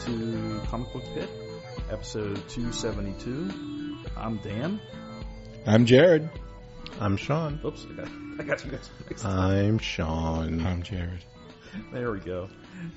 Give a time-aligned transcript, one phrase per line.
[0.00, 1.28] To Comic Book Pit,
[1.90, 3.96] episode 272.
[4.16, 4.80] I'm Dan.
[5.66, 6.28] I'm Jared.
[7.00, 7.60] I'm Sean.
[7.64, 8.08] Oops, I got,
[8.38, 9.32] I got you guys mixed up.
[9.32, 10.66] I'm Sean.
[10.66, 11.24] I'm Jared.
[11.92, 12.48] There we go.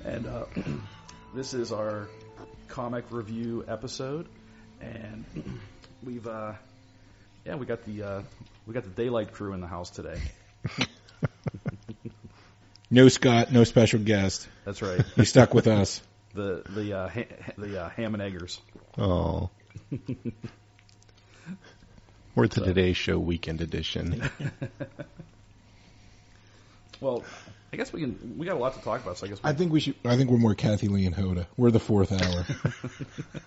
[0.04, 0.46] And uh,
[1.34, 2.08] this is our
[2.66, 4.28] comic review episode,
[4.80, 5.24] and
[6.02, 6.54] we've uh,
[7.44, 8.22] yeah, we got the uh,
[8.66, 10.20] we got the daylight crew in the house today.
[12.90, 14.48] No Scott, no special guest.
[14.64, 15.04] That's right.
[15.14, 16.00] He stuck with us.
[16.34, 18.60] The the uh, ha- the uh, ham and eggers.
[18.96, 19.50] Oh.
[22.34, 24.22] We're the Today Show Weekend Edition.
[27.00, 27.22] Well,
[27.72, 28.34] I guess we can.
[28.38, 29.94] We got a lot to talk about, so I guess we I think we should.
[30.04, 31.46] I think we're more Kathie Lee and Hoda.
[31.56, 32.44] We're the fourth hour.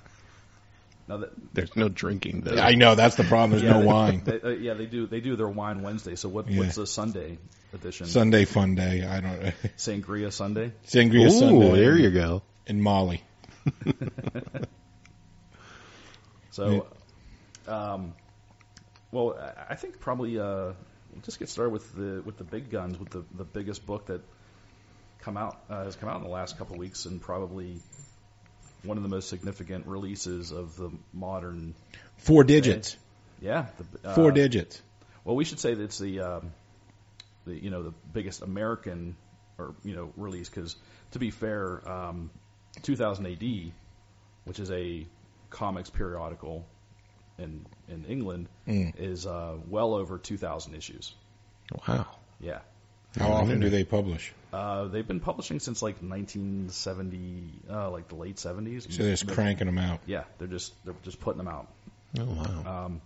[1.09, 2.55] now that There's no drinking though.
[2.55, 3.51] I know that's the problem.
[3.51, 4.21] There's Yeah, no they- wine.
[4.23, 5.05] They, uh, yeah, they do.
[5.05, 6.15] They do their wine Wednesday.
[6.15, 6.59] So what, Yeah.
[6.59, 7.39] what's the Sunday
[7.73, 8.05] edition?
[8.05, 9.05] Sunday fun day.
[9.05, 9.41] I don't.
[9.77, 10.71] Sangria Sunday.
[10.87, 11.71] Sangria Ooh, Sunday.
[11.75, 12.43] there you go.
[12.67, 13.23] And Molly.
[16.51, 16.85] So,
[17.67, 18.13] um,
[19.11, 19.37] well,
[19.69, 23.09] I- think probably uh, we'll just get started with the with the big guns, with
[23.09, 24.21] the the biggest book that
[25.19, 27.79] come out uh, has come out in the last couple of weeks, and probably
[28.83, 31.73] one of the most significant releases of the modern.
[32.17, 32.97] Four digits.
[33.39, 33.67] Yeah,
[34.03, 34.81] the, uh, Four digits.
[35.23, 36.51] Well, we should say that it's the, um,
[37.45, 39.15] the you know the biggest American
[39.57, 40.75] or you know release because
[41.11, 42.29] to be fair, um,
[42.83, 43.71] 2000 AD,
[44.45, 45.05] which is a
[45.49, 46.65] comics periodical
[47.37, 48.93] in in England, Mm.
[48.97, 51.13] is uh, well over 2,000 issues.
[51.87, 52.05] Wow.
[52.39, 52.59] Yeah,
[53.17, 54.33] How often do they publish?
[54.53, 58.91] uh, they've been publishing since like 1970, uh, like the late 70s.
[58.91, 59.99] So they're just cranking them out.
[60.05, 61.67] Yeah, they're just they're just putting them out.
[62.19, 62.85] Oh wow.
[62.85, 63.01] Um,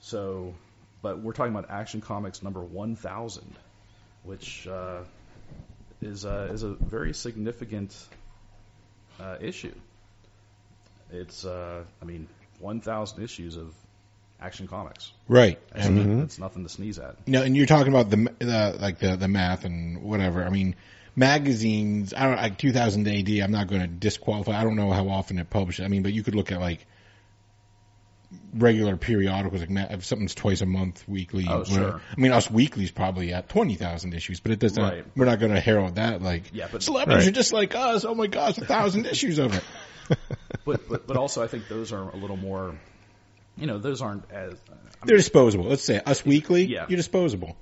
[0.00, 0.54] so,
[1.02, 3.44] but we're talking about Action Comics number 1000,
[4.24, 5.02] which uh,
[6.00, 7.94] is uh, is a very significant
[9.40, 9.74] issue.
[11.10, 12.28] It's, uh, I mean,
[12.60, 13.74] 1,000 issues of
[14.40, 15.12] Action Comics.
[15.28, 15.58] Right.
[15.72, 17.16] That's, And that's nothing to sneeze at.
[17.28, 20.44] No, and you're talking about the, the like the the math and whatever.
[20.44, 20.74] I mean,
[21.14, 22.12] magazines.
[22.12, 23.28] I don't like 2000 AD.
[23.28, 24.60] I'm not going to disqualify.
[24.60, 25.84] I don't know how often it publishes.
[25.84, 26.84] I mean, but you could look at like
[28.54, 31.46] regular periodicals, like ma- if something's twice a month, weekly.
[31.48, 31.74] Oh, whatever.
[31.74, 32.00] sure.
[32.16, 34.82] I mean, Us Weekly's probably at 20,000 issues, but it doesn't.
[34.82, 35.04] Right.
[35.16, 36.20] We're not going to herald that.
[36.22, 37.28] Like, Yeah, but- celebrities Right.
[37.32, 38.04] are just like us.
[38.04, 39.64] Oh my gosh, a thousand issues of it.
[40.64, 42.76] But, but, but also, I think those are a little more,
[43.56, 44.52] you know, those aren't as.
[44.70, 45.64] I They're disposable.
[45.64, 46.64] Let's say Us Weekly.
[46.66, 46.86] Yeah.
[46.88, 47.56] You're disposable.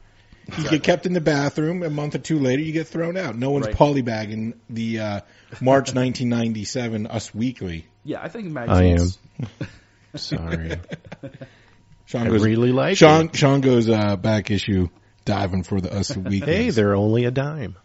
[0.49, 0.79] You Exactly.
[0.79, 1.83] get kept in the bathroom.
[1.83, 3.37] A month or two later, you get thrown out.
[3.39, 3.75] No one's Right.
[3.77, 5.21] polybagging the uh,
[5.63, 7.87] March 1997 Us Weekly.
[8.05, 9.09] yeah, I think I am.
[10.13, 10.39] magazines.
[10.41, 10.81] Sorry.
[12.07, 12.45] Sean I goes.
[12.45, 13.37] really like Sean it.
[13.37, 14.89] Sean goes uh, back issue
[15.25, 16.41] diving for the Us Weekly.
[16.41, 17.77] Hey, they're only a dime.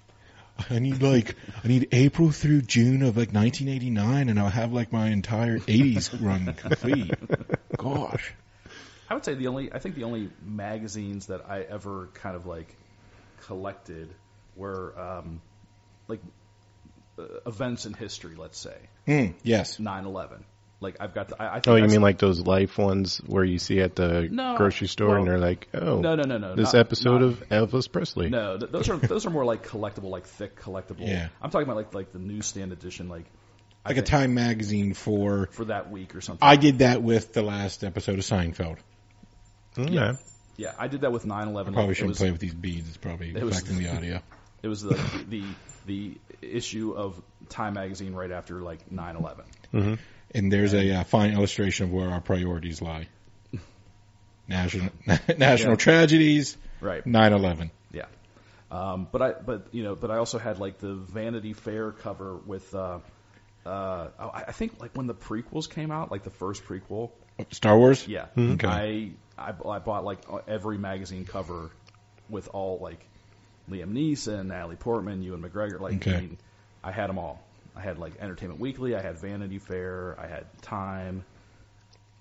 [0.69, 4.91] I need like I need April through June of like 1989, and I'll have like
[4.91, 7.13] my entire 80s run complete.
[7.77, 8.33] Gosh.
[9.09, 12.45] I would say the only I think the only magazines that I ever kind of
[12.47, 12.75] like
[13.41, 14.09] collected
[14.55, 15.41] were um,
[16.07, 16.21] like
[17.19, 18.35] uh, events in history.
[18.35, 18.75] Let's say
[19.05, 19.77] Hmm, yes.
[19.77, 20.43] 9/11.
[20.85, 23.17] Like I've got the, I, I think Oh, you that's- mean like those life ones
[23.25, 26.37] where you see at the No, grocery store and they're like, oh, no no no
[26.37, 28.29] no this not- episode not- of Elvis Presley.
[28.29, 31.07] no th- those are those are more like collectible like thick collectible.
[31.07, 31.27] Yeah.
[31.41, 33.25] I'm talking about like like the newsstand edition like
[33.83, 35.49] I Like a think Time magazine for.
[35.51, 36.47] for that week or something.
[36.47, 38.77] I did that with the last episode of Seinfeld.
[39.75, 39.93] Mm-hmm.
[39.93, 40.13] Yeah.
[40.57, 41.73] yeah, I did that with 9/11.
[41.73, 42.87] Probably It shouldn't was- play with these beads.
[42.87, 44.21] It's probably it was- affecting the audio.
[44.63, 44.95] It was the
[45.29, 45.43] the
[45.85, 49.99] the issue of Time magazine right after like 9/11.
[50.35, 53.07] And there's a uh, fine illustration of where our priorities lie.
[54.47, 54.89] National
[55.37, 55.75] national Yeah.
[55.77, 57.03] tragedies, Right.
[57.05, 57.71] 9/11.
[57.91, 58.05] Yeah.
[58.69, 62.35] Um, but I, but you know, but I also had like the Vanity Fair cover
[62.45, 62.99] with, uh,
[63.65, 67.09] uh, I I think like when the prequels came out, like the first prequel.
[67.51, 68.07] Star Wars.
[68.07, 68.27] Yeah.
[68.37, 68.67] Okay.
[68.67, 71.71] I I, I bought like every magazine cover
[72.29, 72.99] with all like
[73.69, 75.79] Liam Neeson, Natalie Portman, Ewan McGregor.
[75.79, 76.15] Like Okay.
[76.15, 76.37] I, mean,
[76.83, 77.41] I had them all.
[77.75, 81.25] I had like Entertainment Weekly, I had Vanity Fair, I had Time,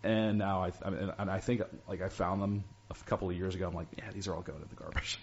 [0.03, 3.37] and now I, I mean, and I think like I found them a couple of
[3.37, 3.69] years ago.
[3.69, 5.19] I'm like, yeah, these are all going in the garbage.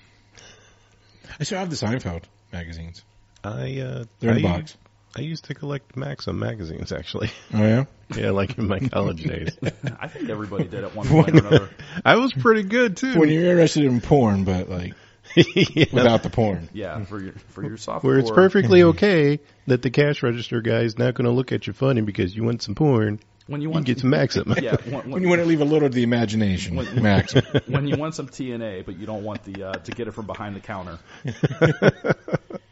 [1.40, 3.04] I still have the Seinfeld magazines.
[3.44, 4.78] I uh, They're in I, a box.
[5.16, 7.32] I used to collect Maxim magazines actually.
[7.54, 7.86] Oh yeah.
[8.16, 9.58] yeah, like in my college days.
[10.00, 11.70] I think everybody did at one point or another.
[12.06, 13.20] I was pretty good too.
[13.20, 14.94] When you're interested in porn, but like
[15.76, 15.86] Yeah.
[15.92, 16.70] without the porn.
[16.74, 18.14] Yeah, for your for your software.
[18.14, 21.68] Where it's perfectly okay that the cash register guy is not going to look at
[21.68, 23.20] you funny because you want some porn.
[23.48, 24.54] when you You want can get some Maxim.
[24.62, 27.34] Yeah, when, When you want to leave a little to the imagination, When- Max.
[27.68, 30.26] when you want some TNA, but you don't want the uh, to get it from
[30.26, 31.00] behind the counter.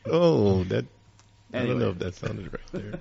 [0.06, 0.86] Oh, that.
[1.54, 3.00] I don't know if that sounded right there.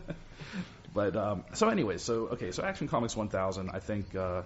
[0.95, 3.71] But um, so anyway, so okay, so Action Comics 1000.
[3.71, 4.43] I think uh,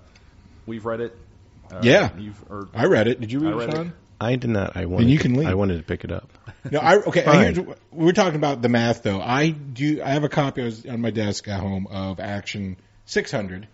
[0.66, 1.16] we've read it.
[1.72, 2.10] Uh, Yeah.
[2.18, 3.20] you've or I read it.
[3.20, 3.76] Did you read, I read it, it.
[3.76, 3.92] Sean?
[4.22, 4.76] I did not.
[4.76, 5.08] I wanted.
[5.10, 5.48] you can leave.
[5.48, 6.30] I wanted to pick it up.
[6.70, 7.22] No, I okay.
[7.24, 7.54] Fine.
[7.54, 9.20] Here's, we're talking about the math though.
[9.20, 10.02] I do.
[10.02, 12.76] I have a copy on my desk at home of Action
[13.06, 13.68] 600,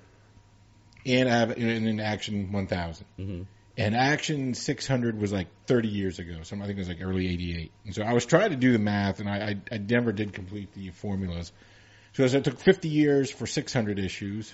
[1.06, 3.06] and I have in an Action 1000.
[3.18, 3.46] Mhm.
[3.76, 6.38] And Action 600 was like 30 years ago.
[6.42, 7.70] So I think it was like early 88.
[7.84, 9.36] And so I was trying to do the math, and I,
[9.70, 11.52] I, I never did complete the formulas.
[12.14, 14.52] So it took 50 years for 600 issues,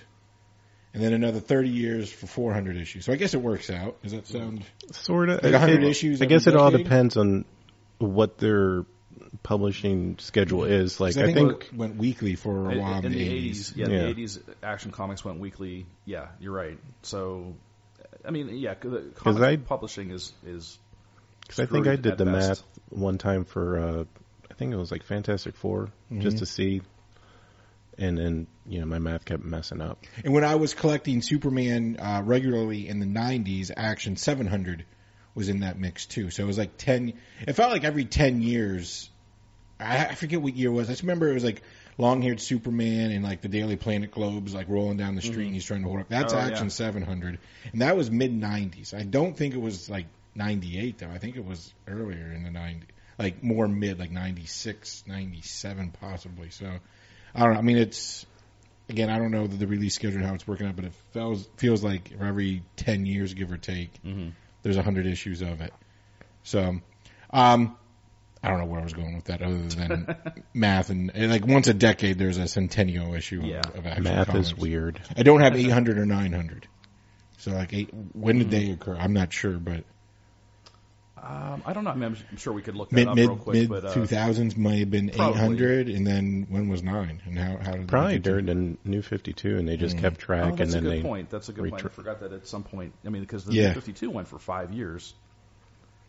[0.95, 3.05] and then another 30 years for 400 issues.
[3.05, 4.01] So I guess it works out.
[4.01, 4.63] Does that sound?
[4.91, 5.43] Sort of.
[5.43, 7.45] Like 100 issues I guess it all depends on
[7.99, 8.85] what their
[9.43, 10.99] publishing schedule is.
[10.99, 11.63] Like I I think think.
[11.65, 13.97] it went weekly for a while in the 80s, yeah, Yeah.
[14.05, 15.85] the 80s Action Comics went weekly.
[16.05, 16.79] Yeah, you're right.
[17.03, 17.55] So,
[18.25, 20.77] I mean, yeah, the comic I- publishing is is.
[21.47, 22.49] Cause I think I did the best.
[22.49, 23.77] math one time for.
[23.77, 24.03] uh
[24.49, 26.21] I think it was like Fantastic 4 Mm-hmm.
[26.21, 26.81] just to see.
[27.97, 30.03] And then you know my math kept messing up.
[30.23, 34.85] And when I was collecting Superman uh, regularly in the '90s, Action 700
[35.33, 36.29] was in that mix too.
[36.29, 37.13] So it was like ten.
[37.47, 39.09] It felt like every ten years.
[39.79, 40.87] I, I forget what year it was.
[40.89, 41.61] I just remember it was like
[41.97, 45.65] long-haired Superman and like the Daily Planet globes like rolling down the street and he's
[45.65, 46.09] trying to hold up.
[46.09, 46.69] That's Oh, Action yeah.
[46.69, 47.39] 700,
[47.71, 48.93] and that was mid '90s.
[48.93, 51.09] I don't think it was like '98 though.
[51.09, 52.83] I think it was earlier in the '90s,
[53.19, 56.49] like more mid, like '96, '97 possibly.
[56.51, 56.69] So
[57.35, 57.59] I don't know.
[57.59, 58.25] I mean, it's
[58.89, 60.93] again, I don't know the, the release schedule and how it's working out, but it
[61.11, 64.31] feels feels like for every ten years, give or take, Mhm.
[64.63, 65.73] there's a hundred issues of it.
[66.43, 66.79] So,
[67.31, 67.77] um,
[68.43, 70.15] I don't know where I was going with that, other than
[70.53, 73.61] math and, and like once a decade, there's a centennial issue Yeah.
[73.69, 74.47] of, of Action Math Comics.
[74.49, 75.01] is weird.
[75.17, 76.67] I don't have 800 or 900.
[77.39, 78.51] So like eight, when did Hmm.
[78.51, 78.95] they occur?
[78.95, 79.83] I'm not sure, but
[81.27, 81.89] Um, I don't know.
[81.89, 83.83] I mean, I'm sure we could look that mid up mid real quick, mid but
[83.85, 85.39] uh, 2000s might have been probably.
[85.41, 87.19] 800, and then when was nine?
[87.25, 89.75] And how how did Probably they get to- during the New Fifty Two, and they
[89.75, 91.01] just kept oh, track, and that's a then good they.
[91.01, 91.29] point.
[91.31, 91.83] That's a good point.
[91.83, 92.93] I forgot that at some point.
[93.03, 93.69] I mean, because the Yeah.
[93.69, 95.15] New 52 went for five years.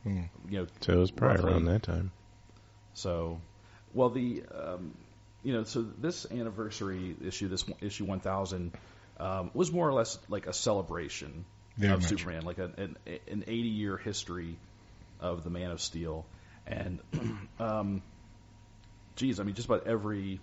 [0.03, 0.25] Hmm.
[0.51, 1.53] You know, So it was probably roughly.
[1.53, 2.11] around that time.
[2.95, 3.41] So,
[3.95, 4.93] well, the um,
[5.43, 8.73] you know, so this anniversary issue, this issue 1000,
[9.19, 11.45] um, was more or less like a celebration
[11.79, 12.09] Very of much.
[12.11, 12.97] Superman, like an an,
[13.29, 14.57] an 80 year history
[15.21, 16.27] of the Man of Steel,
[16.67, 17.01] and
[17.61, 18.03] um,
[19.17, 20.41] geez, I mean, just about every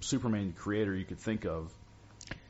[0.00, 1.72] Superman creator you could think of.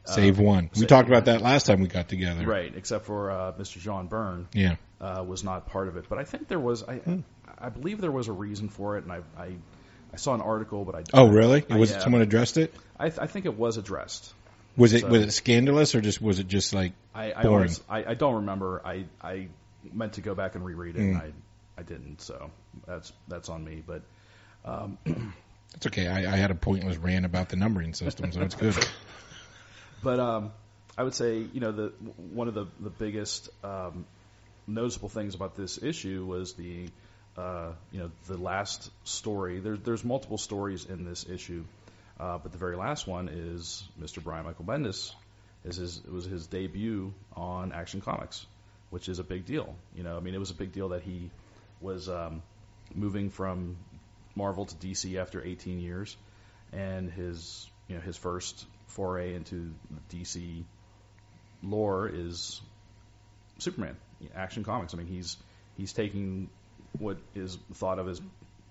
[0.04, 0.70] Save uh, one.
[0.78, 2.46] We talked about that last time we got together.
[2.46, 3.78] Right, except for uh, Mr.
[3.78, 4.76] John Byrne Yeah.
[5.00, 6.06] uh, was not part of it.
[6.08, 7.20] But I think there was, I, Hmm.
[7.58, 9.56] I believe there was a reason for it, and I, I,
[10.12, 11.02] I saw an article, but I.
[11.12, 11.64] Oh, really?
[11.68, 12.72] I, Was uh, it someone addressed it?
[13.00, 14.32] I, I think it was addressed.
[14.76, 17.56] Was it so- was it scandalous or just was it just like I, I, Boring.
[17.60, 18.82] honest- I, I don't remember.
[18.84, 19.48] I, I
[19.92, 21.20] meant to go back and reread it, Hmm.
[21.20, 21.32] and
[21.78, 22.20] I, didn't.
[22.20, 22.50] So
[22.86, 23.82] that's that's on me.
[23.86, 24.02] But
[24.64, 24.98] um,
[25.74, 26.08] it's okay?
[26.08, 28.74] I, I had a pointless rant about the numbering system, so it's good.
[30.02, 30.52] But um,
[30.96, 31.92] I would say, you know, the
[32.32, 34.06] one of the the biggest um,
[34.66, 36.88] noticeable things about this issue was the,
[37.36, 39.60] uh, you know, the last story.
[39.60, 41.64] There's there's multiple stories in this issue,
[42.18, 44.22] uh, but the very last one is Mr.
[44.22, 45.12] Brian Michael Bendis.
[45.64, 48.46] Is his it was his debut on Action Comics,
[48.90, 49.74] which is a big deal.
[49.96, 51.30] You know, I mean, it was a big deal that he
[51.80, 52.42] was um,
[52.94, 53.76] moving from
[54.34, 56.16] Marvel to DC after 18 years,
[56.72, 59.72] and his you know his first foray into
[60.10, 60.64] the DC
[61.62, 62.60] lore is
[63.58, 63.96] Superman,
[64.34, 64.94] Action Comics.
[64.94, 65.36] I mean, he's
[65.76, 66.48] he's taking
[66.98, 68.20] what is thought of as,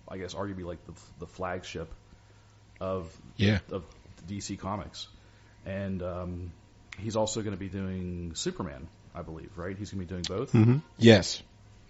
[0.07, 1.91] I guess, arguably like the, the flagship
[2.79, 3.59] of Yeah.
[3.71, 3.83] of
[4.27, 5.07] DC Comics,
[5.65, 6.51] and um,
[6.97, 9.77] he's also going to be doing Superman, I believe, right?
[9.77, 10.53] He's going to be doing both.
[10.53, 10.77] Mm-hmm.
[10.97, 11.41] Yes.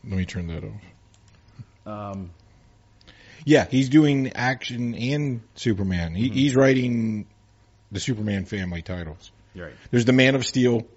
[0.04, 0.82] Let me turn that off.
[1.86, 2.32] Um,
[3.46, 6.16] Yeah, he's doing action and Superman.
[6.16, 7.28] He, He's writing
[7.92, 9.32] the Superman family titles.
[9.56, 9.74] right.
[9.92, 10.88] There's the Man of Steel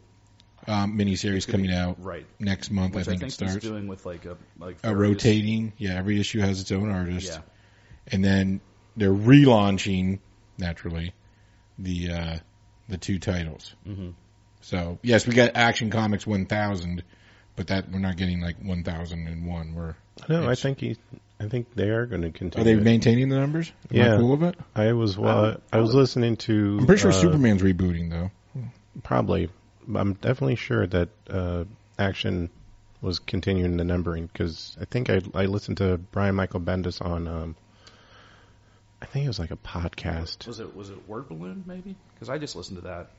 [0.67, 2.27] um, miniseries coming out right.
[2.39, 2.95] next month.
[2.95, 3.65] Which I think, I it think he's starts.
[3.65, 5.73] doing with like a like a rotating.
[5.79, 7.41] Yeah, every issue has its own artist, Yeah,
[8.09, 8.61] and then
[8.97, 10.19] they're relaunching
[10.59, 11.15] naturally
[11.79, 12.39] the uh,
[12.89, 13.75] the two titles.
[13.87, 14.15] Mhm.
[14.61, 17.03] So yes, we got Action Comics 1000,
[17.57, 19.75] but that we're not getting like 1001.
[19.75, 19.95] We're
[20.29, 20.97] No, I think he.
[21.41, 22.63] I think they are going to continue.
[22.63, 22.83] are they it.
[22.83, 23.71] maintaining the numbers?
[23.93, 24.17] Am I Yeah.
[24.17, 24.57] cool with it?
[24.75, 26.79] I was well, Um, I was listening to.
[26.81, 28.31] I'm pretty sure uh, Superman's rebooting though.
[29.05, 29.49] Probably,
[29.95, 31.65] I'm definitely sure that uh,
[31.99, 32.51] Action
[33.01, 37.29] was continuing the numbering because I think I I listened to Brian Michael Bendis on.
[37.29, 37.57] Um,
[39.01, 40.47] I think it was like a podcast.
[40.49, 41.95] was it was it Word Balloon maybe?
[42.15, 43.11] Because I just listened to that.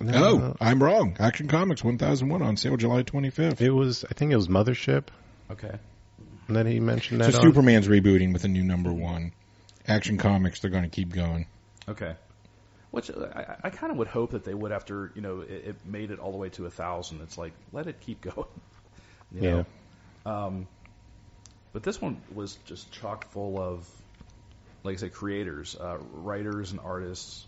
[0.00, 1.16] No, Oh, I'm wrong.
[1.18, 3.60] Action Comics 1001 on sale July 25th.
[3.60, 4.04] it was.
[4.08, 5.04] I think it was Mothership
[5.50, 5.72] Okay,
[6.48, 7.34] that he mentioned So that.
[7.34, 7.42] on.
[7.42, 9.32] Superman's rebooting with a new number one.
[9.86, 11.46] Action Comics, they're going to keep going.
[11.88, 12.14] okay.
[12.90, 15.50] Which uh, I, I kind of would hope that they would after you know it,
[15.50, 17.20] it made it all the way to a thousand.
[17.22, 18.46] It's like let it keep going.
[19.34, 19.64] You Yeah.
[20.24, 20.30] know?
[20.32, 20.68] Um,
[21.72, 23.88] but this one was just chock full of,
[24.84, 27.44] like I said, creators, uh, writers, and artists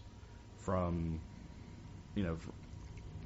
[0.64, 1.20] from,
[2.16, 2.36] you know,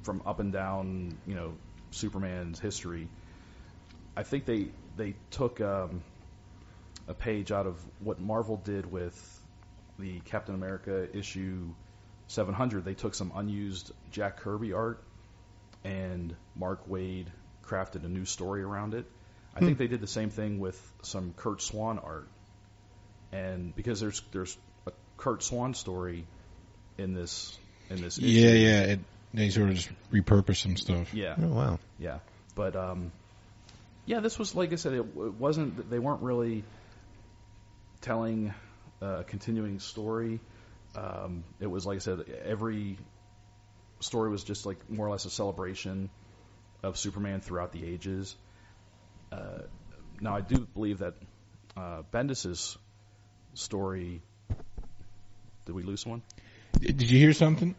[0.03, 1.53] from up and down, you know,
[1.89, 3.07] Superman's history.
[4.15, 4.67] I think they
[4.97, 6.03] they took um,
[7.07, 9.41] a page out of what Marvel did with
[9.99, 11.69] the Captain America issue
[12.27, 12.85] 700.
[12.85, 15.03] They took some unused Jack Kirby art
[15.83, 17.27] and Mark Waid
[17.63, 19.05] crafted a new story around it.
[19.55, 22.27] I think they did the same thing with some Curt Swan art,
[23.33, 24.57] and because there's there's
[24.87, 26.25] a Curt Swan story
[26.97, 27.57] in this
[27.89, 28.27] in this issue.
[28.27, 28.81] Yeah, yeah.
[28.83, 28.99] It,
[29.33, 31.13] they sort of just repurpose some stuff.
[31.13, 31.79] yeah, Oh wow!
[31.99, 32.19] yeah.
[32.55, 33.11] But um,
[34.05, 35.89] yeah, this was like I said, it, it wasn't.
[35.89, 36.63] They weren't really
[38.01, 38.53] telling
[39.01, 40.39] a continuing story.
[40.95, 42.97] Um, it was like I said, every
[43.99, 46.09] story was just like more or less a celebration
[46.83, 48.35] of Superman throughout the ages.
[49.31, 49.59] Uh,
[50.19, 51.13] now, I do believe that
[51.77, 52.77] uh, Bendis's
[53.53, 54.21] story.
[55.65, 56.21] Did we lose one?
[56.79, 57.75] Did you hear something?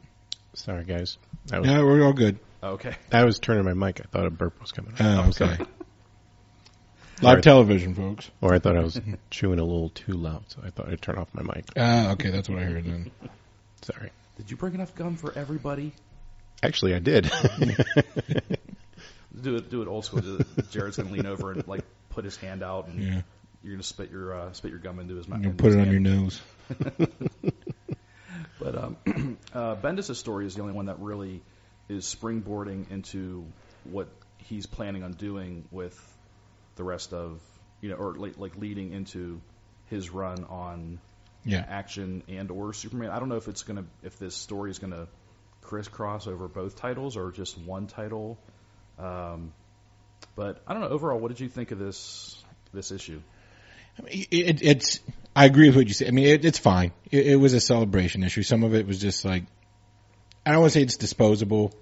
[0.55, 1.19] Sorry guys,
[1.51, 2.39] I was, No, we're all good.
[2.63, 2.95] Okay.
[3.11, 4.01] I was turning my mic.
[4.01, 4.95] I thought a burp was coming.
[5.01, 5.59] Oh, I'm okay.
[7.21, 7.25] Sorry.
[7.27, 7.43] Live Sorry.
[7.43, 8.31] television, folks.
[8.41, 9.01] Or I thought I was
[9.31, 11.65] chewing a little too loud, so I thought I'd turn off my mic.
[11.77, 13.11] Ah, okay, that's what I heard then.
[13.83, 14.11] Sorry.
[14.37, 15.93] Did you bring enough gum for everybody?
[16.63, 17.31] Actually, I did.
[19.41, 19.71] Do it.
[19.71, 20.21] Do it old school.
[20.71, 23.23] Jared's gonna lean over and like put his hand out, and Yeah,
[23.65, 25.43] you're gonna spit your uh, spit your gum into his mouth.
[25.43, 26.41] you put it on your nose.
[28.59, 28.97] But um,
[29.53, 31.43] uh, Bendis' story is the only one that really
[31.89, 33.45] is springboarding into
[33.85, 35.99] what he's planning on doing with
[36.77, 37.41] the rest of
[37.81, 39.41] you know, or like, like leading into
[39.87, 40.99] his run on
[41.45, 43.11] Yeah, action and or Superman.
[43.11, 45.09] I don't know if it's gonna if this story is gonna
[45.63, 48.39] crisscross over both titles or just one title.
[48.99, 49.53] Um,
[50.37, 50.89] but I don't know.
[50.89, 53.21] Overall, what did you think of this this issue?
[53.99, 55.01] I mean, it, it's.
[55.35, 56.09] I agree with what you said.
[56.09, 56.93] I mean, it, it's fine.
[57.11, 58.43] It, it was a celebration issue.
[58.43, 59.45] Some of it was just like,
[60.45, 61.73] I don't want to say it's disposable,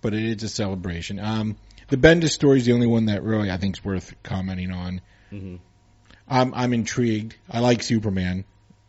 [0.00, 1.18] but it is a celebration.
[1.18, 1.56] Um,
[1.88, 5.00] the Bendis story is the only one that really I think is worth commenting on.
[5.32, 5.56] Mm-hmm.
[6.28, 7.36] I'm I'm intrigued.
[7.50, 8.44] I like Superman.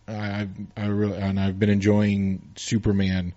[0.08, 3.34] I I, I really and I've been enjoying Superman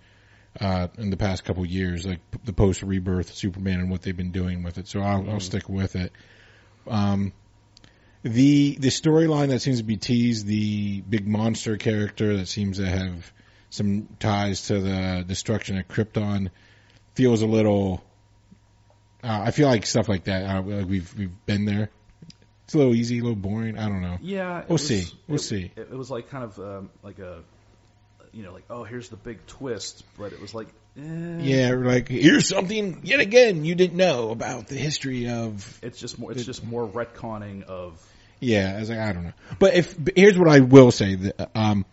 [0.60, 4.32] uh, in the past couple years, like the post rebirth Superman and what they've been
[4.32, 4.88] doing with it.
[4.88, 6.12] So I'll, I'll stick with it.
[6.86, 7.32] Um,
[8.22, 12.86] the the storyline that seems to be teased, the big monster character that seems to
[12.86, 13.32] have
[13.70, 16.50] some ties to the destruction of Krypton,
[17.14, 18.02] feels a little.
[19.22, 20.44] Uh, I feel like stuff like that.
[20.44, 21.90] Uh, like we've we've been there.
[22.64, 23.78] It's a little easy, a little boring.
[23.78, 24.18] I don't know.
[24.20, 25.04] Yeah, We'll was- see.
[25.28, 25.70] We'll it- see.
[25.76, 27.42] It, was like kind of um, like a,
[28.32, 32.08] you know, like oh, here's the big twist, but it was like, eh, Yeah, like
[32.08, 35.78] here's something yet again you didn't know about the history of.
[35.82, 36.32] It's just more.
[36.32, 38.00] It's just more retconning of.
[38.40, 39.32] Yeah, I was like, I don't know.
[39.60, 41.84] But if but here's what I will say: that, um,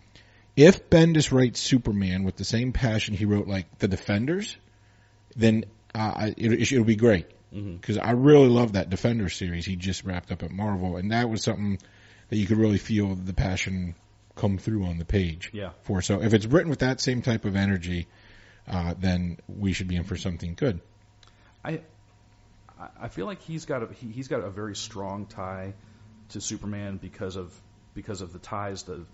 [0.56, 4.56] if Bendis writes Superman with the same passion he wrote like the Defenders,
[5.36, 10.04] then uh, it, it'll be great because I really love that Defender series he just
[10.04, 11.78] wrapped up at Marvel, and that was something
[12.28, 13.96] that you could really feel the passion
[14.36, 15.50] come through on the page.
[15.52, 15.70] Yeah.
[15.82, 18.06] For so if it's written with that same type of energy,
[18.68, 20.80] uh, then we should be in for something good.
[21.64, 21.80] I,
[22.98, 25.74] I- feel like he's got a he, he's got a very strong tie
[26.30, 27.52] to Superman because of
[27.94, 29.04] because of the ties to,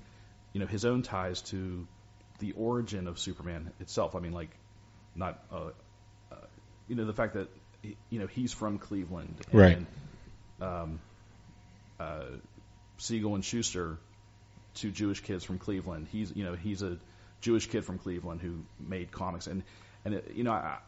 [0.52, 1.86] you know, his own ties to
[2.38, 4.14] the origin of Superman itself.
[4.14, 4.50] I mean, like,
[5.14, 5.70] not, uh, uh,
[6.88, 7.48] you know, the fact that
[8.10, 9.86] you know he's from Cleveland, and, Right.
[10.60, 10.98] Um,
[12.00, 12.24] uh,
[12.98, 13.98] Siegel and Shuster,
[14.74, 16.08] two Jewish kids from Cleveland.
[16.10, 16.98] He's you know he's a
[17.40, 19.62] Jewish kid from Cleveland who made comics, and
[20.04, 20.78] and it, you know I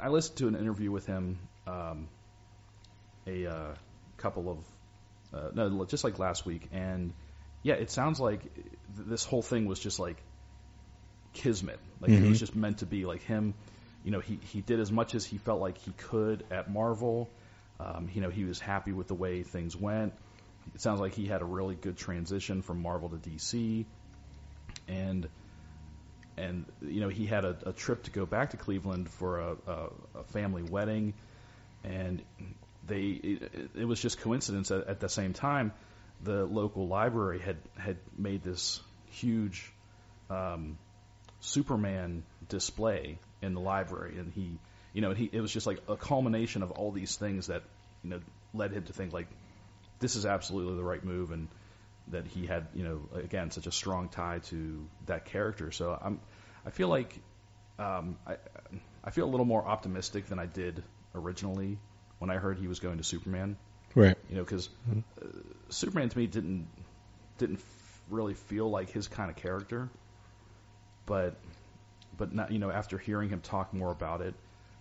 [0.00, 2.08] I- listened to an interview with him um,
[3.26, 3.74] a uh,
[4.16, 4.58] couple of
[5.34, 7.12] uh, no, just like last week, and
[7.62, 8.66] yeah, it sounds like th-
[9.08, 10.16] this whole thing was just like
[11.34, 11.78] kismet.
[12.00, 12.28] Like it Mhm.
[12.30, 13.54] was just meant to be like him.
[14.04, 17.28] You know, he he did as much as he felt like he could at Marvel.
[17.80, 20.12] Um, you know, he was happy with the way things went.
[20.74, 23.84] It sounds like he had a really good transition from Marvel to DC,
[24.86, 25.28] and
[26.36, 29.56] and you know he had a, a trip to go back to Cleveland for a,
[29.66, 31.14] a, a family wedding,
[31.84, 32.22] and
[32.86, 35.72] they it, it was just coincidence at, at the same time
[36.22, 39.72] the local library had had made this huge
[40.30, 40.78] um,
[41.40, 44.58] Superman display in the library, and he
[44.92, 47.62] you know he it was just like a culmination of all these things that
[48.02, 48.20] you know
[48.54, 49.28] led him to think like
[50.00, 51.48] this is absolutely the right move and
[52.10, 55.70] that he had, you know, again, such a strong tie to that character.
[55.70, 56.20] So I'm,
[56.64, 57.14] I feel like,
[57.78, 58.36] um, I,
[59.04, 60.82] I feel a little more optimistic than I did
[61.14, 61.78] originally
[62.18, 63.56] when I heard he was going to Superman.
[63.94, 64.16] Right.
[64.28, 65.26] You know, because uh,
[65.68, 66.68] Superman to me didn't
[67.38, 69.88] didn't f- really feel like his kind of character,
[71.06, 71.36] but
[72.18, 74.34] but not, you know, after hearing him talk more about it,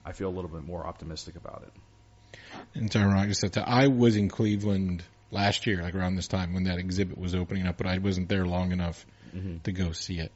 [0.06, 2.39] I feel a little bit more optimistic about it.
[2.75, 6.77] It's ironic that I was in Cleveland last year, like around this time when that
[6.79, 9.62] exhibit was opening up, but I wasn't there long enough Mhm.
[9.63, 10.32] to go see it.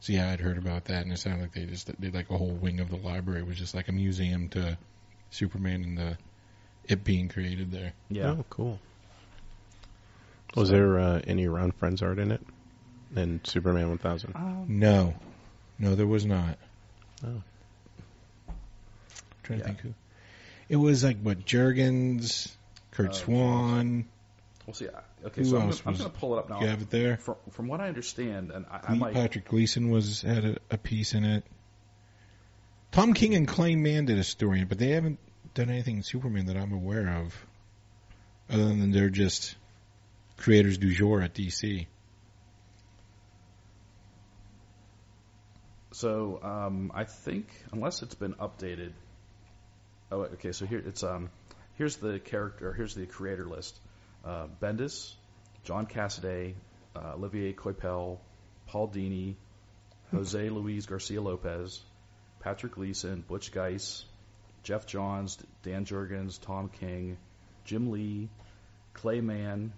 [0.00, 2.36] So yeah, I'd heard about that, and it sounded like they just did like a
[2.36, 4.76] whole wing of the library it was just like a museum to
[5.30, 6.18] Superman and the
[6.88, 7.92] it being created there.
[8.10, 8.32] Yeah.
[8.38, 8.80] Oh, cool.
[10.56, 12.42] Was So- there uh, any Ron Frenz art in it?
[13.14, 14.32] And Superman 1000?
[14.34, 15.14] Um, No,
[15.82, 16.56] no, there was not.
[17.26, 17.42] Oh.
[19.42, 19.64] trying Yeah.
[19.66, 19.94] to think who.
[20.68, 22.50] It was like what Jurgens,
[22.92, 24.04] Curt Uh, Swan.
[24.66, 24.88] we'll see.
[24.88, 26.60] I- Okay, Who so I'm, else I'm going to pull it up now.
[26.60, 27.16] You have it there.
[27.16, 29.14] From, from what I understand, and I, I might.
[29.14, 31.44] Patrick Gleason was had a, a piece in it.
[32.90, 35.20] Tom King and Clay Mann did a story, but they haven't
[35.54, 37.46] done anything in Superman that I'm aware of,
[38.50, 39.54] other than they're just
[40.38, 41.86] creators du jour at DC.
[45.92, 48.92] So um, I think unless it's been updated.
[50.10, 50.52] Oh, okay.
[50.52, 51.30] So here it's um,
[51.74, 52.72] here's the character.
[52.72, 53.78] Here's the creator list:
[54.24, 55.12] uh, Bendis,
[55.64, 56.54] John Cassaday,
[56.96, 58.18] uh, Olivier Coipel,
[58.66, 59.34] Paul Dini,
[60.12, 61.82] Jose Luis Garcia Lopez,
[62.40, 64.04] Patrick Gleason, Butch Guice,
[64.62, 67.18] Geoff Johns, Dan Jurgens, Tom King,
[67.64, 68.30] Jim Lee,
[68.94, 69.72] Clay Mann,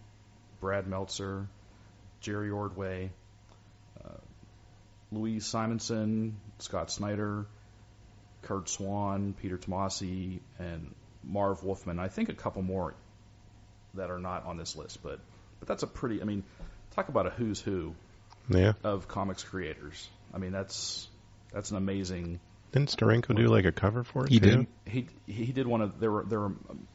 [0.60, 1.48] Brad Meltzer,
[2.20, 3.10] Jerry Ordway,
[4.04, 4.18] uh,
[5.14, 7.46] Louise Simonson, Scott Snyder,
[8.42, 11.98] Curt Swan, Peter Tomasi, and Marv Wolfman.
[11.98, 12.94] I think a couple more
[13.94, 15.20] that are not on this list, but
[15.60, 16.20] but that's a pretty.
[16.20, 16.42] I mean,
[16.94, 17.94] talk about a who's who
[18.48, 18.72] Yeah.
[18.82, 20.08] of comics creators.
[20.34, 21.08] I mean, that's
[21.52, 22.40] that's an amazing.
[22.72, 24.46] Didn't Steranko do like a cover for it He too?
[24.46, 24.66] did.
[24.84, 26.52] He he did one of there were there were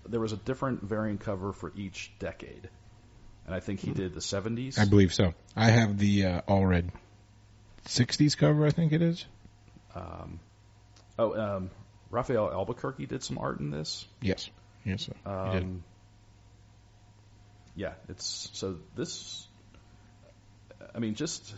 [0.08, 2.69] there was a different variant cover for each decade,
[3.45, 4.77] and I think he did the seventies.
[4.77, 5.34] I believe so.
[5.55, 6.89] I have the uh, Allred
[7.85, 8.65] '60s cover.
[8.65, 9.25] I think it is.
[9.95, 10.39] Um,
[11.17, 11.71] oh, um,
[12.09, 14.05] Rafael Albuquerque did some art in this.
[14.21, 14.49] Yes.
[14.85, 15.03] Yes.
[15.03, 15.13] Sir.
[15.45, 15.63] He did.
[15.63, 15.83] Um,
[17.75, 19.47] yeah, it's so this.
[20.93, 21.53] I mean, just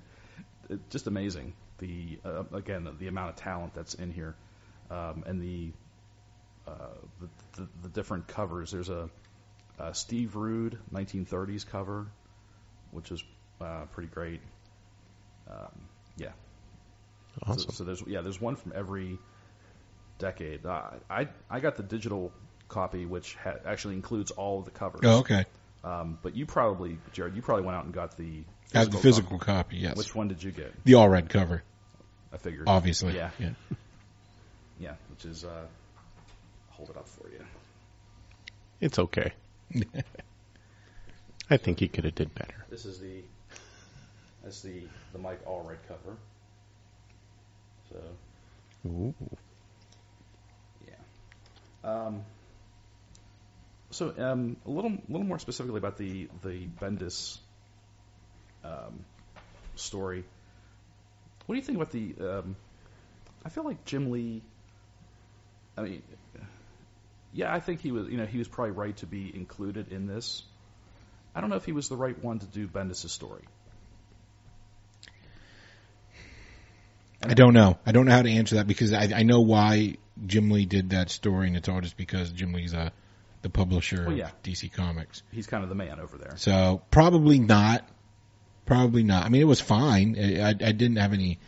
[0.90, 1.54] just amazing.
[1.78, 4.36] The uh, again the amount of talent that's in here,
[4.90, 5.72] um, and the,
[6.68, 6.72] uh,
[7.20, 7.28] the,
[7.62, 8.70] the the different covers.
[8.70, 9.08] There's a,
[9.78, 12.06] a Steve Rude 1930s cover,
[12.90, 13.24] which is
[13.60, 14.40] uh, pretty great.
[15.50, 15.68] Um,
[16.16, 16.28] yeah,
[17.46, 17.70] Awesome.
[17.72, 19.18] so there's yeah, there's one from every
[20.18, 20.64] decade.
[20.64, 22.32] Uh, I I got the digital
[22.68, 25.00] copy, which ha- actually includes all of the covers.
[25.04, 25.44] Oh, okay.
[25.82, 28.42] Um, but you probably, Jared, you probably went out and got the
[28.74, 29.02] I have the copy.
[29.02, 29.76] physical copy.
[29.78, 29.96] Yes.
[29.96, 30.72] Which one did you get?
[30.84, 31.62] The Allred cover,
[32.32, 32.68] I figured.
[32.68, 33.16] obviously.
[33.16, 33.50] Yeah, Yeah.
[34.78, 34.92] yeah.
[35.10, 35.64] Which is, uh,
[36.68, 37.42] hold it up for you.
[38.80, 39.32] It's okay.
[41.50, 42.66] I think he could have did better.
[42.68, 43.22] This is the,
[44.42, 46.16] that's the the Mike Allred cover.
[47.90, 47.98] So
[48.86, 49.14] Ooh.
[50.86, 50.94] yeah.
[51.84, 52.22] Um.
[53.90, 57.38] So um, a little little more specifically about the the Bendis
[58.64, 59.04] um,
[59.74, 60.24] story.
[61.46, 62.14] What do you think about the?
[62.20, 62.56] Um,
[63.44, 64.42] I feel like Jim Lee.
[65.76, 66.02] I mean,
[67.32, 68.08] yeah, I think he was.
[68.08, 70.42] You know, he was probably right to be included in this.
[71.34, 73.44] I don't know if he was the right one to do Bendis' story.
[77.22, 77.78] I don't know.
[77.84, 80.90] I don't know how to answer that because I, I know why Jim Lee did
[80.90, 82.90] that story, and it's all just because Jim Lee's uh,
[83.42, 84.26] the publisher Well, yeah.
[84.26, 85.22] of DC Comics.
[85.30, 86.32] He's kind of the man over there.
[86.36, 87.88] So probably not.
[88.66, 89.24] Probably not.
[89.24, 90.16] I mean, it was fine.
[90.18, 91.38] I, I, I didn't have any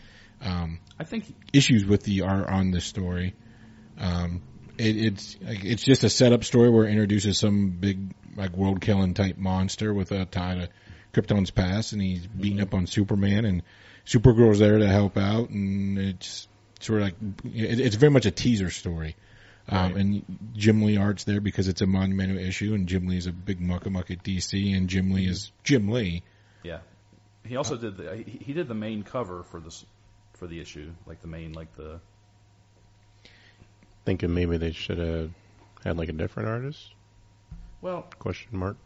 [0.40, 3.34] um, I think issues with the art on this story.
[3.98, 4.42] Um,
[4.78, 9.14] it, it's it's just a setup story where it introduces some big like world killing
[9.14, 10.68] type monster with a tie to
[11.12, 13.62] Krypton's past, and he's beating up on Superman, and
[14.06, 16.48] Supergirl's there to help out, and it's
[16.80, 17.14] sort of like
[17.54, 19.16] it, it's very much a teaser story.
[19.68, 20.00] Um, Right.
[20.00, 23.32] and Jim Lee art's there because it's a monumental issue, and Jim Lee is a
[23.32, 26.24] big muck muck at DC, and Jim Lee is Jim Lee.
[26.64, 26.78] Yeah,
[27.46, 29.84] he also did the he, he did the main cover for this
[30.34, 32.00] for the issue, like the main like the
[34.04, 35.30] Thinking maybe they should have
[35.84, 36.92] had like a different artist?
[37.80, 38.02] well.
[38.18, 38.76] Question mark.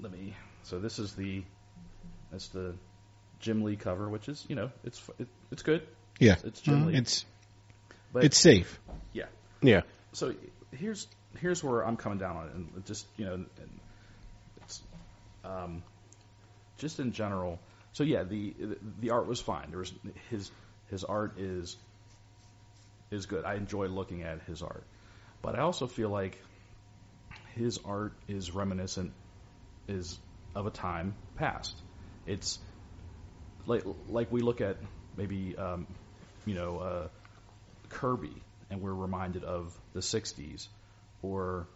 [0.00, 0.34] Let me.
[0.62, 1.42] So this is the
[2.30, 2.74] that's the
[3.44, 5.86] Jim Lee cover, which is you know it's it, it's good.
[6.18, 6.96] Yeah, It's Jim Lee.
[6.96, 7.26] it's
[8.12, 8.80] But it's safe.
[9.12, 9.26] yeah.
[9.60, 9.82] Yeah.
[10.12, 10.34] So
[10.72, 11.06] here's
[11.40, 13.48] here's where I'm coming down on it, and just you know, and
[14.62, 14.82] it's
[15.44, 15.82] um,
[16.78, 17.58] just in general.
[17.92, 18.54] So yeah, the
[19.00, 19.66] the art was fine.
[19.70, 19.92] There was
[20.30, 20.50] his
[20.90, 21.76] his art is
[23.10, 23.44] is good.
[23.44, 24.84] I enjoy looking at his art,
[25.42, 26.40] but I also feel like
[27.56, 29.12] his art is reminiscent
[29.86, 30.18] is
[30.54, 31.74] of a time past.
[32.26, 32.58] It's
[33.66, 34.76] like like we look at
[35.16, 35.86] maybe um,
[36.44, 37.08] you know uh,
[37.88, 38.34] Kirby
[38.70, 40.68] and we're reminded of the '60s,
[41.22, 41.66] or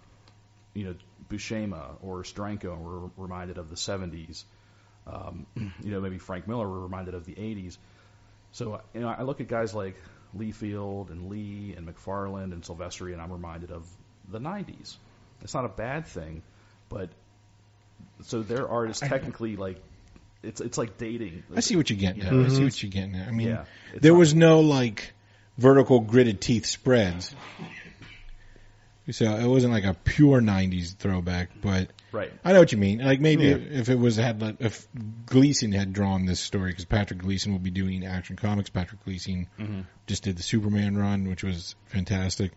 [0.74, 0.94] you know
[1.28, 4.44] Buscema or Steranko and we're reminded of the '70s.
[5.06, 7.78] Um, you know maybe Frank Miller we're reminded of the '80s.
[8.52, 9.96] So you know I look at guys like
[10.36, 13.86] Liefeld and Lee and McFarlane and Silvestri and I'm reminded of
[14.30, 14.96] the '90s.
[15.42, 16.42] It's not a bad thing,
[16.88, 17.10] but
[18.22, 19.80] so their art is technically like
[20.42, 21.42] it's it's like dating.
[21.54, 22.32] I see what you're getting at.
[22.32, 22.44] Yeah.
[22.44, 23.28] I see what you're getting at.
[23.28, 25.12] I mean, Yeah, it's there not- was no like
[25.56, 27.34] vertical gritted teeth spreads.
[29.10, 32.30] So it wasn't like a pure '90s throwback, but right.
[32.44, 32.98] I know what you mean.
[32.98, 33.54] Like maybe Yeah.
[33.56, 34.86] if it was had like, if
[35.24, 38.68] Gleason had drawn this story, because Patrick Gleason will be doing Action Comics.
[38.68, 39.86] Patrick Gleason Mhm.
[40.06, 42.52] just did the Superman run, which was fantastic.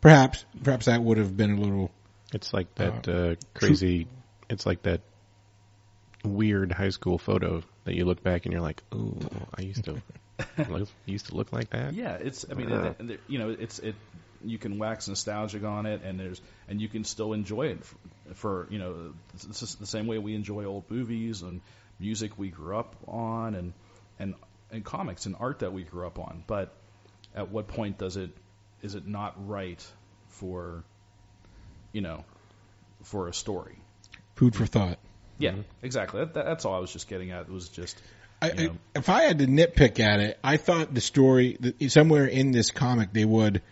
[0.00, 1.90] Perhaps, perhaps that would have been a little.
[2.32, 4.06] It's like that uh, crazy.
[4.48, 5.00] It's like that
[6.26, 9.18] weird high school photo that you look back and you're like, "Ooh,
[9.56, 10.02] I used to
[10.68, 12.44] look, used to look like that." Yeah, it's.
[12.50, 12.92] I mean, Yeah.
[12.98, 13.94] and there- you know, it's it.
[14.44, 17.96] You can wax nostalgic on it, and there's and you can still enjoy it for,
[18.34, 21.60] for you know it's just the same way we enjoy old movies and
[21.98, 23.72] music we grew up on, and
[24.18, 24.34] and
[24.70, 26.44] and comics and art that we grew up on.
[26.46, 26.74] But
[27.34, 28.30] at what point does it
[28.82, 29.84] is it not right
[30.28, 30.84] for
[31.92, 32.24] you know
[33.04, 33.76] for a story?
[34.34, 34.98] Food for thought.
[35.38, 36.20] Yeah, exactly.
[36.24, 37.42] That, that's all I was just getting at.
[37.42, 38.00] It was just
[38.40, 42.26] I, I, if I had to nitpick at it, I thought the story that somewhere
[42.26, 43.62] in this comic they would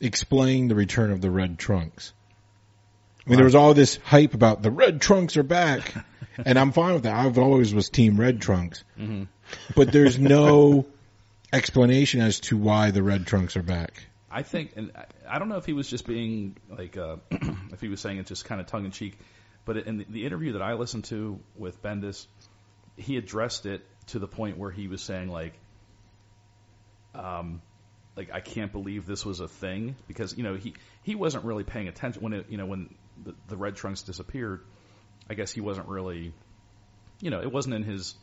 [0.00, 2.12] explain the return of the red trunks.
[3.26, 5.92] I mean, there was all this hype about the red trunks are back,
[6.46, 7.14] and I'm fine with that.
[7.14, 9.24] I've always was team red trunks, Mm-hmm.
[9.76, 10.86] but there's no
[11.52, 14.04] explanation as to why the red trunks are back.
[14.30, 17.16] I think, and I- I don't know if he was just being like, uh,
[17.72, 19.18] if he was saying it just kind of tongue in cheek,
[19.68, 22.26] but in the, interview that I listened to with Bendis,
[22.96, 25.52] he addressed it to the point where he was saying like,
[27.14, 27.60] um,
[28.16, 31.64] like I can't believe this was a thing because you know he he wasn't really
[31.64, 34.62] paying attention when it you know when the, the red trunks disappeared.
[35.28, 36.32] I guess he wasn't really,
[37.20, 38.14] you know, it wasn't in his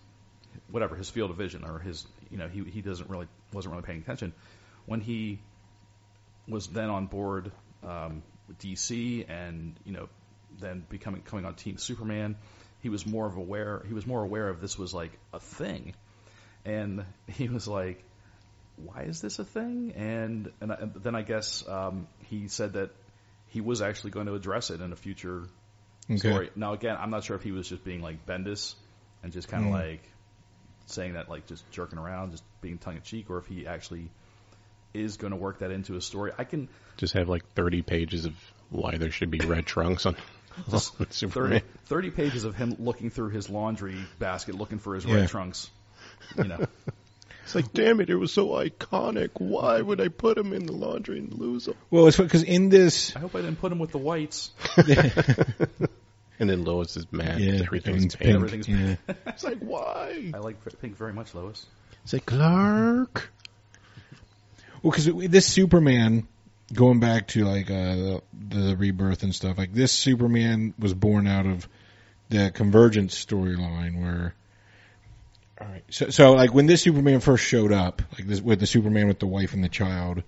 [0.71, 3.86] whatever his field of vision or his you know he he doesn't really wasn't really
[3.86, 4.34] paying attention
[4.88, 5.39] when he
[6.47, 7.51] was then on board
[7.84, 8.23] um,
[8.60, 10.10] DC and you know
[10.60, 12.36] then becoming coming on Team Superman.
[12.82, 13.84] He was more of aware.
[13.88, 15.94] He was more aware of this was like a thing,
[16.65, 18.04] and he was like,
[18.78, 22.74] "Why is this a thing?" And and, I, and then I guess um, he said
[22.74, 22.91] that
[23.48, 25.44] he was actually going to address it in a future
[26.10, 26.20] Okay.
[26.20, 26.50] story.
[26.56, 28.76] Now again, I'm not sure if he was just being like Bendis
[29.24, 29.80] and just kind of Mm.
[29.80, 30.04] like
[30.88, 34.10] saying that like just jerking around, just being tongue in cheek, or if he actually
[34.94, 36.32] is going to work that into a story.
[36.38, 38.34] I can Just have like 30 pages of
[38.70, 40.15] why there should be red trunks on,
[40.72, 45.15] on 30, 30 pages of him looking through his laundry basket looking for his Yeah.
[45.15, 45.70] red trunks.
[46.38, 46.65] You know,
[47.44, 49.30] It's like, damn it, it was so iconic.
[49.36, 51.76] Why would I put him in the laundry and lose him?
[51.91, 54.52] Well, it's because in this, I hope I didn't put him with the whites.
[56.38, 57.39] And then Lois is mad.
[57.39, 58.20] yeah, 'cause everything's everything's pink.
[58.20, 58.36] pink.
[58.36, 58.68] Everything's
[59.08, 59.15] yeah.
[59.28, 60.32] It's like, why?
[60.34, 61.65] I like pink very much, Lois.
[62.04, 63.32] It's like, Clark.
[64.84, 66.28] Well, because this Superman,
[66.73, 71.28] going back to like uh, the, the rebirth and stuff, like this Superman was born
[71.28, 71.67] out of
[72.30, 74.34] the Convergence storyline, where.
[75.62, 78.67] All right, so so like when this Superman first showed up, like this with the
[78.67, 80.21] Superman with the wife and the child,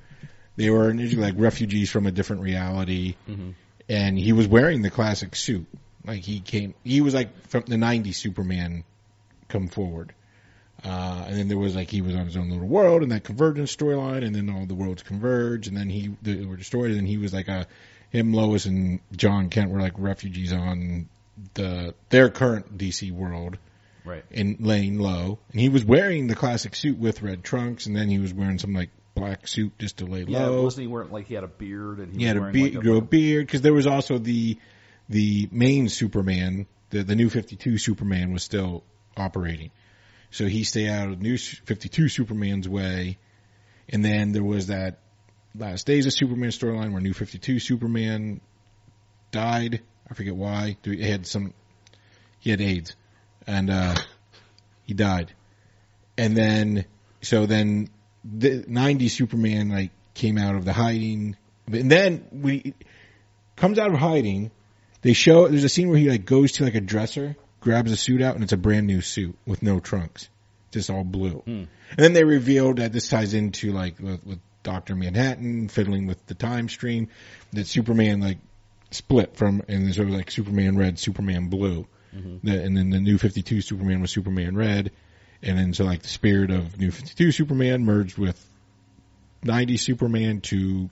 [0.56, 3.56] they were initially like refugees from a different reality, Mhm.
[3.90, 5.66] and he was wearing the classic suit.
[6.06, 8.86] Like he came, he was like from the '90s Superman
[9.50, 10.14] come forward.
[10.84, 13.24] Uh, and then there was like he was on his own little world and that
[13.24, 16.98] convergence storyline, and then all the worlds converge, and then he they were destroyed, and
[17.00, 17.68] then he was like a
[18.12, 21.10] him, Lois, and Jon Kent were like refugees on
[21.56, 23.58] the their current DC world
[24.06, 24.24] Right.
[24.32, 25.40] and laying low.
[25.52, 28.58] And he was wearing the classic suit with red trunks, and then he was wearing
[28.58, 30.58] some like black suit just to lay low.
[30.58, 32.52] Yeah, wasn't he wearing like he had a beard and he, He was had a
[32.52, 34.58] beard, like grew a beard because there was also the
[35.10, 38.84] the main Superman, the the new Fifty Two Superman was still
[39.18, 39.72] operating,
[40.32, 43.18] so he stayed out of new Fifty Two Superman's way,
[43.90, 45.00] and then there was that
[45.56, 48.42] Last Days of Superman storyline where New Fifty Two Superman
[49.32, 49.82] died.
[50.10, 50.78] I forget why.
[50.84, 51.54] He had some.
[52.40, 52.96] He had AIDS,
[53.46, 53.96] and uh,
[54.84, 55.34] he died,
[56.18, 56.86] and then
[57.22, 57.90] so then
[58.24, 61.36] the '90s Superman like came out of the hiding,
[61.72, 62.74] and then we
[63.56, 64.52] comes out of hiding.
[65.02, 67.36] They show there's a scene where he like goes to like a dresser,
[67.68, 70.30] grabs a suit out, and it's a brand new suit with no trunks,
[70.72, 71.42] just all blue.
[71.42, 71.64] Hmm.
[71.90, 76.26] And then they revealed that this ties into like with, with Doctor Manhattan fiddling with
[76.28, 77.10] the time stream,
[77.52, 78.38] that Superman like
[78.92, 82.48] split from and was like Superman Red, Superman Blue, mm-hmm.
[82.48, 84.92] The- and then the New Fifty Two Superman was Superman Red,
[85.44, 88.42] and then so like the spirit of New Fifty Two Superman merged with
[89.44, 90.90] 90 Superman to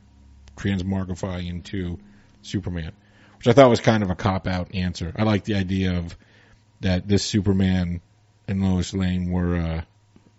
[0.57, 1.99] transmogrify into
[2.41, 2.91] Superman,
[3.38, 5.13] which I thought was kind of a cop out answer.
[5.15, 6.17] I like the idea of
[6.81, 8.01] that this Superman
[8.47, 9.81] and Lois Lane were uh,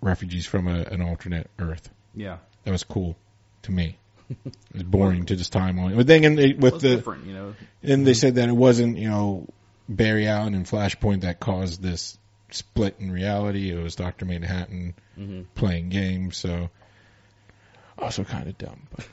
[0.01, 1.91] refugees from a, an alternate Earth.
[2.15, 2.39] Yeah.
[2.65, 3.17] That was cool
[3.63, 3.99] to me.
[4.45, 5.95] It was boring to just time on.
[5.97, 7.55] But then in the, with the different, you know.
[7.83, 9.47] and they said that it wasn't you know
[9.89, 12.19] Barry Allen and Flashpoint that caused this
[12.51, 13.71] split in reality.
[13.71, 14.95] It was Doctor Manhattan
[15.55, 16.37] playing games.
[16.37, 16.69] So
[17.97, 19.07] also kind of dumb, but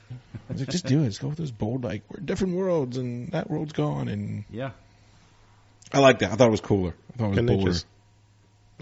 [0.48, 1.06] I was like, just do it.
[1.06, 4.08] Just go with this bold like we're different worlds and that world's gone.
[4.08, 4.72] And Yeah.
[5.92, 6.32] I like that.
[6.32, 6.94] I thought it was cooler.
[7.14, 7.70] I thought it was Can they bolder.
[7.72, 7.86] just?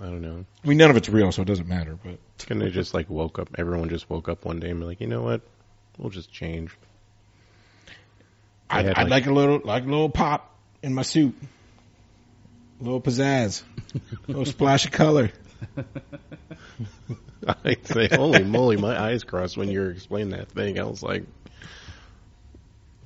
[0.00, 0.44] I don't know.
[0.64, 1.98] I mean, none of it's real, so it doesn't matter.
[2.02, 3.50] But Can they just like woke up?
[3.58, 5.42] Everyone just woke up one day and be like, you know what?
[5.98, 6.70] We'll just change.
[8.70, 11.34] I'd, had, I'd like- like a little like a little pop in my suit,
[12.80, 13.62] a little pizzazz,
[13.94, 15.30] a little splash of color.
[17.46, 20.78] I say, holy moly, my eyes crossed when you were explaining that thing.
[20.78, 21.24] I was like,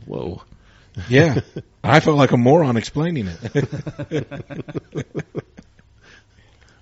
[0.04, 0.42] whoa.
[1.08, 1.40] Yeah,
[1.84, 4.26] I felt like a moron explaining it.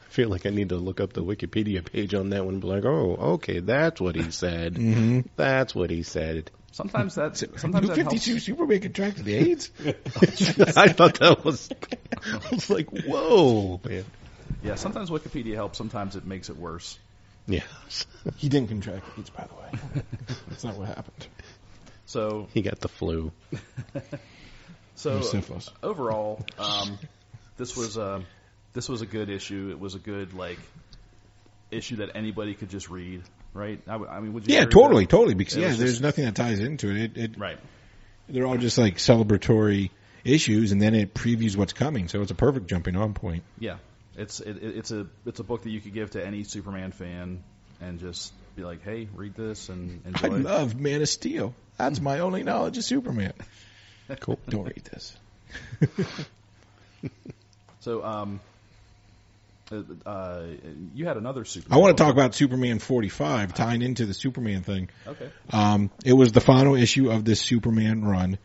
[0.03, 2.63] I feel like I need to look up the Wikipedia page on that one and
[2.63, 4.75] be like, oh, okay, that's what he said.
[4.75, 5.21] mm-hmm.
[5.37, 6.51] That's what he said.
[6.71, 8.45] Sometimes that's sometimes New that Fifty helps.
[8.45, 9.71] Superman contracted the AIDS.
[10.77, 11.69] I thought that was,
[12.25, 14.05] I was like, whoa, man.
[14.63, 15.79] Yeah, sometimes Wikipedia helps.
[15.79, 16.99] Sometimes it makes it worse.
[17.47, 17.63] Yeah.
[18.37, 20.03] he didn't contract AIDS, by the way.
[20.49, 21.27] That's not what happened.
[22.15, 23.33] So He got the flu.
[24.95, 25.69] so syphilis.
[25.83, 26.97] overall, um,
[27.57, 28.23] this was a
[28.73, 29.69] this was a good issue.
[29.73, 30.59] It was a good like
[31.73, 33.23] issue that anybody could just read,
[33.53, 33.81] right?
[33.89, 34.55] I, w- I mean, would you?
[34.55, 35.11] Yeah, totally, that?
[35.11, 35.35] totally.
[35.35, 36.97] Because It yeah, there's just- nothing that ties into it.
[36.97, 37.39] It, it.
[37.39, 37.59] Right.
[38.29, 39.91] They're all just like celebratory
[40.25, 42.07] issues, and then it previews what's coming.
[42.09, 43.43] So it's a perfect jumping on point.
[43.59, 43.79] Yeah,
[44.17, 46.93] it's it, it- it's a it's a book that you could give to any Superman
[46.93, 47.43] fan
[47.81, 50.37] and just be like, hey, read this and I enjoy.
[50.37, 50.43] it.
[50.45, 51.55] love Man of Steel.
[51.77, 53.33] That's my only knowledge of Superman.
[54.21, 54.39] Cool.
[54.49, 55.17] Don't read this.
[57.85, 58.41] So, um,
[59.71, 60.47] uh, uh,
[60.95, 61.79] you had another Superman.
[61.79, 64.89] I want to talk about Superman 45, tying into the Superman thing.
[65.07, 65.29] Okay.
[65.53, 68.39] Um, it was the final issue of this Superman run,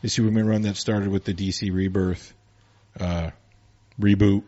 [0.00, 2.32] the Superman run that started with the DC Rebirth
[2.98, 3.32] uh,
[4.00, 4.44] reboot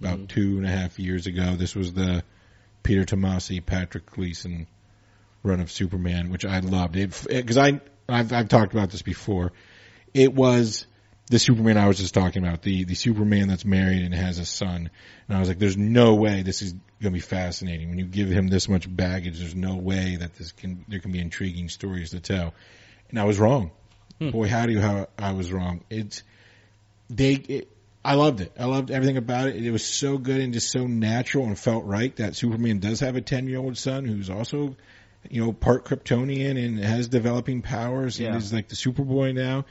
[0.00, 1.54] about two and a half years ago.
[1.54, 2.22] This was the
[2.82, 4.66] Peter Tomasi, Patrick Gleason
[5.42, 6.96] run of Superman, which I loved.
[6.96, 9.52] It because I I've, I've talked about this before.
[10.14, 10.86] It was
[11.28, 14.44] the Superman I was just talking about, the the Superman that's married and has a
[14.44, 14.90] son.
[15.28, 17.88] And I was like, there's no way this is going to be fascinating.
[17.88, 21.12] When you give him this much baggage, there's no way that this can there can
[21.12, 22.54] be intriguing stories to tell.
[23.10, 23.70] And I was wrong.
[24.18, 24.30] Hmm.
[24.30, 25.82] Boy, how do you how I was wrong.
[25.90, 26.22] It's
[27.08, 27.32] they.
[27.34, 27.68] It,
[28.04, 28.52] I loved it.
[28.58, 29.64] I loved everything about it.
[29.64, 33.14] It was so good and just so natural and felt right that Superman does have
[33.14, 34.74] a ten year old son who's also,
[35.30, 38.28] you know, part Kryptonian and has developing powers Yeah.
[38.28, 39.64] and is like the Superboy now.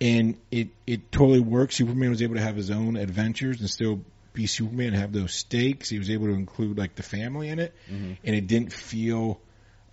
[0.00, 1.76] And it it totally works.
[1.76, 4.00] Superman was able to have his own adventures and still
[4.34, 5.88] be Superman and have those stakes.
[5.88, 9.40] He was able to include like the family in it, and it didn't feel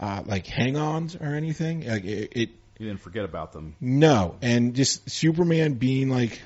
[0.02, 1.88] uh, like hang-ons or anything.
[1.88, 3.76] Like it, it You didn't forget about them.
[3.80, 6.42] no, and just Superman being like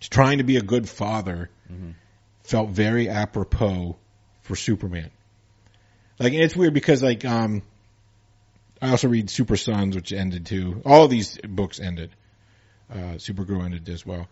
[0.00, 1.50] trying to be a good father
[2.44, 3.96] felt very apropos
[4.40, 5.10] for Superman.
[6.18, 7.62] Like it's weird because like um
[8.80, 10.82] I also read Super Sons which ended too.
[10.84, 12.10] All these books ended.
[12.90, 14.28] Uh Supergirl ended as well.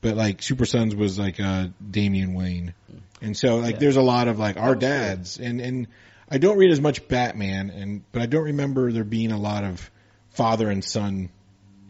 [0.00, 2.74] but like Super Sons was like uh, Damian Wayne,
[3.20, 3.78] and so like Yeah.
[3.80, 5.86] there's a lot of like our dads, and and
[6.28, 9.62] I don't read as much Batman, and but I don't remember there being a lot
[9.64, 9.90] of
[10.30, 11.28] father and son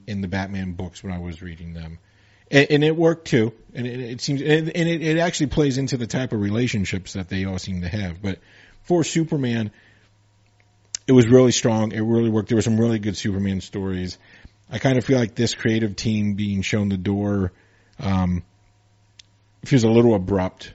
[0.06, 1.98] in the Batman books when I was reading them.
[2.50, 5.78] And, and it worked too, and it, it seems, and, and it, it actually plays
[5.78, 8.20] into the type of relationships that they all seem to have.
[8.20, 8.40] But
[8.82, 9.70] for Superman,
[11.06, 11.92] it was really strong.
[11.92, 12.48] It really worked.
[12.48, 14.18] There were some really good Superman stories.
[14.70, 17.52] I kind of feel like this creative team being shown the door
[17.98, 18.42] um,
[19.64, 20.72] feels a little abrupt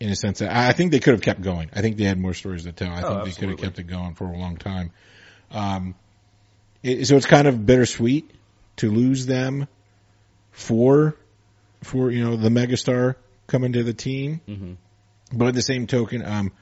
[0.00, 1.70] in a sense that I think they could have kept going.
[1.74, 2.90] I think they had more stories to tell.
[2.90, 4.90] I Oh, think they could have kept it going for a long time.
[5.50, 5.94] Um,
[6.82, 8.30] it, so it's kind of bittersweet
[8.76, 9.68] to lose them
[10.50, 11.16] for
[11.82, 13.14] for you know the megastar
[13.46, 14.40] coming to the team.
[14.46, 14.72] hmm
[15.32, 16.52] But at the same token, um,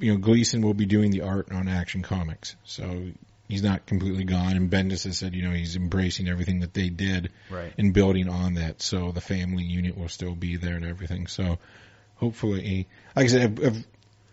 [0.00, 3.08] you know, Gleason will be doing the art on Action Comics, so
[3.48, 4.56] he's not completely gone.
[4.56, 7.72] And Bendis has said, you know, he's embracing everything that they did Right.
[7.78, 8.82] and building on that.
[8.82, 11.26] So the family unit will still be there and everything.
[11.28, 11.58] So
[12.16, 13.86] hopefully, like I said, I've, I've,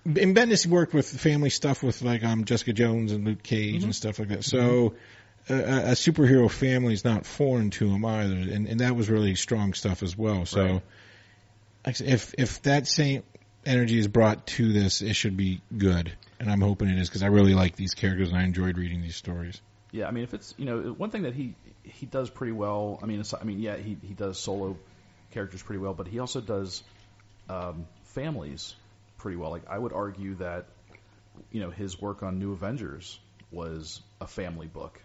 [0.06, 3.96] and Bendis worked with family stuff with like um Jessica Jones and Luke Cage and
[3.96, 4.44] stuff like that.
[4.44, 4.96] So.
[5.50, 9.10] A, a a superhero family is not foreign to him either, and, and that was
[9.10, 10.46] really strong stuff as well.
[10.46, 10.72] So, Right.
[10.74, 10.82] like
[11.88, 13.24] I said, if if that same
[13.66, 17.24] energy is brought to this, it should be good, and I'm hoping it is because
[17.24, 19.60] I really like these characters and I enjoyed reading these stories.
[19.92, 23.00] Yeah, I mean, if it's you know one thing that he he does pretty well.
[23.02, 24.78] I mean, I mean, yeah, he he does solo
[25.32, 26.84] characters pretty well, but he also does
[27.50, 28.76] um, families
[29.18, 29.52] pretty well.
[29.52, 30.66] Like I would argue that
[31.52, 33.20] you know his work on New Avengers
[33.52, 35.00] was a family book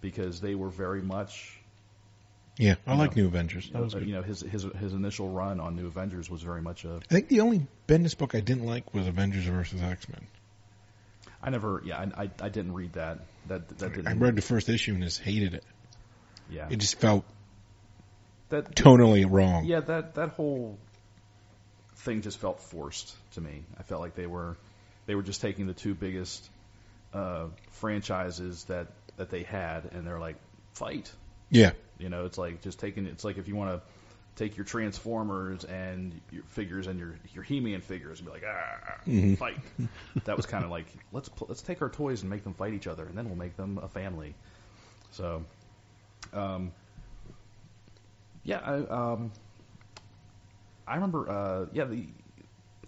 [0.00, 1.57] because they were very much
[2.58, 3.70] Yeah, I like know, New Avengers.
[3.70, 4.08] That was uh, good.
[4.08, 7.14] you know his his his initial run on New Avengers was very much a I
[7.14, 10.26] think the only Bendis book I didn't like was Avengers versus X Men.
[11.40, 14.42] I never yeah I, I I didn't read that that that didn't I read the
[14.42, 15.64] first issue and just hated it.
[16.50, 17.24] yeah It just felt
[18.48, 19.64] that tonally wrong.
[19.64, 20.78] Yeah, that that whole
[21.96, 23.62] thing just felt forced to me.
[23.78, 24.56] I felt like they were
[25.06, 26.48] they were just taking the two biggest
[27.12, 30.36] uh, franchises that that they had, and they're like
[30.72, 31.10] fight.
[31.50, 33.06] Yeah, You know, it's like just taking.
[33.06, 33.82] It's like if you want to
[34.36, 38.94] take your Transformers and your figures and your your He-Man figures and be like ah
[39.06, 39.34] mm-hmm.
[39.34, 39.58] fight.
[40.24, 42.74] that was kind of like let's pl- let's take our toys and make them fight
[42.74, 44.34] each other, and then we'll make them a family.
[45.12, 45.44] So,
[46.32, 46.72] um,
[48.44, 49.32] yeah, I, um,
[50.86, 51.28] I remember.
[51.28, 52.06] Uh, yeah, the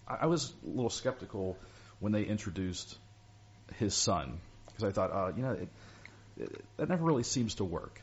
[0.06, 1.56] I, I was a little skeptical
[1.98, 2.96] when they introduced
[3.76, 5.68] his son because I thought, uh, you know, it,
[6.38, 8.00] it, that never really seems to work.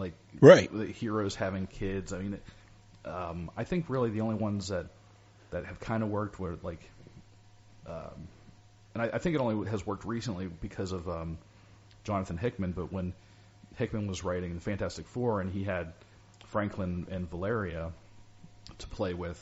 [0.00, 0.72] Like Right.
[0.72, 2.12] the heroes having kids.
[2.12, 2.38] I mean,
[3.04, 4.86] um, I think really the only ones that
[5.50, 6.80] that have kind of worked were like,
[7.86, 8.28] um,
[8.94, 11.38] and I, I think it only has worked recently because of um,
[12.04, 12.72] Jonathan Hickman.
[12.72, 13.12] But when
[13.76, 15.92] Hickman was writing the Fantastic Four and he had
[16.46, 17.92] Franklin and Valeria
[18.78, 19.38] to play with,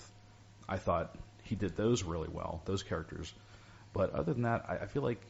[0.68, 3.32] I thought he did those really well, those characters.
[3.92, 5.20] But other than that, I, I feel like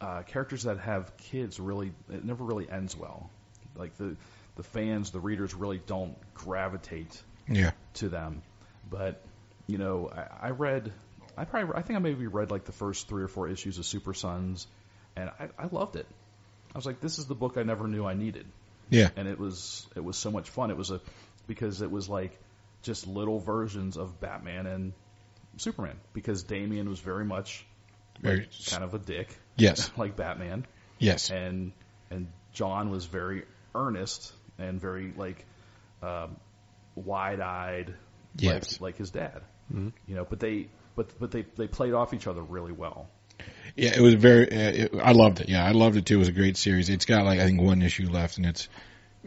[0.00, 3.30] uh, characters that have kids really it never really ends well.
[3.76, 4.16] Like the
[4.56, 7.72] the fans, the readers really don't gravitate yeah.
[7.94, 8.42] to them.
[8.90, 9.22] But
[9.66, 10.92] you know, I, I read,
[11.36, 13.86] I probably, I think I maybe read like the first three or four issues of
[13.86, 14.66] Super Sons,
[15.16, 16.06] and I, I loved it.
[16.74, 18.46] I was like, this is the book I never knew I needed,
[18.90, 19.08] Yeah.
[19.16, 20.70] and it was it was so much fun.
[20.70, 21.00] It was a
[21.46, 22.38] because it was like
[22.82, 24.92] just little versions of Batman and
[25.56, 27.64] Superman because Damian was very much
[28.20, 29.90] Very, kind of a dick, yes.
[29.96, 30.66] like Batman,
[30.98, 31.30] Yes.
[31.30, 31.72] and
[32.10, 35.44] and Jon was very earnest and very like
[36.02, 36.36] um,
[36.94, 37.94] wide-eyed,
[38.36, 38.72] Yes.
[38.72, 39.42] like, like his dad.
[39.74, 43.08] You know, but they but but they they played off each other really well.
[43.74, 44.44] Yeah, it was very.
[44.50, 45.48] Uh, it, I loved it.
[45.48, 46.16] Yeah, I loved it too.
[46.16, 46.90] It was a great series.
[46.90, 48.68] It's got like I think one issue left, and it's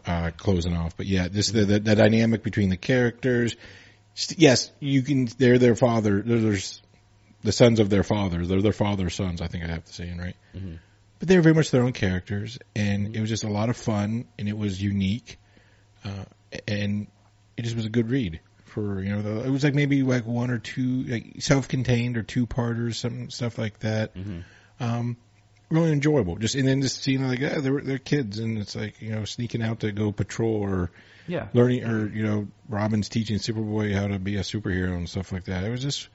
[0.05, 0.95] uh, closing off.
[0.95, 3.55] But yeah, this the, the the dynamic between the characters.
[4.37, 5.25] Yes, you can.
[5.37, 6.21] They're their father.
[6.21, 6.81] There's
[7.43, 8.45] the sons of their father.
[8.45, 9.41] They're their father's sons.
[9.41, 10.35] I think I have to say, and right?
[11.19, 14.25] But they're very much their own characters, and it was just a lot of fun,
[14.37, 15.37] and it was unique,
[16.03, 16.25] uh,
[16.67, 17.07] and
[17.55, 18.39] it just was a good read.
[18.65, 22.23] For you know, the, it was like maybe like one or two like self-contained or
[22.23, 24.11] two-parters, some stuff like that
[24.81, 25.15] um,
[25.69, 26.35] really enjoyable.
[26.35, 29.23] Just and then just seeing like yeah, they're they're kids, and it's like you know
[29.23, 30.91] sneaking out to go patrol or
[31.27, 35.31] Yeah, learning or you know Robin's teaching Superboy how to be a superhero and stuff
[35.31, 35.63] like that.
[35.63, 36.09] It was just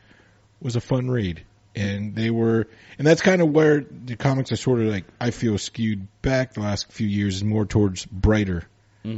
[0.61, 1.42] was a fun read,
[1.74, 2.66] and they were
[2.98, 6.54] and that's kind of where the comics are sort of like I feel skewed back
[6.54, 8.64] the last few years is more towards brighter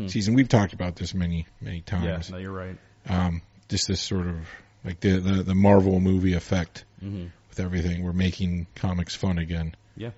[0.06, 0.34] season.
[0.34, 1.98] We've talked about this many many yeah.
[1.98, 2.30] times.
[2.30, 2.76] No, you're right.
[3.08, 4.36] Um, just this sort of
[4.84, 8.02] like the the, the Marvel movie effect hmm with everything.
[8.02, 9.74] We're making comics fun again.
[9.96, 10.10] Yeah.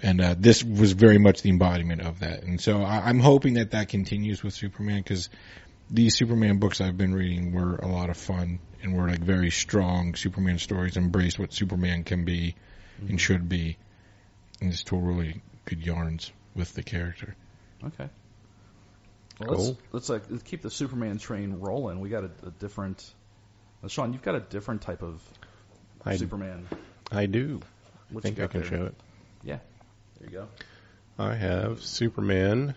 [0.00, 2.44] And uh, this was very much the embodiment of that.
[2.44, 5.28] And so I, I'm hoping that that continues with Superman because
[5.90, 9.50] these Superman books I've been reading were a lot of fun and were like very
[9.50, 12.54] strong Superman stories, embraced what Superman can be
[13.08, 13.76] and should be,
[14.60, 17.34] and just told really good yarns with the character.
[17.84, 18.08] Okay.
[19.40, 19.66] Well, Cool.
[19.66, 22.00] let's, let's like let's keep the Superman train rolling.
[22.00, 23.12] We got a, a different.
[23.82, 25.20] Uh, Sean, you've got a different type of
[26.04, 26.66] I, Superman.
[27.10, 27.60] I do.
[28.16, 28.70] I think I can there?
[28.70, 28.94] show it.
[29.42, 29.58] Yeah.
[30.20, 30.48] There you go.
[31.18, 32.74] I have Superman,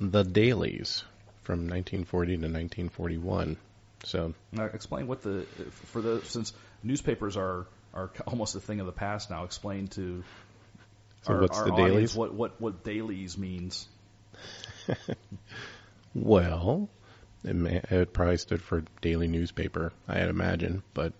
[0.00, 1.02] The Dailies
[1.42, 3.56] from 1940 to 1941.
[4.06, 5.46] So Now, explain what the
[5.86, 6.52] for the since
[6.82, 9.44] newspapers are are almost a thing of the past now.
[9.44, 10.22] Explain to
[11.22, 12.14] So our, what's our the audience dailies?
[12.14, 13.88] what what what dailies means.
[16.14, 16.88] Well,
[17.44, 20.82] it, may, it probably stood for daily newspaper, I'd imagine.
[20.94, 21.12] But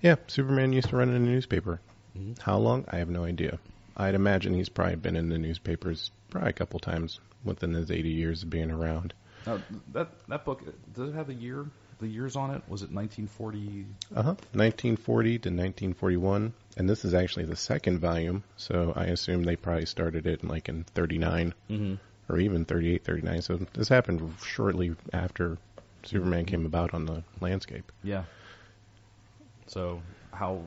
[0.00, 1.80] yeah, Superman used to run in a newspaper.
[2.16, 2.38] Mhm.
[2.38, 2.84] How long?
[2.88, 3.58] I have no idea.
[3.96, 8.10] I'd imagine he's probably been in the newspapers probably a couple times within his 80
[8.10, 9.12] years of being around.
[9.46, 9.60] Now,
[9.92, 10.62] that that book
[10.94, 11.66] does it have a year
[11.98, 12.62] the years on it?
[12.68, 13.86] Was it 1940?
[14.14, 14.28] Uh huh.
[14.52, 18.44] 1940 to 1941, and this is actually the second volume.
[18.56, 21.94] So I assume they probably started it in like in 39 Mm-hmm.
[22.32, 23.42] or even 38, 39.
[23.42, 25.58] So this happened shortly after
[26.04, 27.90] Superman came about on the landscape.
[28.02, 28.24] Yeah.
[29.66, 30.00] So
[30.32, 30.62] how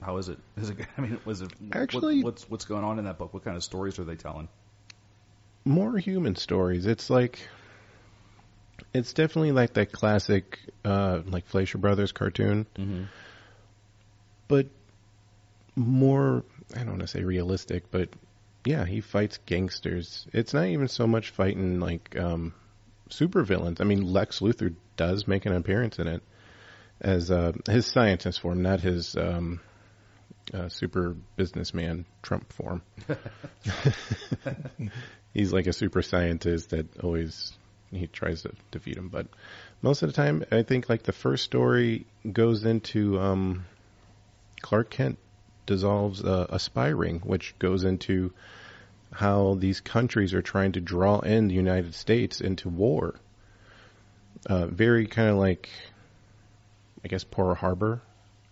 [0.00, 0.38] how is it?
[0.56, 0.78] Is it?
[0.96, 3.34] I mean, was it what- Actually- what's what's going on in that book?
[3.34, 4.48] What kind of stories are they telling?
[5.64, 6.86] more human stories.
[6.86, 7.40] It's like
[8.94, 13.04] it's definitely like that classic uh like Fleischer Brothers cartoon, Mm-hmm.
[14.48, 14.66] but
[15.76, 18.08] more I don't want to say realistic, but
[18.64, 20.26] yeah, he fights gangsters.
[20.32, 22.54] It's not even so much fighting like um
[23.10, 23.80] supervillains.
[23.80, 26.22] I mean Lex Luthor does make an appearance in it
[27.00, 29.60] as uh his scientist form, not his um
[30.52, 32.82] uh, super businessman Trump form.
[35.34, 37.52] He's like a super scientist that always
[37.90, 39.26] he tries to defeat him, but
[39.82, 43.64] most of the time, I think like the first story goes into um,
[44.60, 45.18] Clark Kent
[45.66, 48.32] dissolves a, a spy ring, which goes into
[49.12, 53.14] how these countries are trying to draw in the United States into war.
[54.46, 55.68] Uh, very kind of like,
[57.04, 58.02] I guess, Pearl Harbor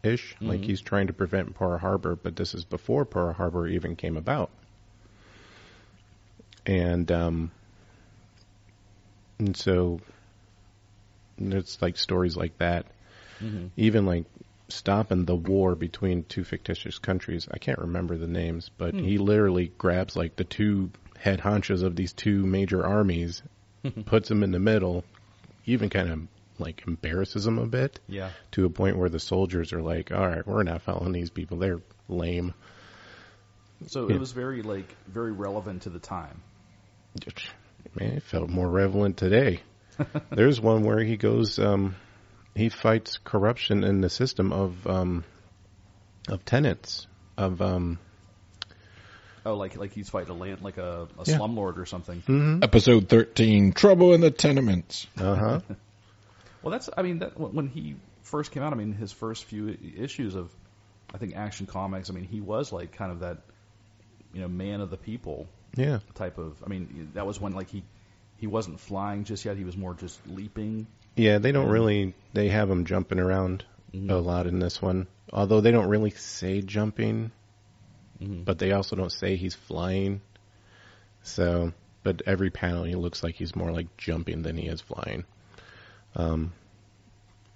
[0.03, 0.37] ish.
[0.41, 0.65] Like Mhm.
[0.65, 4.51] he's trying to prevent Pearl Harbor, but this is before Pearl Harbor even came about.
[6.65, 7.51] And um,
[9.39, 10.01] and so
[11.39, 12.87] it's like stories like that.
[13.43, 13.67] Mm-hmm.
[13.77, 14.25] Even like
[14.69, 17.47] stopping the war between two fictitious countries.
[17.51, 19.01] I can't remember the names, but Hmm.
[19.05, 23.43] he literally grabs like the two head honchos of these two major armies,
[24.07, 25.05] puts them in the middle,
[25.67, 26.21] even kind of
[26.59, 28.31] like embarrasses them a bit Yeah.
[28.53, 31.59] to a point where the soldiers are like, "All right, we're not following these people.
[31.59, 32.55] They're lame."
[33.89, 34.17] So Yeah.
[34.17, 36.41] it was very like very relevant to the time.
[37.99, 39.61] Man, it felt more relevant today.
[40.31, 41.97] There's one where he goes, um,
[42.55, 45.25] he fights corruption in the system of um,
[46.29, 47.07] of tenants
[47.39, 47.99] of um,
[49.47, 51.39] Oh, like like he's fighting a land like a, a Yeah.
[51.39, 52.21] slumlord or something.
[52.27, 52.63] mhm.
[52.63, 55.07] Episode 13 Trouble in the Tenements.
[55.19, 55.61] uh huh,
[56.63, 59.45] Well, that's I mean that when when he first came out, I mean his first
[59.45, 60.51] few issues of
[61.15, 62.11] I think Action Comics.
[62.11, 63.39] I mean he was like kind of that
[64.35, 66.57] you know man of the people yeah, type of.
[66.65, 67.83] I mean that was when like he
[68.39, 69.57] he wasn't flying just yet.
[69.57, 70.87] He was more just leaping.
[71.15, 71.39] yeah.
[71.39, 73.65] They don't really they have him jumping around
[73.95, 74.11] Mhm.
[74.11, 77.31] a lot in this one, although they don't really say jumping,
[78.21, 78.45] Mhm.
[78.45, 80.21] but they also don't say he's flying.
[81.23, 81.73] So,
[82.03, 85.25] but every panel he looks like he's more like jumping than he is flying.
[86.15, 86.53] Um,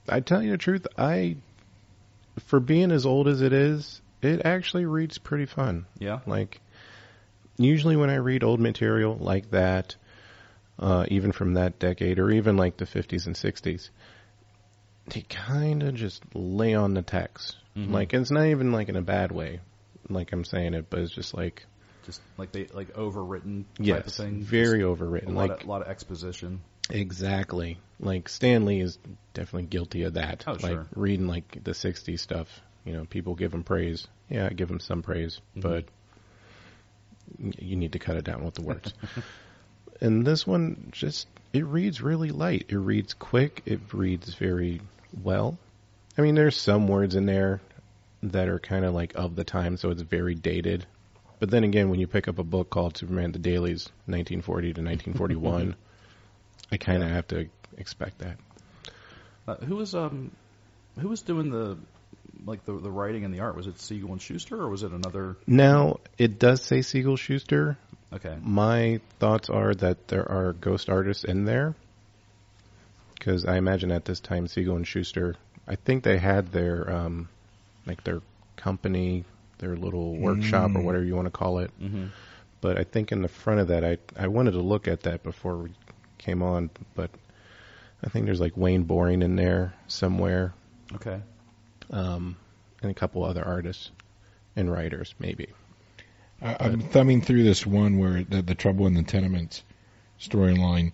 [0.09, 1.37] I tell you the truth, I,
[2.47, 5.87] for being as old as it is, it actually reads pretty fun.
[5.99, 6.21] Yeah.
[6.27, 6.61] Like,
[7.65, 9.97] usually when I read old material like that,
[10.79, 13.91] uh, even from that decade or even like the 50s and 60s,
[15.09, 17.57] they kind of just lay on the text.
[17.77, 17.91] Mhm.
[17.93, 19.61] Like, it's not even like in a bad way,
[20.09, 21.65] like I'm saying it, but it's just like,
[22.07, 24.43] Just like they like overwritten type of yes, thing.
[24.43, 25.29] very Just overwritten.
[25.29, 26.61] a lot, Like, of, lot of exposition.
[26.89, 27.79] Exactly.
[28.01, 28.99] Like Stan Lee is
[29.35, 30.45] definitely guilty of that.
[30.47, 30.87] Oh, like sure.
[30.97, 32.49] reading like the '60s stuff.
[32.85, 34.09] You know, people give him praise.
[34.29, 35.61] Yeah, I give him some praise, Mhm.
[35.63, 35.85] but
[37.39, 38.95] you need to cut it down with the words.
[40.01, 42.67] and this one just it reads really light.
[42.69, 43.63] It reads quick.
[43.67, 44.81] It reads very
[45.23, 45.59] well.
[46.17, 47.61] I mean, there's some words in there
[48.23, 50.87] that are kind of like of the time, so it's very dated.
[51.39, 54.83] But then again, when you pick up a book called Superman the Dailies, 1940 to
[54.83, 55.75] 1941,
[56.73, 58.37] I kind of have to expect that.
[59.49, 60.31] Uh, who was um
[60.99, 61.79] who was doing the
[62.47, 63.57] like the the writing and the art?
[63.57, 65.37] Was it Siegel and Shuster or was it another?
[65.47, 67.77] Now, it does say Siegel Shuster.
[68.13, 68.37] Okay.
[68.43, 71.75] My thoughts are that there are ghost artists in there.
[73.15, 75.37] because I imagine at this time Siegel and Shuster,
[75.69, 77.29] I think they had their um,
[77.87, 78.21] like their
[78.57, 79.25] company,
[79.59, 80.85] their little workshop or Mm.
[80.85, 81.71] whatever you want to call it.
[81.81, 82.07] Mm-hmm.
[82.61, 85.23] But I think in the front of that, I I wanted to look at that
[85.23, 85.71] before we
[86.19, 87.11] came on, but
[88.05, 90.53] I think there's like Wayne Boring in there somewhere,
[90.95, 91.21] Okay.
[91.91, 92.37] Um,
[92.83, 93.91] and a couple other artists
[94.57, 95.49] and writers maybe.
[96.43, 99.63] I, I'm thumbing through this one where the, the trouble in the tenements
[100.19, 100.93] storyline,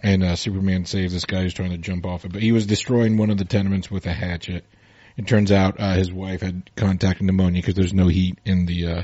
[0.00, 2.66] and uh, Superman saves this guy who's trying to jump off it, but he was
[2.66, 4.64] destroying one of the tenements with a hatchet.
[5.16, 8.86] It turns out uh, his wife had contacted pneumonia because there's no heat in the
[8.86, 9.02] uh,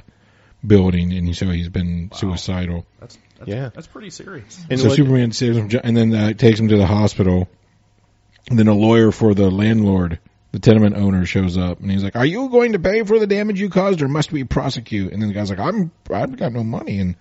[0.67, 2.19] building, and so he's been Wow.
[2.19, 2.87] suicidal.
[3.01, 3.71] That's, that's Yeah.
[3.75, 4.65] That's pretty serious.
[4.69, 7.49] And so what- Superman saves him, and then uh, takes him to the hospital.
[8.51, 10.19] And then a lawyer for the landlord,
[10.53, 13.26] the tenement owner, shows up, and he's like, "Are you going to pay for the
[13.26, 16.53] damage you caused, or must we prosecute?" And then the guy's like, "I'm, I've got
[16.53, 17.16] no money." And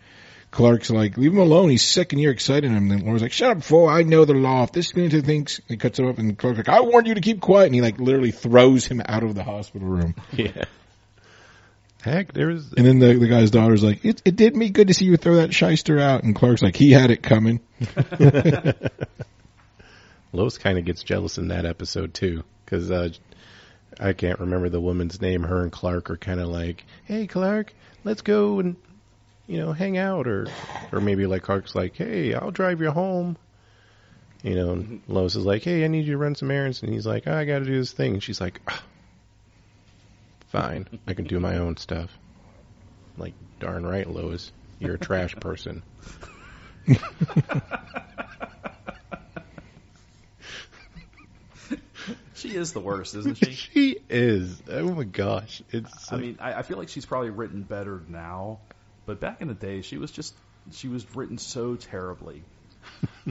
[0.52, 1.70] Clark's like, "Leave him alone.
[1.70, 3.88] He's sick, and you're exciting him." And the lawyer's like, "Shut up, fool!
[3.88, 4.64] I know the law.
[4.64, 7.22] If this lunatic thinks," he cuts him up, and Clark's like, "I warned you to
[7.22, 10.16] keep quiet." And he like literally throws him out of the hospital room.
[10.34, 10.66] Yeah.
[12.02, 14.94] Heck, there's And then the the guy's daughter's like, "It, it did me good to
[14.94, 17.62] see you throw that shyster out." And Clark's like, "He had it coming."
[20.34, 23.10] Lois kind of gets jealous in that episode too, because uh,
[24.00, 25.44] I can't remember the woman's name.
[25.44, 27.74] Her and Clark are kind of like, "Hey, Clark,
[28.06, 28.78] let's go and
[29.46, 30.48] you know hang out," or
[30.92, 33.38] or maybe like Clark's like, "Hey, I'll drive you home."
[34.42, 36.94] You know, and Lois is like, "Hey, I need you to run some errands," and
[36.94, 38.84] he's like, oh, "I got to do this thing," and she's like, "Ah,
[40.48, 42.18] "Fine, I can do my own stuff."
[43.18, 45.84] Like, darn right, Lois, you're a trash person.
[52.42, 53.52] She is the worst, isn't she?
[53.74, 54.62] she is.
[54.68, 56.12] Oh my gosh, it's.
[56.12, 58.60] I mean, I, I feel like she's probably written better now,
[59.06, 60.34] but back in the day, she was just
[60.72, 62.44] she was written so terribly.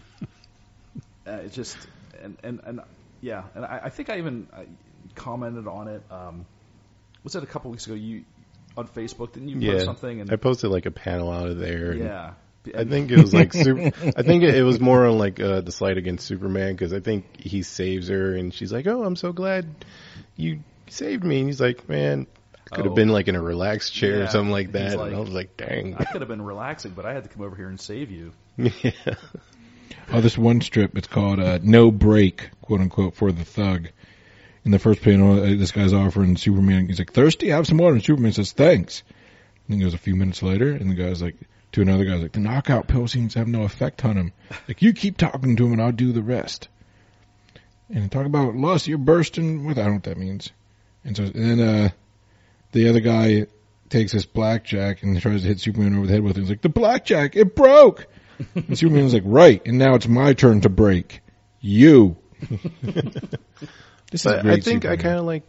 [1.27, 1.77] uh, it just
[2.23, 2.81] and and and
[3.21, 4.67] yeah, and I, I think I even I
[5.17, 6.03] commented on it.
[6.11, 6.47] Um,
[7.25, 7.95] was it a couple weeks ago?
[7.95, 8.25] You
[8.77, 10.21] on Facebook didn't you yeah, post something?
[10.21, 11.91] And I posted like a panel out of there.
[11.91, 12.33] and yeah,
[12.77, 13.81] I think it was like super.
[14.17, 17.01] I think it, it was more on like uh, the slide against Superman because I
[17.01, 19.67] think he saves her and she's like, "Oh, I'm so glad
[20.37, 22.27] you saved me." And he's like, "Man,
[22.71, 22.97] I could have Oh.
[22.97, 25.31] been like in a relaxed chair Yeah, or something like that." like- and I was
[25.31, 27.81] like, "Dang." I could have been relaxing, but I had to come over here and
[27.81, 28.33] save you.
[28.59, 28.93] yeah.
[30.13, 33.89] Oh, this one strip, it's called uh, No Break, quote unquote, for the thug.
[34.65, 37.49] In the first panel, uh, this guy's offering Superman, he's like, thirsty?
[37.49, 37.95] Have some water.
[37.95, 39.03] And Superman says, thanks.
[39.67, 41.37] And then goes a few minutes later, and the guy's like,
[41.73, 44.33] to another guy, like, the knockout pill seems to have no effect on him.
[44.69, 46.69] Like, you keep talking to him and I'll do the rest.
[47.89, 50.51] And talk about lust, you're bursting with, I don't know what that means.
[51.05, 51.89] And so, and then, uh,
[52.73, 53.47] the other guy
[53.89, 56.41] takes this blackjack and tries to hit Superman over the head with it.
[56.41, 58.07] He's like, the blackjack, it broke!
[58.55, 61.21] And Superman's like, right, and now it's my turn to break.
[61.61, 62.17] You.
[62.83, 64.27] this is.
[64.27, 65.43] I think I kind of like.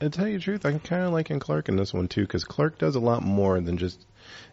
[0.00, 2.20] To tell you the truth, I kind of like in Clark in this one too
[2.22, 4.04] because Clark does a lot more than just.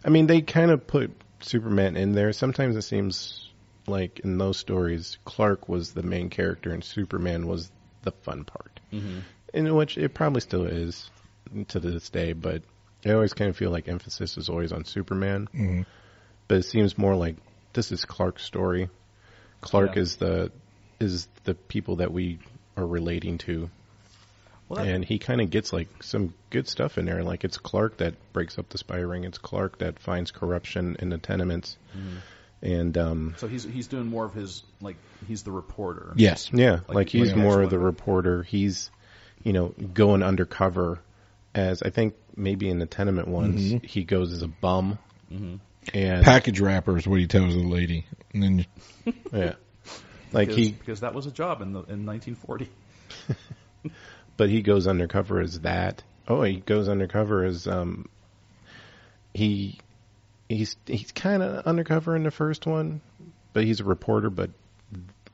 [0.04, 2.32] I mean, they kind of put Superman in there.
[2.32, 3.50] Sometimes it seems
[3.86, 7.70] like in those stories, Clark was the main character and Superman was
[8.02, 8.80] the fun part.
[8.92, 9.18] Mm-hmm.
[9.52, 11.10] In which it probably still is
[11.68, 12.62] to this day, but
[13.04, 15.48] I always kind of feel like emphasis is always on Superman.
[15.54, 15.86] Mhm.
[16.48, 17.36] But it seems more like
[17.72, 18.88] this is Clark's story.
[19.60, 20.02] Clark Yeah.
[20.02, 20.52] is the
[21.00, 22.38] is the people that we
[22.76, 23.68] are relating to
[24.74, 27.22] Well, that, and he kind of gets like some good stuff in there.
[27.22, 29.24] Like it's Clark that breaks up the spy ring.
[29.24, 31.76] It's Clark that finds corruption in the tenements.
[32.62, 34.96] And um, so he's he's doing more of his like
[35.28, 36.12] he's the reporter.
[36.16, 36.50] Yes.
[36.52, 38.42] yeah, Like- like, he's like more of the reporter.
[38.42, 38.90] He's
[39.42, 40.98] you know going undercover
[41.54, 43.84] as I think maybe in the tenement ones Mhm.
[43.84, 44.98] he goes as a bum.
[45.32, 45.60] Mhm.
[45.92, 48.06] And Package wrapper is what he tells the lady.
[48.32, 48.66] And then,
[49.32, 49.54] yeah,
[50.32, 52.70] like because, he because that was a job in the in 1940.
[54.36, 56.02] but he goes undercover as that.
[56.26, 58.08] Oh, he goes undercover as um
[59.32, 59.78] he
[60.48, 63.00] he's he's kind of undercover in the first one,
[63.52, 64.30] but he's a reporter.
[64.30, 64.50] But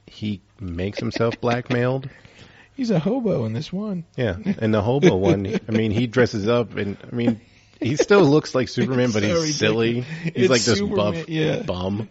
[0.06, 2.08] he makes himself blackmailed.
[2.74, 4.04] he's a hobo in this one.
[4.16, 5.60] Yeah, and the hobo one.
[5.68, 7.40] I mean, he dresses up, and I mean,
[7.80, 10.00] he still looks like Superman, but he's silly.
[10.00, 11.62] He's It's like this Superman, buff yeah.
[11.62, 12.08] bum.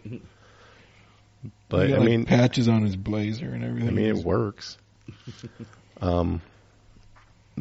[1.68, 3.88] But got, I like, mean, patches on his blazer and everything.
[3.88, 4.76] I mean, it works.
[6.00, 6.42] um,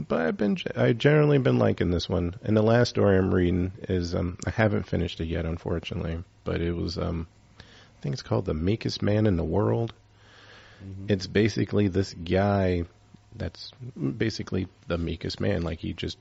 [0.08, 2.36] but I've been, I generally been liking this one.
[2.43, 6.24] And the last story I'm reading is, um, I haven't finished it yet, unfortunately.
[6.43, 7.28] But it was, um,
[7.60, 9.93] I think it's called "The Meekest Man in the World."
[11.10, 12.84] It's basically this guy
[13.36, 13.72] that's
[14.18, 15.62] basically the meekest man.
[15.62, 16.18] Like he just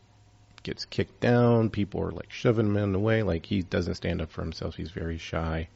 [0.62, 1.70] gets kicked down.
[1.70, 3.22] People are like shoving him in the way.
[3.22, 4.74] Like he doesn't stand up for himself.
[4.74, 5.68] He's very shy,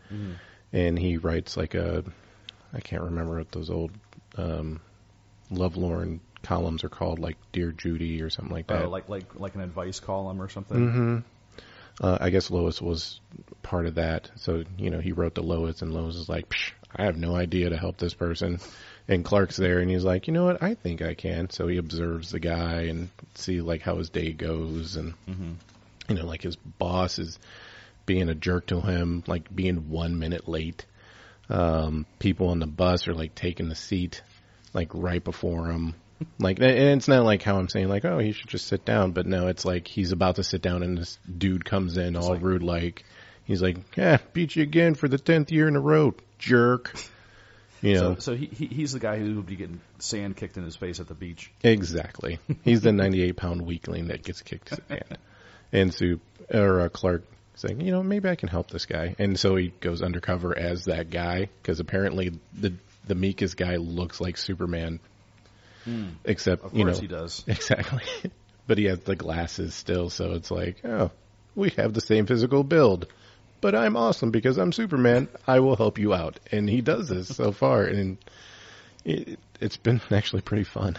[0.72, 2.04] and he writes like a
[2.72, 3.92] I can't remember what those old
[4.36, 4.80] um,
[5.50, 8.84] Lovelorn columns are called, like Dear Judy or something like that.
[8.84, 10.90] Uh, like like like an advice column or something.
[10.90, 11.18] hmm
[12.00, 13.20] Uh, I guess Lois was
[13.62, 14.30] part of that.
[14.36, 17.34] So, you know, he wrote to Lois and Lois is like, Psh, I have no
[17.36, 18.58] idea to help this person.
[19.08, 20.62] And Clark's there and he's like, you know what?
[20.62, 21.50] I think I can.
[21.50, 25.54] So he observes the guy and see like how his day goes and, Mhm.
[26.08, 27.38] you know, like his boss is
[28.06, 30.86] being a jerk to him, like being one minute late.
[31.50, 34.22] Um, people on the bus are like taking the seat
[34.72, 35.94] like right before him.
[36.38, 39.12] Like, and it's not like how I'm saying like, oh, he should just sit down,
[39.12, 42.30] but no, it's like he's about to sit down and this dude comes in all
[42.30, 43.04] like- rude like,
[43.44, 46.94] he's like, yeah, beat you again for the tenth year in a row, jerk.
[47.84, 50.56] You know, So, so he, he he's the guy who would be getting sand kicked
[50.56, 51.50] in his face at the beach.
[51.64, 52.38] Exactly.
[52.62, 55.18] He's the 98 pound weakling that gets kicked and,
[55.72, 56.20] and Soup
[56.54, 57.24] or uh, Clark
[57.56, 59.16] saying, you know, maybe I can help this guy.
[59.18, 62.72] And so he goes undercover as that guy because apparently the
[63.08, 65.00] the meekest guy looks like Superman,
[66.24, 67.44] except Of you course know he does.
[67.48, 68.02] exactly.
[68.66, 71.10] but he has the glasses still, so it's like, oh,
[71.54, 73.06] we have the same physical build.
[73.60, 75.28] But I'm awesome because I'm Superman.
[75.46, 78.18] I will help you out, and he does this so far, and
[79.04, 80.96] it, it's been actually pretty fun.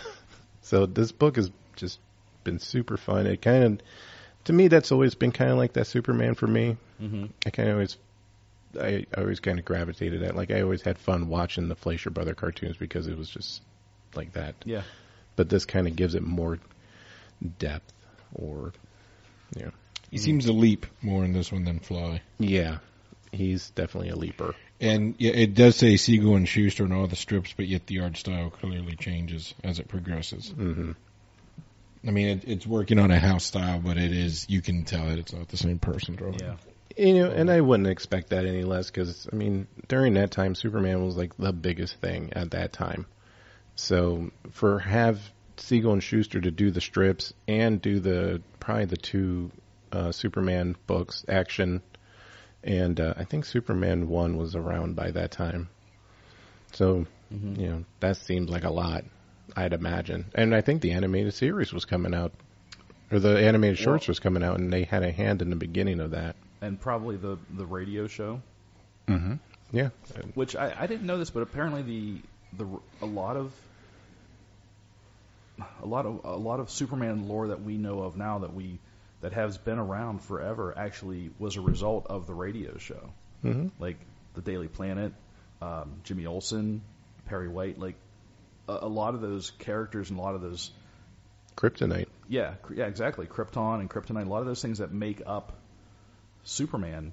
[0.61, 1.99] So this book has just
[2.43, 3.27] been super fun.
[3.27, 3.79] It kind of,
[4.45, 6.77] to me, that's always been kind of like that Superman for me.
[6.99, 7.97] hmm I kind of always,
[8.79, 10.35] I, I always kind of gravitated at.
[10.35, 13.61] Like I always had fun watching the Fleischer Brother cartoons because it was just
[14.15, 14.55] like that.
[14.65, 14.83] Yeah.
[15.35, 16.59] But this kind of gives it more
[17.59, 17.91] depth,
[18.35, 18.73] or
[19.57, 19.71] you know,
[20.11, 22.21] He seems to leap more in this one than fly.
[22.39, 22.77] yeah,
[23.31, 24.55] he's definitely a leaper.
[24.79, 28.01] And yeah, it does say Siegel and Shuster in all the strips, but yet the
[28.01, 30.49] art style clearly changes as it progresses.
[30.49, 30.91] hmm
[32.05, 35.07] I mean, it, it's working on a house style, but it is you can tell
[35.07, 36.37] that it's not the same person drawing.
[36.39, 36.55] Yeah.
[36.97, 40.53] You know, and I wouldn't expect that any less because I mean, during that time,
[40.53, 43.05] Superman was like the biggest thing at that time.
[43.75, 45.19] So for have
[45.57, 49.51] Siegel and Shuster to do the strips and do the probably the two
[49.91, 51.81] uh, Superman books, action,
[52.63, 55.69] and uh, I think Superman one was around by that time.
[56.73, 57.57] So Mhm.
[57.59, 59.05] you know that seems like a lot,
[59.55, 60.25] I'd imagine.
[60.35, 62.31] And I think the animated series was coming out,
[63.11, 65.55] or the animated shorts Well- was coming out, and they had a hand in the
[65.55, 66.35] beginning of that.
[66.61, 68.41] And probably the the radio show,
[69.07, 69.33] Mm-hmm.
[69.71, 69.89] Yeah.
[70.35, 72.21] which I, I didn't know this, but apparently the
[72.57, 72.67] the
[73.01, 73.51] a lot of
[75.81, 78.79] a lot of a lot of Superman lore that we know of now that we
[79.21, 83.09] that has been around forever actually was a result of the radio show.
[83.43, 83.67] Mm-hmm.
[83.77, 83.97] like
[84.35, 85.11] the Daily Planet,
[85.61, 86.81] um, Jimmy Olsen,
[87.25, 87.95] Perry White, like
[88.69, 90.71] a, a lot of those characters and a lot of those,
[91.57, 92.07] Kryptonite.
[92.29, 95.51] yeah, yeah, exactly, Krypton and Kryptonite, a lot of those things that make up
[96.45, 97.11] Superman,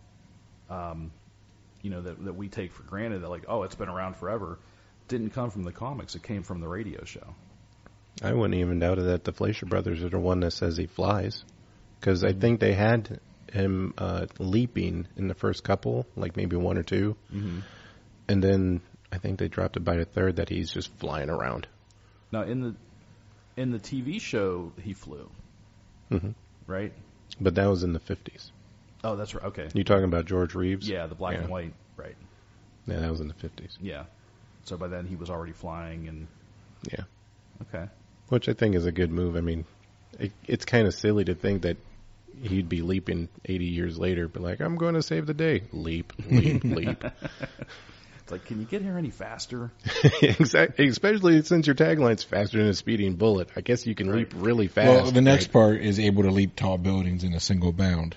[0.71, 1.11] um,
[1.83, 4.61] you know, that that we take for granted that like, oh, it's been around forever,
[5.11, 7.35] didn't come from the comics, it came from the radio show.
[8.23, 10.87] I wouldn't even doubt it that the Fleischer brothers are the one that says he
[10.87, 11.45] flies,
[12.01, 13.21] because I think they had
[13.53, 17.59] him uh, leaping in the first couple, like maybe one or two, Mm-hmm.
[18.29, 18.81] and then
[19.13, 21.67] I think they dropped it by the third that he's just flying around.
[22.33, 22.75] Now in the
[23.57, 25.29] in the TV show, he flew,
[26.09, 26.31] hmm
[26.67, 26.93] right?
[27.41, 28.53] But that was in the fifties.
[29.03, 29.47] Oh, that's right.
[29.47, 29.69] Okay.
[29.75, 30.89] You talking about George Reeves?
[30.89, 31.41] Yeah, the black Yeah.
[31.41, 32.15] and white, right?
[32.87, 33.77] Yeah, that was in the fifties.
[33.81, 34.05] Yeah.
[34.71, 36.29] So by then he was already flying and
[36.93, 37.03] Yeah.
[37.63, 37.91] okay.
[38.29, 39.37] Which I think is a good move.
[39.37, 39.65] I mean,
[40.17, 41.77] it, it's kind of silly to think that
[42.41, 45.65] he'd be leaping 80 years later, but like, I'm going to save the day.
[45.73, 47.03] Leap, leap, leap.
[47.03, 49.73] It's like, can you get here any faster?
[50.23, 50.87] exactly.
[50.87, 53.49] Especially since your tagline's faster than a speeding bullet.
[53.57, 54.89] I guess you can leap really fast.
[54.89, 55.53] Well, the next right?
[55.53, 58.17] part is able to leap tall buildings in a single bound.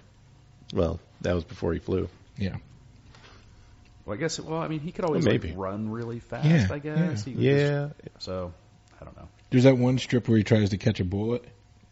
[0.71, 2.09] Well, that was before he flew.
[2.37, 2.57] Yeah.
[4.05, 4.39] Well, I guess.
[4.39, 6.45] Well, I mean, he could always Well, like, run really fast.
[6.47, 7.23] Yeah, I guess.
[7.23, 7.89] He could just- Yeah.
[8.19, 8.53] so
[8.99, 9.27] I don't know.
[9.49, 11.43] There's that one strip where he tries to catch a bullet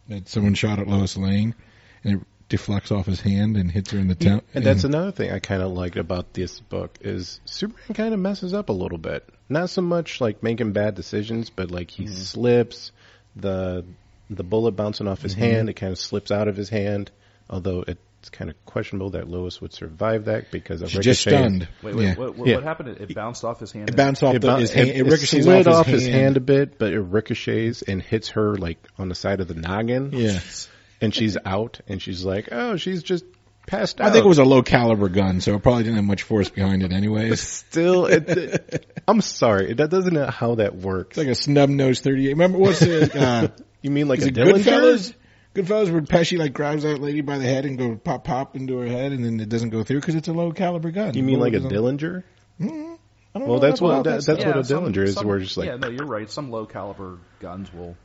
[0.08, 1.54] that someone shot at Lois Lane,
[2.04, 4.44] and it deflects off his hand and hits her in the temp.
[4.52, 8.20] And that's another thing I kind of liked about this book is Superman kind of
[8.20, 9.26] messes up a little bit.
[9.48, 12.14] Not so much like making bad decisions, but like he Mm-hmm.
[12.14, 12.92] slips
[13.36, 13.84] the
[14.30, 15.38] the bullet bouncing off his Mhm.
[15.38, 15.68] hand.
[15.68, 17.10] It kind of slips out of his hand.
[17.50, 17.84] Although
[18.22, 21.66] it's kind of questionable that Lois would survive that because of She's just stunned.
[21.82, 22.04] Wait, wait.
[22.04, 22.14] yeah.
[22.14, 22.54] What, what, Yeah.
[22.54, 22.90] what happened?
[22.90, 23.88] It, it bounced off his hand.
[23.90, 24.90] It bounced off It, the, bou- his hand.
[24.90, 28.00] It, it ricochets slid off, off his, his hand a bit, but it ricochets and
[28.00, 30.10] hits her like on the side of the noggin.
[30.12, 30.38] Yeah.
[31.00, 33.24] and she's out, and she's like, "Oh, she's just
[33.66, 36.04] passed out." I think it was a low caliber gun, so it probably didn't have
[36.04, 37.40] much force behind it anyways.
[37.40, 38.06] still.
[38.06, 41.18] It, it- I'm sorry, that doesn't know how that works.
[41.18, 42.28] It's like a snub nose 38.
[42.28, 43.48] Remember what's the, uh,
[43.82, 44.62] you mean like a it Dillinger?
[44.62, 45.14] Goodfellas?
[45.54, 48.78] Goodfellas where Pesci like grabs that lady by the head and go pop pop into
[48.78, 51.14] her head and then it doesn't go through because it's a low caliber gun.
[51.14, 52.22] You mean like a Bullet doesn't- Dillinger?
[52.60, 52.98] Mhm.
[53.34, 54.46] Well, that's what that, that that's stuff.
[54.46, 55.14] what a some- Dillinger is.
[55.14, 56.30] some- We're just like yeah, no, you're right.
[56.30, 57.96] Some low caliber guns will,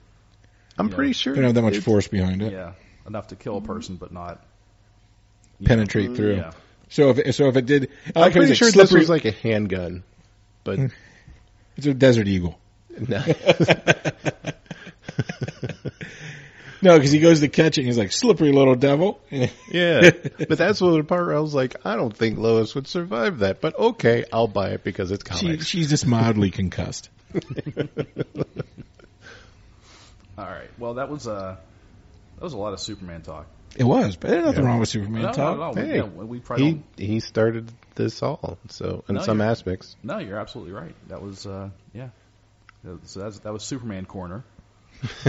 [0.78, 2.52] I'm you know, pretty sure They don't have that much force behind it.
[2.52, 2.74] yeah,
[3.06, 4.44] enough to kill a person, but not
[5.64, 6.36] Penetrate know, through.
[6.36, 6.52] Yeah,
[6.90, 9.10] So if it, so if it did, I I'm like pretty sure slippery, this was
[9.10, 10.04] like a handgun,
[10.66, 10.80] but
[11.78, 12.58] it's a Desert Eagle.
[13.08, 13.24] no.
[16.82, 19.20] No, because he goes to catch it and he's like slippery little devil.
[19.32, 22.88] yeah, but that's what the part where I was like, I don't think Lois would
[22.88, 25.66] survive that, but okay, I'll buy it because it's she, comics.
[25.66, 27.10] she's just mildly concussed.
[30.38, 30.70] All right.
[30.78, 31.58] Well, that was uh,
[32.36, 33.48] that was a lot of Superman talk.
[33.76, 34.70] It was, but there's nothing Yeah.
[34.70, 35.58] wrong with Superman No, talk.
[35.58, 35.82] no, no.
[35.82, 36.84] Hey, we, yeah, we probably he don't.
[36.98, 39.96] he started this all, so in No, some aspects.
[40.04, 40.96] No, you're absolutely right.
[41.10, 42.10] That was uh, yeah.
[43.06, 44.44] So that's, that was Superman corner.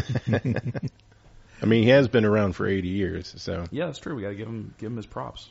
[1.62, 4.14] I mean, he has been around for 80 years, so Yeah, that's true.
[4.14, 5.48] We got to give him give him his props.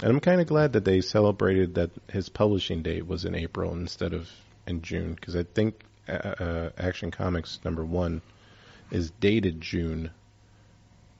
[0.00, 3.72] and I'm kind of glad that they celebrated that his publishing date was in April
[3.72, 4.28] instead of
[4.66, 8.22] in June because I think uh, uh, Action Comics number one
[8.90, 10.10] is dated June,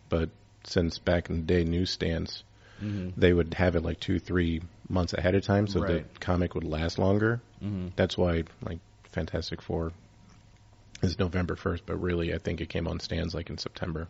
[0.09, 0.31] but
[0.65, 2.45] since back in the day newsstands
[2.83, 3.11] Mm-hmm.
[3.21, 6.13] they would have it like two three months ahead of time so Right.
[6.13, 7.41] the comic would last longer.
[7.63, 7.89] Mm-hmm.
[7.95, 8.81] That's why like
[9.13, 9.93] Fantastic Four
[11.01, 14.09] is November first, but really I think it came on stands like in September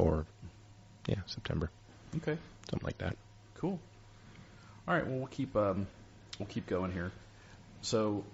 [0.00, 0.26] or
[1.06, 1.70] yeah September
[2.16, 2.36] Okay.
[2.68, 3.16] something like that.
[3.54, 3.78] Cool.
[4.88, 5.06] All right.
[5.06, 5.86] Well, we'll keep um,
[6.38, 7.12] we'll keep going here.
[7.82, 8.24] So,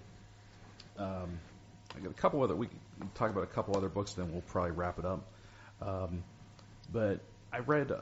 [0.97, 1.39] um,
[1.95, 2.55] I got a couple other.
[2.55, 2.79] We can
[3.15, 5.21] talk about a couple other books, then we'll probably wrap it up.
[5.81, 6.23] Um,
[6.91, 7.19] but
[7.53, 8.01] I read uh,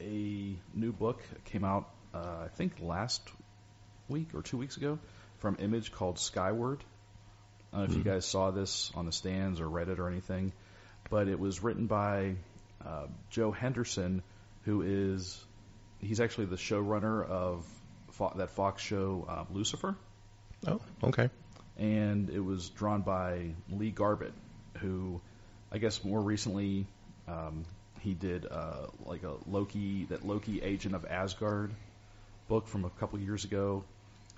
[0.00, 3.22] a new book that came out, uh, I think last
[4.08, 4.98] week or two weeks ago,
[5.38, 6.82] from Image called Skyward.
[7.72, 10.08] I don't know if you guys saw this on the stands or read it or
[10.08, 10.52] anything,
[11.10, 12.34] but it was written by
[12.84, 14.22] uh, Joe Henderson,
[14.64, 15.42] who is
[16.00, 17.66] he's actually the showrunner of
[18.12, 19.96] Fo- that Fox show uh, Lucifer,
[20.66, 21.28] Oh, okay.
[21.78, 24.32] and it was drawn by Lee Garbett,
[24.78, 25.20] who
[25.72, 26.86] I guess more recently
[27.28, 27.64] um,
[28.00, 31.72] he did uh, like a Loki that Loki Agent of Asgard
[32.48, 33.84] book from a couple years ago,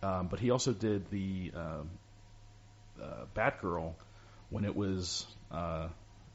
[0.02, 3.92] um, but he also did the uh, uh, Batgirl
[4.50, 5.26] when it was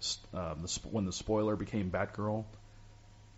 [0.02, 2.44] st- uh, the, sp- when the spoiler became Batgirl.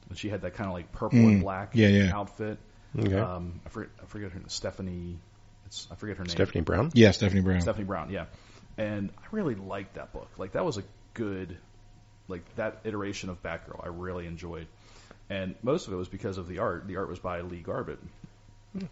[0.09, 2.11] When she had that kind of like purple and Mm, black yeah, yeah.
[2.13, 2.57] outfit,
[2.99, 3.17] Okay.
[3.17, 5.17] um, I forget, I forget her Stephanie.
[5.67, 6.29] It's, I forget her name.
[6.31, 6.91] Stephanie Brown.
[6.93, 7.61] Yeah, Stephanie Brown.
[7.61, 8.25] Stephanie Brown, yeah.
[8.77, 10.27] And I really liked that book.
[10.37, 10.83] Like that was a
[11.13, 11.55] good,
[12.27, 13.81] like that iteration of Batgirl.
[13.83, 14.67] I really enjoyed,
[15.29, 16.85] and most of it was because of the art.
[16.87, 17.99] The art was by Lee Garbett,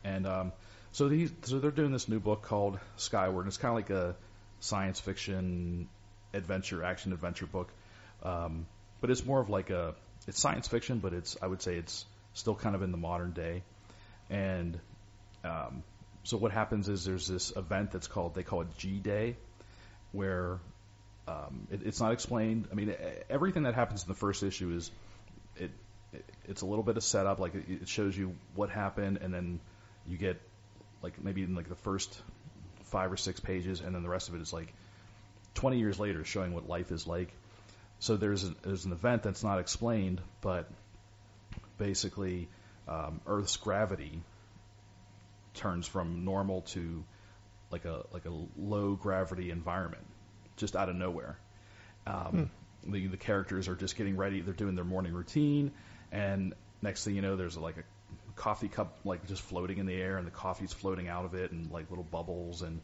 [0.04, 0.52] and um,
[0.94, 3.46] so these so they're doing this new book called Skyward.
[3.46, 4.16] And it's kind of like a
[4.62, 5.90] science fiction
[6.34, 7.70] adventure, action adventure book,
[8.24, 8.66] um,
[9.00, 9.96] but it's more of like a
[10.28, 13.32] it's science fiction, but it's I would say it's still kind of in the modern
[13.32, 13.64] day,
[14.30, 14.80] and
[15.44, 15.84] um,
[16.24, 19.36] so what happens is there's this event that's called they call it G Day,
[20.12, 20.60] where
[21.28, 22.68] um, it, it's not explained.
[22.72, 22.94] I mean,
[23.30, 24.92] everything that happens in the first issue is
[25.58, 25.72] it,
[26.14, 27.40] it it's a little bit of setup.
[27.40, 29.60] Like it, it shows you what happened, and then
[30.08, 30.40] you get
[31.02, 32.20] like maybe in like the first
[32.86, 34.74] five or six pages, and then the rest of it is like
[35.56, 37.32] 20 years later, showing what life is like.
[38.00, 40.70] So there's a, there's an event that's not explained, but
[41.78, 42.48] basically
[42.88, 44.22] um, Earth's gravity
[45.54, 47.04] turns from normal to
[47.72, 50.06] like a like a low gravity environment,
[50.58, 51.38] just out of nowhere.
[52.08, 52.50] Um,
[52.86, 55.72] the the characters are just getting ready; they're doing their morning routine,
[56.12, 57.84] and next thing you know, there's like a
[58.36, 61.52] coffee cup like just floating in the air, and the coffee's floating out of it,
[61.52, 62.82] and like little bubbles, and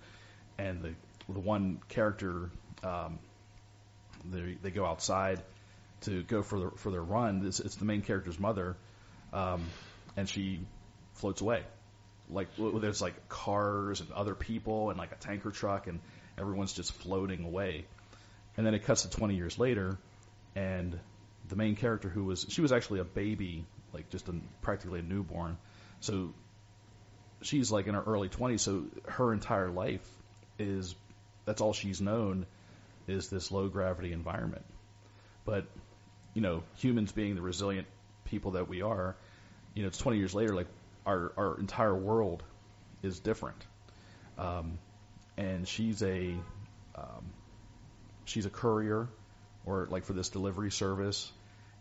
[0.58, 0.94] and the
[1.30, 2.50] the one character
[2.84, 3.20] um,
[4.26, 5.42] they they go outside
[6.02, 7.46] to go for the, for their run.
[7.46, 8.76] It's, it's the main character's mother,
[9.34, 9.64] um,
[10.16, 10.60] and she
[11.14, 11.64] floats away.
[12.30, 16.00] Like there's like cars and other people and like a tanker truck, and
[16.38, 17.86] everyone's just floating away.
[18.58, 19.98] And then it cuts to 20 years later,
[20.56, 21.00] and
[21.48, 25.04] the main character who was she was actually a baby, like just a, practically a
[25.04, 25.58] newborn.
[26.02, 26.34] So
[27.42, 28.60] she's like in her early 20s.
[28.60, 30.08] So her entire life
[30.60, 30.96] is
[31.48, 32.46] that's all she's known
[33.08, 34.66] is this low gravity environment.
[35.46, 35.66] But
[36.34, 37.88] you know, humans being the resilient
[38.26, 39.16] people that we are,
[39.74, 40.68] you know, it's 20 years later, like
[41.06, 42.44] our our entire world
[43.02, 43.66] is different.
[44.38, 44.78] Um,
[45.38, 46.36] and she's a
[46.96, 47.32] um,
[48.26, 49.08] she's a courier,
[49.66, 51.32] or like for this delivery service,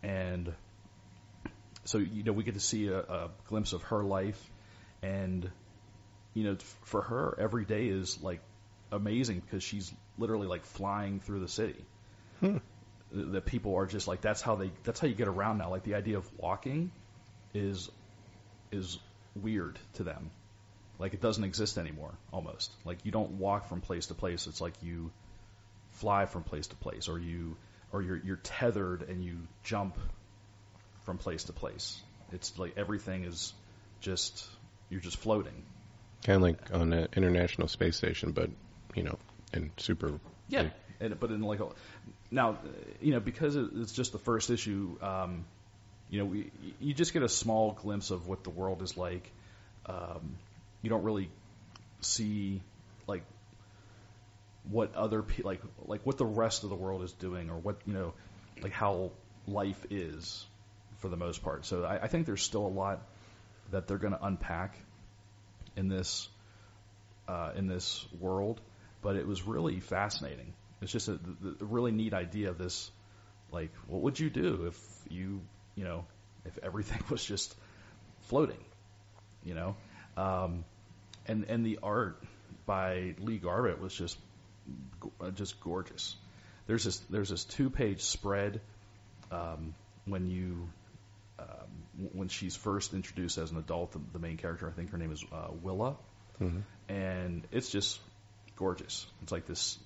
[0.02, 0.52] and
[1.84, 4.40] so you know we get to see a, a glimpse of her life,
[5.02, 5.50] and
[6.34, 8.40] you know for her every day is like
[8.92, 11.84] amazing because she's literally like flying through the city.
[12.40, 12.58] Hmm.
[13.12, 15.70] That people are just like that's how they that's how you get around now.
[15.70, 16.90] Like the idea of walking
[17.54, 17.88] is
[18.72, 18.98] is
[19.34, 20.30] weird to them.
[20.98, 22.12] like it doesn't exist anymore.
[22.32, 24.46] Almost like you don't walk from place to place.
[24.46, 25.10] It's like you
[25.92, 27.56] fly from place to place, or you
[27.92, 29.96] or you're you're tethered and you jump
[31.04, 32.00] from place to place.
[32.32, 33.52] It's like everything is
[34.00, 34.46] just
[34.90, 35.64] you're just floating.
[36.24, 38.50] Kind of like on an International Space Station, but
[38.96, 39.18] you know,
[39.52, 40.18] and super.
[40.48, 40.72] Yeah, big.
[41.00, 41.68] and, but in like a,
[42.30, 42.58] now,
[43.00, 44.98] you know, because it's just the first issue.
[45.00, 45.44] Um,
[46.10, 49.30] you know, we, you just get a small glimpse of what the world is like.
[49.86, 50.36] Um,
[50.82, 51.30] you don't really
[52.00, 52.62] see
[53.06, 53.22] like
[54.70, 57.76] what other pe- like like what the rest of the world is doing or what
[57.86, 58.14] you know
[58.62, 59.10] like how
[59.46, 60.44] life is
[60.98, 61.66] for the most part.
[61.66, 63.02] So I, I think there's still a lot
[63.70, 64.76] that they're going to unpack
[65.76, 66.28] in this
[67.28, 68.60] uh, in this world,
[69.06, 70.52] but it was really fascinating.
[70.82, 72.90] It's just a, the really neat idea of this.
[73.52, 74.76] Like, what would you do if
[75.08, 75.40] you
[75.76, 76.04] you know
[76.44, 77.54] if everything was just
[78.22, 78.58] floating?
[79.44, 79.76] You know,
[80.16, 80.64] um,
[81.28, 82.20] and and the art
[82.66, 84.18] by Lee Garbett was just
[85.20, 86.16] uh, just gorgeous.
[86.66, 88.60] There's this there's this two page spread
[89.30, 89.72] um,
[90.04, 90.68] when you
[91.38, 93.92] um, when she's first introduced as an adult.
[93.92, 95.94] The, the main character, I think her name is uh, Willa,
[96.40, 96.62] Mhm.
[96.88, 98.00] and it's just
[98.56, 99.06] gorgeous.
[99.22, 99.78] It's like this,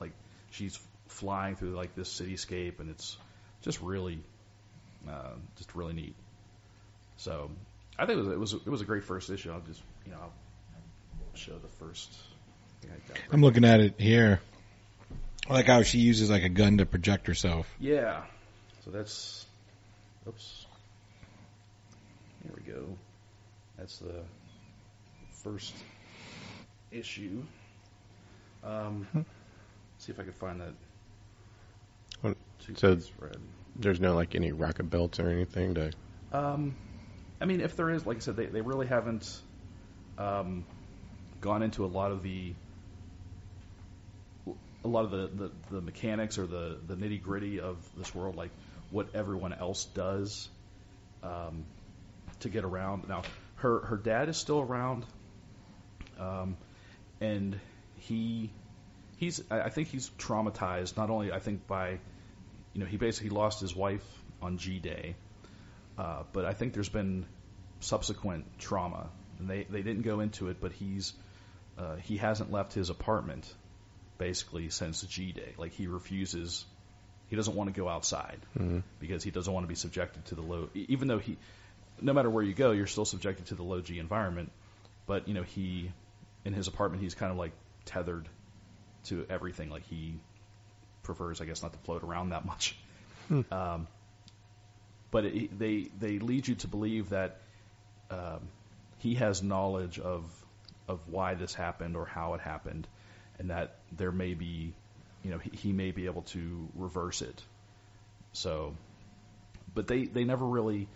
[0.00, 0.12] like
[0.50, 3.16] she's flying through like this cityscape, and it's
[3.62, 4.20] just really,
[5.08, 6.16] uh, just really neat.
[7.16, 7.50] So
[7.98, 9.52] I think it was it was it was a great first issue.
[9.52, 12.12] I'll just you know I'll show the first.
[12.12, 14.40] I think I got it I'm looking at it here.
[15.48, 17.72] I like how she uses like a gun to project herself.
[17.80, 18.22] Yeah.
[18.84, 19.46] So that's.
[20.26, 20.66] Oops.
[22.42, 22.96] Here we go.
[23.76, 24.22] That's the
[25.42, 25.74] first
[26.90, 27.42] issue.
[28.64, 29.06] Um,
[29.98, 30.74] see if I can find that.
[32.60, 33.36] Two so- spread.
[33.74, 35.92] There's no like any rocket belts or anything to.
[36.32, 36.76] Um,
[37.40, 39.40] I mean, if there is, like I said, they, they really haven't
[40.18, 40.64] um,
[41.40, 42.52] gone into a lot of the
[44.84, 48.36] a lot of the, the, the mechanics or the, the nitty gritty of this world,
[48.36, 48.50] like
[48.90, 50.48] what everyone else does
[51.22, 51.64] um,
[52.40, 53.08] to get around.
[53.08, 53.22] Now,
[53.56, 55.04] her her dad is still around,
[56.18, 56.56] um,
[57.20, 57.58] and
[58.02, 58.50] he
[59.16, 60.96] he's I think he's traumatized.
[60.96, 61.98] Not only I think by
[62.72, 64.04] you know he basically lost his wife
[64.40, 65.14] on G Day.
[65.98, 67.26] Uh, but I think there's been
[67.80, 70.56] subsequent trauma, and they, they didn't go into it.
[70.60, 71.12] But he's
[71.78, 73.52] uh, he hasn't left his apartment
[74.18, 75.54] basically since G Day.
[75.58, 76.64] Like he refuses,
[77.28, 78.82] he doesn't want to go outside Mhm.
[79.00, 80.68] because he doesn't want to be subjected to the low.
[80.74, 81.36] Even though he,
[82.00, 84.50] no matter where you go, you're still subjected to the low G environment.
[85.06, 85.90] But you know he,
[86.44, 87.52] in his apartment, he's kind of like
[87.84, 88.28] tethered
[89.04, 89.70] to everything.
[89.70, 90.14] Like he
[91.02, 92.76] prefers, I guess, not to float around that much.
[93.50, 93.86] Um,
[95.10, 97.38] but it, they they lead you to believe that
[98.10, 98.40] um,
[98.98, 100.24] he has knowledge of
[100.88, 102.86] of why this happened or how it happened,
[103.38, 104.72] and that there may be,
[105.22, 107.42] you know, he, he may be able to reverse it.
[108.32, 108.74] So,
[109.74, 110.88] but they they never really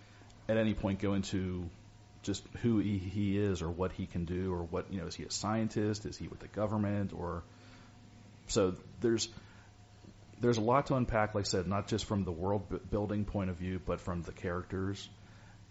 [0.49, 1.69] at any point go into
[2.27, 5.15] just who he, he is or what he can do or what you know is
[5.15, 7.43] he a scientist is he with the government or
[8.49, 9.29] so there's
[10.41, 13.51] there's a lot to unpack, like I said, not just from the world building point
[13.51, 15.09] of view, but from the characters.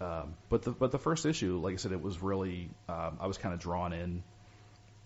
[0.02, 3.28] Um, but the but the first issue, like I said, it was really um, I
[3.28, 4.24] was kind of drawn in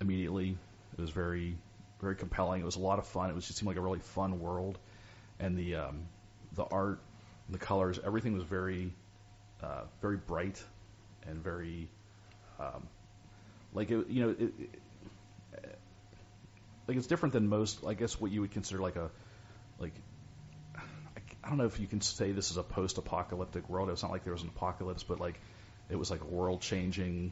[0.01, 0.57] immediately.
[0.97, 1.57] It was very
[2.01, 2.61] very compelling.
[2.61, 3.29] It was a lot of fun.
[3.29, 4.79] It was just seemed like a really fun world,
[5.39, 6.03] and the um,
[6.53, 7.01] the art,
[7.49, 8.93] the colors, everything was very
[9.61, 10.63] uh, very bright
[11.27, 11.89] and very
[12.59, 12.87] um,
[13.73, 15.79] like it, you know it, it,
[16.87, 17.85] like it's different than most.
[17.85, 19.09] I guess what you would consider like a
[19.79, 19.93] like
[21.43, 23.89] I, don't know if you can say this is a post-apocalyptic world.
[23.89, 25.39] It's not like there was an apocalypse, but like
[25.89, 27.31] it was like a world-changing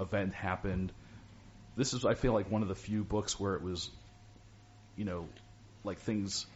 [0.00, 0.92] event happened.
[1.76, 3.90] This is I feel like one of the few books where it was,
[4.96, 5.28] you know,
[5.84, 6.46] like things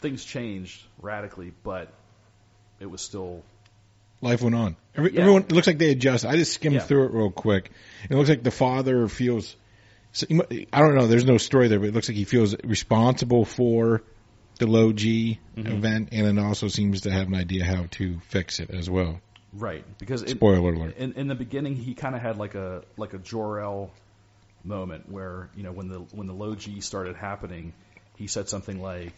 [0.00, 1.92] things changed radically, but
[2.80, 3.42] it was still
[4.22, 4.76] Life went on.
[4.94, 5.20] Every, Yeah.
[5.20, 6.24] Everyone it looks like they adjust.
[6.26, 6.80] I just skimmed Yeah.
[6.82, 7.70] through it real quick.
[8.08, 9.56] It looks like the father feels.
[10.12, 10.42] so he mu-
[10.72, 11.06] I don't know.
[11.06, 14.02] There's no story there, but it looks like he feels responsible for
[14.58, 15.66] the low G Mhm.
[15.78, 19.20] event, and then also seems to have an idea how to fix it as well.
[19.52, 20.96] right because it, Spoiler alert.
[20.96, 23.90] in, in the beginning he kind of had like a like a Jor-El
[24.64, 27.72] moment where you know when the when the low G started happening,
[28.16, 29.12] he said something like,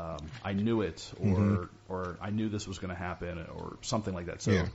[0.00, 1.68] um, "I knew it," or Mhm.
[1.88, 4.42] or "I knew this was going to happen," or something like that.
[4.42, 4.68] So Yeah.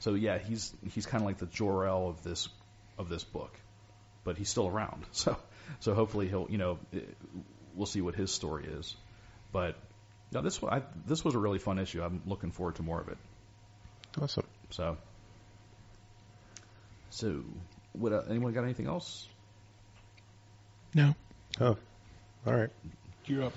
[0.00, 2.48] so yeah, he's he's kind of like the Jor-El of this
[2.98, 3.52] of this book,
[4.24, 5.04] but he's still around.
[5.12, 5.36] So
[5.80, 7.16] so hopefully he'll you know it,
[7.74, 8.96] we'll see what his story is,
[9.52, 9.76] but.
[10.34, 12.02] No, this wa- I, this was a really fun issue.
[12.02, 13.18] I'm looking forward to more of it.
[14.18, 14.46] Awesome.
[14.70, 14.96] So,
[17.10, 17.42] so
[17.92, 19.28] what, uh, anyone got anything else?
[20.94, 21.14] No.
[21.60, 21.76] Oh,
[22.46, 22.70] all right.
[23.26, 23.52] You're up.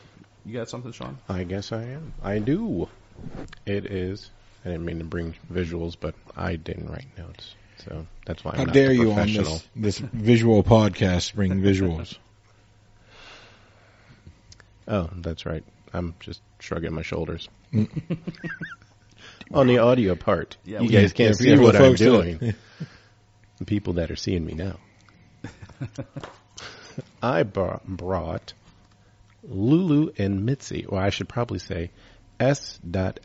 [0.46, 1.18] You got something, Sean?
[1.28, 2.14] I guess I am.
[2.24, 2.88] I do.
[3.66, 4.30] It is.
[4.64, 8.52] I didn't mean to bring visuals, but I didn't write notes, so that's why.
[8.52, 9.43] I'm How not dare the you on professional.
[9.54, 12.18] this, this visual podcast bring visuals?
[14.88, 15.64] Oh, that's right.
[15.93, 17.48] I'm just shrugging my shoulders.
[17.74, 18.18] Mm.
[19.54, 22.54] On the audio part, Yeah, you we- guys can't see what I'm doing.
[23.58, 24.78] the people that are seeing me now.
[27.22, 28.54] I brought, brought
[29.48, 31.91] Lulu and Mitzi, or I should probably say
[32.39, 32.80] S.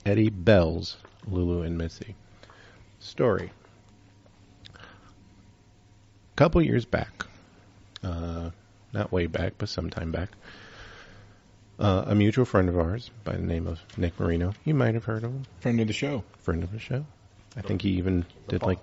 [0.04, 0.96] Eddie Bell's
[1.26, 2.14] Lulu and Mitzi.
[2.98, 3.50] Story.
[4.74, 4.78] A
[6.36, 7.26] couple years back,
[8.02, 8.50] uh,
[8.92, 10.30] not way back, but sometime back,
[11.78, 14.54] uh, a mutual friend of ours by the name of Nick Marino.
[14.64, 15.46] You might have heard of him.
[15.60, 16.24] Friend of the show.
[16.40, 17.04] Friend of the show.
[17.56, 18.78] I think he even did like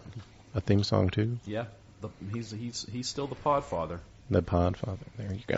[0.53, 1.39] a theme song too.
[1.45, 1.65] Yeah,
[2.01, 4.01] the, he's he's he's still the pod father.
[4.29, 5.05] The Podfather.
[5.17, 5.57] There you go.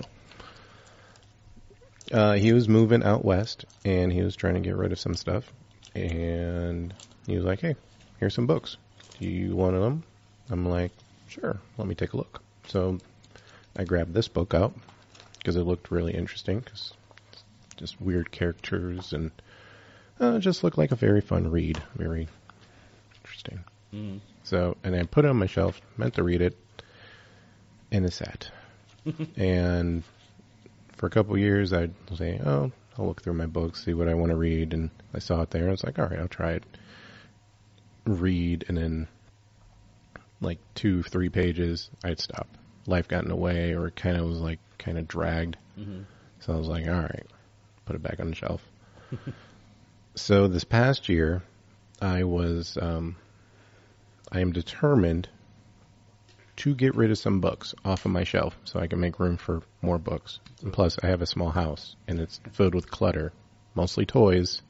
[2.11, 5.15] Uh, he was moving out west, and he was trying to get rid of some
[5.15, 5.51] stuff.
[5.95, 6.93] And
[7.27, 7.75] he was like, "Hey,
[8.19, 8.77] here's some books.
[9.19, 10.03] Do you want them?"
[10.49, 10.91] I'm like,
[11.27, 11.59] "Sure.
[11.77, 12.99] Let me take a look." So
[13.75, 14.73] I grabbed this book out
[15.37, 16.59] because it looked really interesting.
[16.59, 16.93] Because
[17.77, 19.31] just weird characters and
[20.19, 21.81] uh, just looked like a very fun read.
[21.95, 22.27] Very
[23.21, 23.63] interesting.
[23.93, 24.19] Mm.
[24.43, 26.57] So, and I put it on my shelf, meant to read it,
[27.91, 28.51] and it sat.
[29.37, 30.03] and
[30.99, 34.09] for a couple of years, I'd say, "Oh, I'll look through my books, see what
[34.09, 35.61] I want to read," and I saw it there.
[35.61, 36.65] and I was like, "All right, I'll try it."
[38.05, 39.07] Read, and then
[40.41, 42.47] like two, three pages, I'd stop.
[42.85, 45.57] Life got in the way, or it kind of was like kind of dragged.
[45.79, 46.03] Mhm.
[46.41, 47.25] So I was like, "All right,
[47.85, 48.61] put it back on the shelf."
[50.15, 51.43] so this past year,
[52.01, 53.15] I was um,
[54.33, 55.29] I am determined
[56.59, 59.37] to get rid of some books off of my shelf so I can make room
[59.37, 60.39] for more books.
[60.61, 63.31] And plus, I have a small house and it's filled with clutter,
[63.75, 64.61] mostly toys,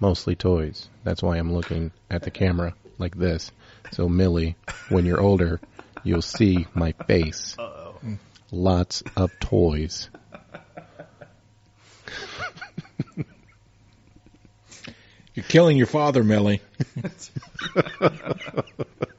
[0.00, 0.88] mostly toys.
[1.04, 3.50] That's why I'm looking at the camera like this.
[3.92, 4.56] So Millie,
[4.88, 5.60] when you're older,
[6.02, 7.54] you'll see my face.
[7.58, 8.00] Uh-oh.
[8.50, 10.08] Lots of toys.
[15.34, 16.62] You're killing your father, Millie.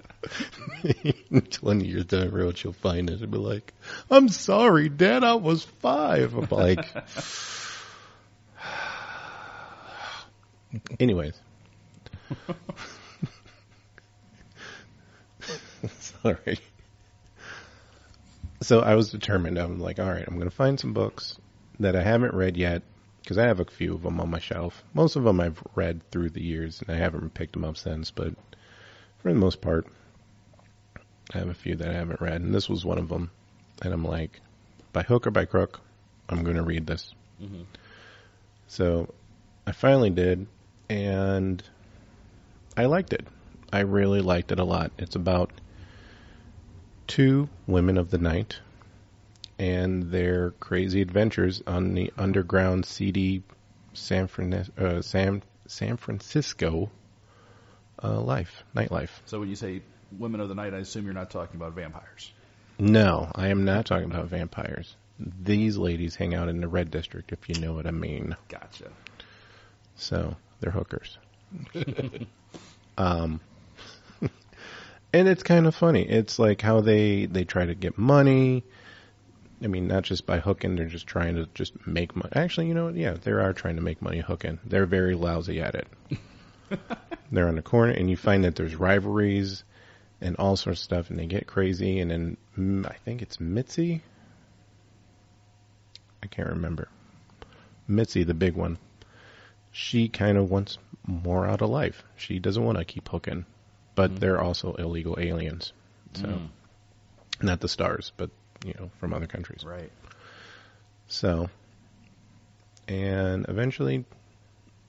[1.51, 3.73] Twenty years down the road, she'll find it and be like,
[4.09, 5.23] "I'm sorry, Dad.
[5.23, 6.36] I was five.
[6.36, 6.86] I'm like,
[10.99, 11.39] anyways.
[15.99, 16.59] sorry.
[18.61, 19.57] So I was determined.
[19.57, 21.38] I'm like, all right, I'm going to find some books
[21.80, 22.82] that I haven't read yet
[23.21, 24.84] because I have a few of them on my shelf.
[24.93, 28.09] Most of them I've read through the years, and I haven't picked them up since.
[28.09, 28.34] But
[29.19, 29.88] for the most part,
[31.34, 33.32] I have a few that I haven't read, and this was one of them.
[33.82, 34.39] And I'm like,
[34.93, 35.80] by hook or by crook,
[36.30, 37.13] I'm going to read this.
[37.41, 37.65] Mhm.
[38.67, 39.13] So
[39.65, 40.47] I finally did,
[40.89, 41.61] and
[42.75, 43.28] I liked it.
[43.71, 44.91] I really liked it a lot.
[44.97, 45.51] It's about
[47.07, 48.59] two women of the night
[49.59, 53.43] and their crazy adventures on the underground seedy
[53.93, 56.91] San, Fran- uh, San, San Francisco
[58.03, 59.09] uh, life, nightlife.
[59.25, 59.82] So when you say
[60.17, 62.31] women of the night, I assume you're not talking about vampires.
[62.79, 64.95] No, I am not talking about vampires.
[65.19, 68.35] These ladies hang out in the red district, if you know what I mean.
[68.49, 68.91] Gotcha.
[69.95, 71.17] So they're hookers.
[72.97, 73.39] um,
[75.13, 76.07] and it's kind of funny.
[76.07, 78.63] It's like how they they try to get money.
[79.63, 82.31] I mean, not just by hooking; they're just trying to just make money.
[82.35, 82.95] Actually, you know what?
[82.95, 84.59] Yeah, they are trying to make money hooking.
[84.65, 85.87] They're very lousy at it.
[87.31, 89.63] they're on the corner, and you find that there's rivalries
[90.22, 91.99] and all sorts of stuff, and they get crazy.
[91.99, 94.01] And then mm, I think it's Mitzi.
[96.24, 96.88] I can't remember.
[97.88, 98.78] Mitzi, the big one
[99.72, 102.03] she kind of wants more out of life.
[102.15, 103.45] She doesn't want to keep hooking,
[103.93, 104.20] but Mhm.
[104.20, 105.72] they're also illegal aliens.
[106.13, 106.49] So Mm.
[107.43, 108.32] not the stars, but
[108.65, 109.63] you know, from other countries.
[109.63, 109.91] Right.
[111.07, 111.49] So
[112.88, 114.03] and eventually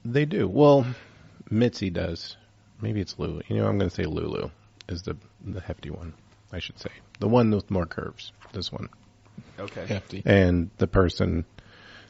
[0.07, 0.49] they do.
[0.49, 0.87] Well,
[1.51, 2.37] Mitzi does.
[2.81, 3.43] Maybe it's Lulu.
[3.49, 4.51] You know, I'm going to say Lulu
[4.89, 6.15] is the the hefty one.
[6.53, 8.33] I should say the one with more curves.
[8.53, 8.89] This one,
[9.59, 9.87] Okay.
[9.87, 10.23] Hefty.
[10.25, 11.45] and the person.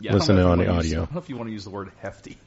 [0.00, 0.98] Yeah, I don't Listen know if on the wanna use- audio.
[1.02, 2.38] I don't know if you want to use the word hefty.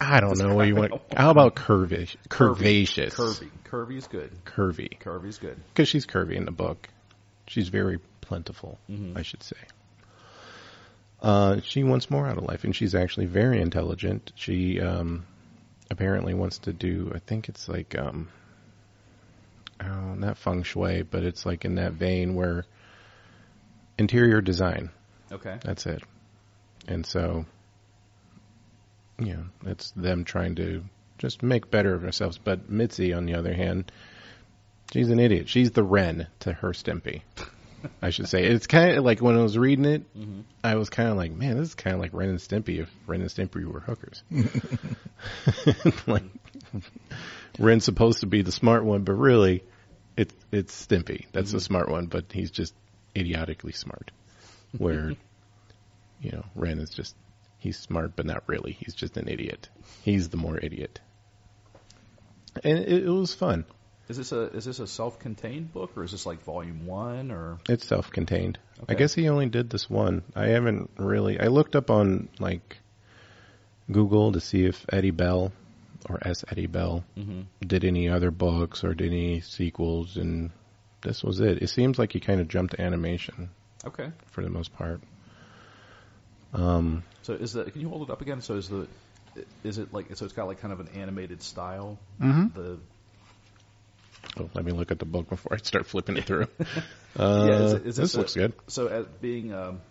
[0.00, 0.92] I don't know what you want.
[1.16, 2.14] How about curvish?
[2.28, 3.12] Curvaceous.
[3.14, 3.50] Curvy.
[3.64, 4.30] Curvy is good.
[4.44, 4.98] Curvy.
[5.00, 5.60] Curvy is good.
[5.74, 6.88] because she's curvy in the book.
[7.48, 9.16] She's very plentiful, Mhm.
[9.18, 9.56] I should say.
[11.20, 14.32] Uh, she wants more out of life, and she's actually very intelligent.
[14.34, 15.24] She um,
[15.90, 17.12] apparently wants to do.
[17.14, 18.28] I think it's like um,
[19.84, 22.64] oh, not feng shui, but it's like in that vein where
[23.98, 24.90] interior design.
[25.30, 25.58] Okay.
[25.62, 26.02] That's it.
[26.88, 27.46] And so,
[29.18, 30.84] yeah, it's them trying to
[31.18, 32.38] just make better of themselves.
[32.38, 33.92] But Mitzi, on the other hand,
[34.92, 35.48] she's an idiot.
[35.48, 37.22] She's the Ren to her Stimpy.
[38.00, 38.44] I should say.
[38.44, 40.40] It's kind of like when I was reading it, Mm-hmm.
[40.62, 42.90] I was kind of like, man, this is kind of like Ren and Stimpy if
[43.06, 44.22] Ren and Stimpy were hookers.
[46.06, 46.22] like,
[47.58, 49.64] Ren's supposed to be the smart one, but really,
[50.16, 51.26] it's it's Stimpy.
[51.32, 51.64] That's the mm-hmm.
[51.64, 52.74] smart one, but he's just
[53.16, 54.10] idiotically smart.
[54.76, 55.12] Where,
[56.20, 57.14] you know, Ren is just
[57.58, 58.72] he's smart, but not really.
[58.72, 59.68] He's just an idiot.
[60.02, 61.00] He's the more idiot.
[62.62, 63.64] And it, it was fun.
[64.08, 67.58] Is this a is this a self-contained book or is this like volume one or
[67.68, 68.58] It's self-contained.
[68.88, 70.22] I guess he only did this one.
[70.34, 71.40] I haven't really.
[71.40, 72.78] I looked up on like
[73.90, 75.52] Google to see if Eddie Bell
[76.08, 76.44] or S.
[76.48, 77.42] Eddie Bell mm-hmm.
[77.66, 80.50] did any other books or did any sequels, and
[81.02, 81.62] this was it.
[81.62, 83.50] It seems like he kind of jumped to animation
[83.84, 84.10] okay?
[84.30, 85.00] for the most part.
[86.52, 87.72] Um, So is that?
[87.72, 88.40] can you hold it up again?
[88.42, 88.86] So is the
[89.64, 91.98] is it like so it's got like kind of an animated style?
[92.20, 92.52] mhm.
[92.54, 92.78] The
[94.38, 96.46] oh, let me look at the book before I start flipping it through.
[97.14, 98.52] Uh, Yeah, is it- is this this a- looks good.
[98.68, 99.82] so as being um,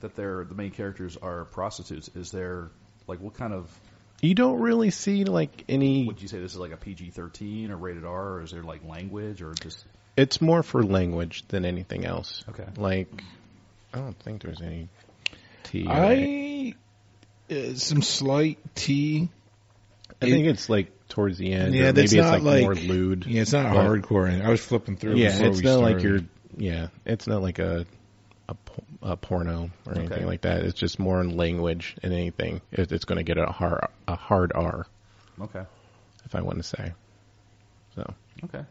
[0.00, 2.08] that they're the main characters are prostitutes.
[2.14, 2.70] Is there
[3.06, 3.70] like what kind of
[4.22, 6.06] You don't really see like any.
[6.06, 8.62] would you say this is like a PG thirteen or rated R or is there
[8.62, 9.84] like language or just
[10.16, 12.44] It's more for language than anything else.
[12.48, 12.66] okay?
[12.76, 13.08] Like,
[13.92, 14.88] I don't think there's any
[15.64, 15.86] T.
[15.88, 16.74] I
[17.52, 19.28] uh, some slight T.
[20.20, 21.74] I think it's like towards the end.
[21.74, 23.26] Yeah, or that's maybe it's not like, like- more lewd.
[23.26, 24.32] Yeah, it's not But- hardcore.
[24.32, 25.16] And I was flipping through.
[25.16, 26.20] Yeah, before it's we not like you're.
[26.56, 27.86] Yeah, it's not like a
[29.02, 30.24] a, a porno or anything Okay.
[30.24, 30.62] like that.
[30.62, 32.60] It's just more in language and anything.
[32.70, 34.86] It, it's going to get a hard a hard R,
[35.40, 35.62] Okay,
[36.24, 36.92] if I want to say.
[37.94, 38.64] So okay.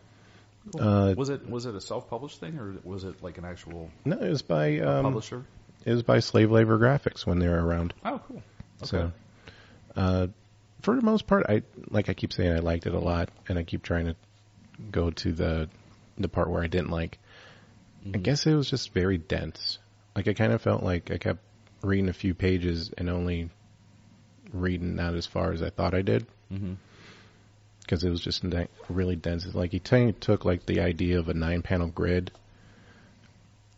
[0.72, 0.82] Cool.
[0.82, 3.90] Uh, was it was it a self published thing or was it like an actual
[4.06, 5.44] no, it was by um, publisher?
[5.86, 7.94] it was by Slave Labor Graphics when they were around.
[8.06, 8.38] Oh, cool.
[8.38, 8.86] Okay.
[8.88, 9.12] So,
[9.96, 10.28] uh,
[10.84, 13.58] for the most part, I like I keep saying I liked it a lot, and
[13.58, 14.16] I keep trying to
[14.92, 15.70] go to the
[16.18, 17.18] the part where I didn't like.
[18.06, 18.24] I Mhm.
[18.24, 19.80] guess it was just very dense.
[20.16, 21.40] Like I kind of felt like I kept
[21.82, 23.50] reading a few pages and only
[24.54, 26.26] reading not as far as I thought I did
[27.82, 28.44] because it was just
[28.90, 29.46] really dense.
[29.46, 32.32] It's like he t- took like the idea of a nine panel grid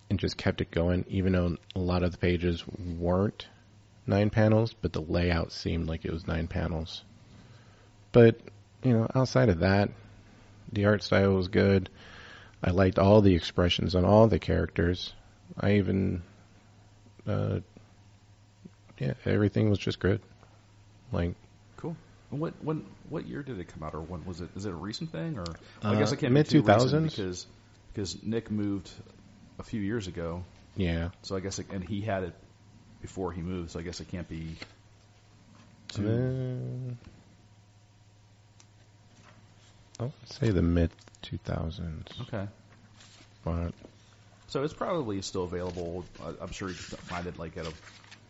[0.09, 3.47] and just kept it going, even though a lot of the pages weren't
[4.05, 7.03] nine panels, but the layout seemed like it was nine panels.
[8.11, 8.39] But
[8.84, 9.89] you know, outside of that,
[10.71, 11.89] the art style was good.
[12.64, 15.14] I liked all the expressions on all the characters.
[15.59, 16.22] I even,
[17.28, 17.59] uh,
[18.99, 20.22] yeah, everything was just good.
[21.11, 21.36] Like
[21.78, 21.95] Cool.
[22.32, 24.49] And What when what year did it come out, or when was it?
[24.55, 25.45] Is it a recent thing, or
[25.84, 27.03] I Uh, guess I can't mid- be 2000s?
[27.03, 27.45] because
[27.93, 28.89] because Nick moved
[29.59, 30.43] a few years ago,
[30.76, 31.09] Yeah.
[31.22, 32.34] so I guess it, and he had it
[33.01, 34.55] before he moved, so I guess it can't be.
[35.89, 36.93] Too, Uh,
[40.06, 40.91] oh, say the mid
[41.24, 42.22] 2000s.
[42.22, 42.47] okay,
[43.43, 43.74] But
[44.47, 46.06] so it's probably still available.
[46.24, 47.74] I, I'm sure you can find it like at a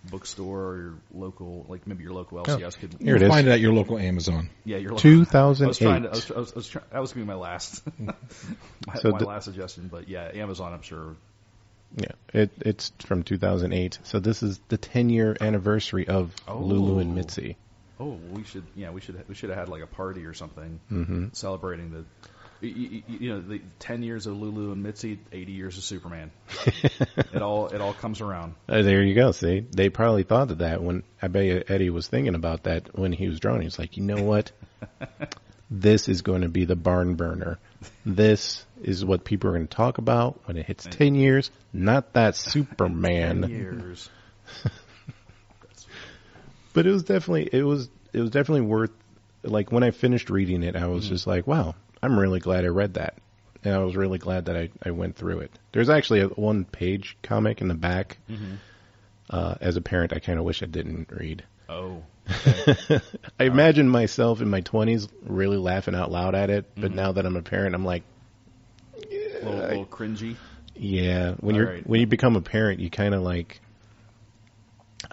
[0.10, 2.96] bookstore or your local, like maybe your local oh, LCS could.
[3.00, 4.50] Here it find it at your local Amazon.
[4.66, 5.26] Yeah, your local.
[5.34, 6.10] I was trying to.
[6.10, 6.14] I 2008.
[6.14, 8.14] was, I was, I was try, that was gonna be my last, mm.
[8.88, 9.90] my, So my the- last suggestion.
[9.92, 11.16] But yeah, Amazon, I'm sure.
[11.96, 14.00] Yeah, it, it's from 2008.
[14.04, 16.58] So this is the 10 year anniversary of Oh.
[16.58, 17.56] Lulu and Mitzi.
[18.04, 18.64] Oh, we should.
[18.76, 19.24] Yeah, we should.
[19.30, 22.06] We should have had like a party or something hmm celebrating the.
[22.66, 26.32] You, you, know, the ten years of Lulu and Mitzi, eighty years of Superman.
[27.34, 28.56] it all it all comes around.
[28.70, 29.32] Uh, there you go.
[29.32, 32.98] See, they probably thought of that when I bet you Eddie was thinking about that
[32.98, 33.64] when he was drawing.
[33.64, 34.52] He's like, you know what?
[35.72, 37.60] this is going to be the barn burner.
[38.06, 42.14] This is what people are going to talk about when it hits 10 years, not
[42.14, 43.50] that Superman.
[43.50, 44.10] years.
[46.74, 48.92] But it was definitely it was it was definitely worth
[49.44, 52.70] like when I finished reading it, I was just like, wow, I'm really glad I
[52.70, 53.16] read that.
[53.66, 55.52] And I was really glad that I, I went through it.
[55.72, 58.18] There's actually a one page comic in the back.
[58.30, 58.58] Mhm.
[59.30, 61.44] Uh, as a parent, I kind of wish I didn't read.
[61.70, 62.04] Oh,
[63.40, 66.96] I imagine myself in my 20s really laughing out loud at it, but Mhm.
[66.96, 68.04] now that I'm a parent, I'm like,
[68.96, 70.36] a little, I- little cringy.
[70.76, 71.34] yeah.
[71.40, 71.88] When All you're right.
[71.88, 73.62] when you become a parent, you kind of like,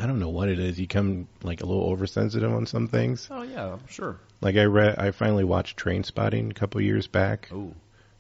[0.03, 0.81] I don't know what it is.
[0.81, 3.29] You come like a little oversensitive on some things.
[3.31, 4.19] Oh yeah, sure.
[4.41, 7.49] Like I read, I finally watched Trainspotting a couple years back.
[7.53, 7.75] Oh,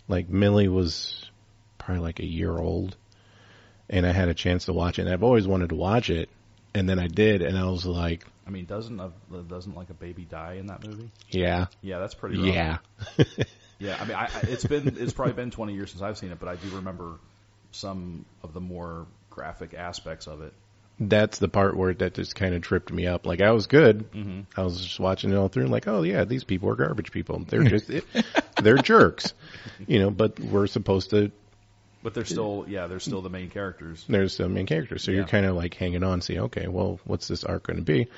[0.09, 1.31] Like Millie was
[1.78, 2.97] probably like a year old,
[3.89, 5.02] and I had a chance to watch it.
[5.02, 6.28] And I've always wanted to watch it,
[6.74, 9.11] and then I did, and I was like, I mean, doesn't a,
[9.48, 11.11] doesn't like a baby die in that movie?
[11.31, 12.36] yeah, Yeah, that's pretty.
[12.36, 12.47] Rough.
[12.55, 12.78] yeah.
[13.82, 16.32] Yeah, I mean, I, I- it's been it's probably been 20 years since I've seen
[16.32, 17.15] it, but I do remember
[17.73, 20.52] some of the more graphic aspects of it.
[21.03, 23.25] That's the part where that just kind of tripped me up.
[23.25, 24.13] Like I was good.
[24.13, 24.41] Mm-hmm.
[24.55, 27.11] I was just watching it all through, and like, oh yeah, these people are garbage
[27.11, 27.39] people.
[27.49, 27.91] They're just
[28.63, 29.33] they're jerks,
[29.87, 30.11] you know.
[30.11, 31.33] But we're supposed to.
[32.03, 34.05] But they're still, yeah, they're still the main characters.
[34.09, 37.29] There's the main characters, so you're kind of like hanging on, see, okay, well, what's
[37.29, 38.09] this arc going to be?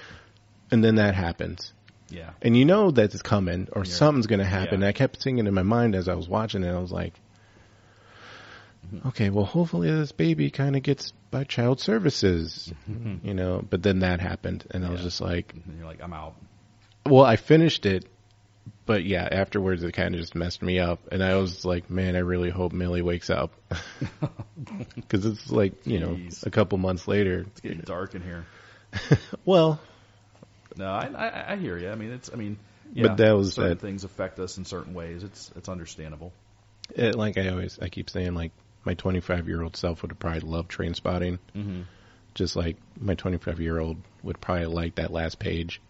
[0.70, 1.72] And then that happens,
[2.08, 3.90] Yeah, and you know that it's coming or Yeah.
[3.90, 4.68] something's going to happen.
[4.68, 4.74] Yeah.
[4.74, 7.14] And I kept thinking in my mind as I was watching it, I was like,
[8.92, 9.08] Mm-hmm.
[9.08, 12.72] okay, well, hopefully this baby kind of gets by child services,
[13.22, 13.64] you know.
[13.68, 16.34] But then that happened, and I was just like, and you're like, I'm out.
[17.06, 18.04] well, I finished it,
[18.84, 22.16] but yeah, afterwards it kind of just messed me up, and I was like, man,
[22.16, 23.52] I really hope Millie wakes up,
[24.96, 26.44] because it's like you know Jeez.
[26.46, 27.46] a couple months later.
[27.48, 28.44] It's getting dark in here.
[29.44, 29.80] Well,
[30.76, 31.90] No, I, I, I hear you.
[31.90, 32.58] I mean, it's, I mean,
[32.92, 35.24] yeah, But that was certain that- things affect us in certain ways.
[35.24, 36.32] It's, it's understandable.
[36.94, 38.52] it, like I always, I keep saying, like
[38.84, 41.82] my 25 year old self would have probably loved Trainspotting, Mm-hmm.
[42.34, 45.80] just like my 25 year old would probably like that last page.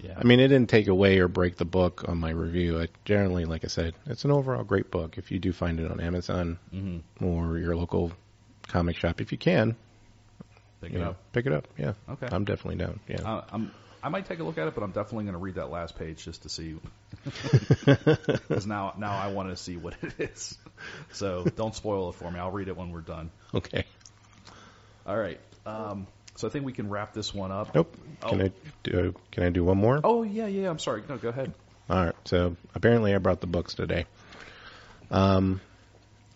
[0.00, 2.80] Yeah, I mean, it didn't take away or break the book on my review.
[2.80, 5.18] I generally, like I said, it's an overall great book.
[5.18, 7.24] If you do find it on Amazon mm-hmm.
[7.24, 8.12] or your local
[8.68, 9.74] comic shop, if you can,
[10.80, 11.32] pick you it know, up.
[11.32, 11.66] pick it up.
[11.76, 12.28] Yeah, Okay.
[12.30, 13.00] I'm definitely down.
[13.08, 15.40] Yeah, Uh, I'm, I might take a look at it, but I'm definitely going to
[15.40, 16.76] read that last page just to see.
[17.84, 20.56] Because now, now I want to see what it is.
[21.12, 22.38] So don't spoil it for me.
[22.38, 23.30] I'll read it when we're done.
[23.54, 23.84] okay.
[25.06, 25.40] All right.
[25.66, 26.06] Um,
[26.36, 27.74] so I think we can wrap this one up.
[27.74, 27.96] Nope.
[28.22, 28.44] Can Oh.
[28.46, 28.52] I
[28.82, 29.14] do?
[29.32, 30.00] Can I do one more?
[30.04, 30.68] Oh yeah, yeah.
[30.70, 31.02] I'm sorry.
[31.08, 31.52] No, go ahead.
[31.90, 32.14] All right.
[32.26, 34.06] So apparently, I brought the books today.
[35.10, 35.60] Um,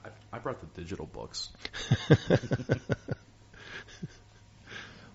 [0.05, 1.51] I, I brought the digital books.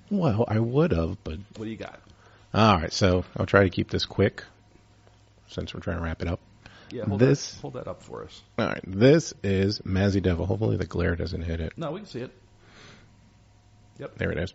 [0.10, 2.00] well, I would have, but What do you got?
[2.54, 2.94] all right.
[2.94, 4.44] So I'll try to keep this quick,
[5.48, 6.40] since we're trying to wrap it up.
[6.92, 8.42] Yeah, hold This- that, hold that up for us.
[8.58, 8.84] All right.
[8.86, 10.46] This is Mazzy Devil.
[10.46, 11.74] Hopefully, the glare doesn't hit it.
[11.78, 12.32] No, we can see it.
[14.00, 14.54] Yep, there it is.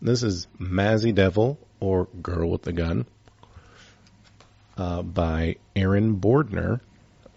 [0.00, 3.06] This is Mazzy Devil or Girl with the Gun
[4.76, 6.80] uh, by Aaron Bordner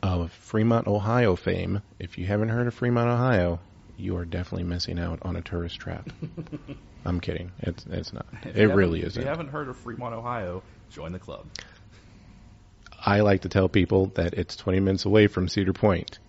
[0.04, 1.82] of Fremont, Ohio fame.
[2.00, 3.60] If you haven't heard of Fremont, Ohio,
[3.98, 6.10] you are definitely missing out on a tourist trap.
[7.06, 7.52] I'm kidding.
[7.60, 8.26] It's it's not.
[8.44, 9.20] If It really isn't.
[9.22, 10.62] If you haven't heard of Fremont, Ohio,
[10.92, 11.48] join the club.
[13.04, 16.20] I like to tell people that it's 20 minutes away from Cedar Point.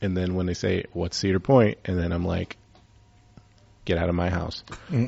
[0.00, 1.78] And then when they say, what's Cedar Point?
[1.84, 2.56] And then I'm like,
[3.84, 4.64] get out of my house.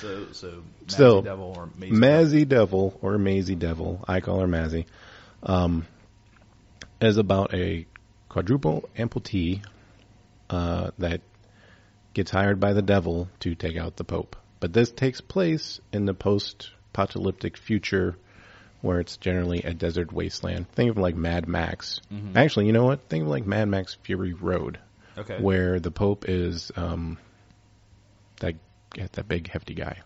[0.00, 4.46] So, so Mazzy So, Devil or Maze Mazzy Devil or Maisie Devil, I call her
[4.46, 4.86] Mazzy,
[5.42, 5.86] um,
[7.00, 7.86] is about a
[8.28, 9.64] quadruple amputee
[10.50, 11.20] uh, that
[12.12, 14.36] gets hired by the devil to take out the Pope.
[14.60, 18.16] But this takes place in the post-apocalyptic future
[18.80, 20.68] where it's generally a desert wasteland.
[20.72, 22.00] Think of like Mad Max.
[22.12, 22.36] Mhm.
[22.36, 23.08] Actually, you know what?
[23.08, 24.78] Think of like Mad Max Fury Road,
[25.18, 25.38] Okay.
[25.40, 27.18] where the Pope is um,
[28.40, 28.54] that
[29.12, 30.00] that big hefty guy.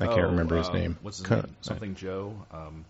[0.00, 0.98] I can't Oh, remember his um, name.
[1.02, 1.56] What's his Con- name?
[1.62, 2.34] Something Joe.
[2.52, 2.84] Um,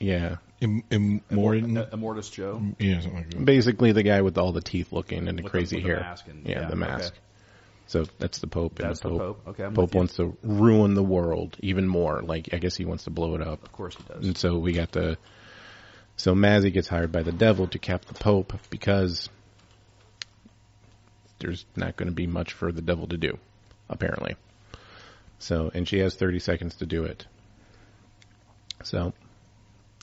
[0.00, 1.74] Yeah, Im- Im- Morton.
[1.76, 2.62] Immortus Joe.
[2.78, 3.44] yeah, something like that.
[3.44, 6.00] basically the guy with all the teeth looking and the With crazy with the hair.
[6.00, 7.12] mask and- yeah, the mask.
[7.12, 7.20] okay.
[7.88, 8.78] So that's the Pope.
[8.78, 9.44] And That's the the Pope.
[9.44, 9.48] Pope.
[9.48, 12.20] Okay, I'm Pope wants to ruin the world even more.
[12.22, 13.64] Like I guess he wants to blow it up.
[13.64, 14.26] Of course he does.
[14.26, 15.16] And so we got the.
[16.16, 19.30] So Mazzy gets hired by the devil to cap the Pope because
[21.38, 23.38] there's not going to be much for the devil to do,
[23.88, 24.36] apparently.
[25.38, 27.26] So, and she has 30 seconds to do it.
[28.82, 29.12] So,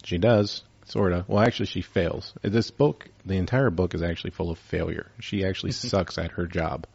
[0.04, 1.26] she does, sorta.
[1.28, 2.34] Well, actually, she fails.
[2.42, 5.12] This book, the entire book is actually full of failure.
[5.20, 6.88] She actually sucks at her job,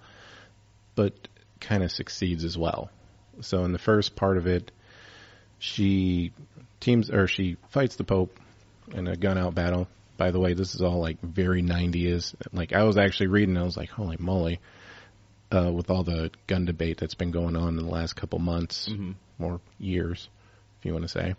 [1.00, 1.28] but
[1.60, 2.90] kind of succeeds as well.
[3.40, 4.70] So, in the first part of it,
[5.58, 6.32] she
[6.80, 8.38] teams or she fights the Pope
[8.92, 9.88] in a gun out battle.
[10.18, 12.34] By the way, this is all like very 90s.
[12.52, 14.60] Like I was actually reading, I was like, holy moly,
[15.50, 18.88] uh, with all the gun debate that's been going on in the last couple months
[18.90, 19.14] Mhm.
[19.38, 20.28] or years,
[20.78, 21.34] if you want to say.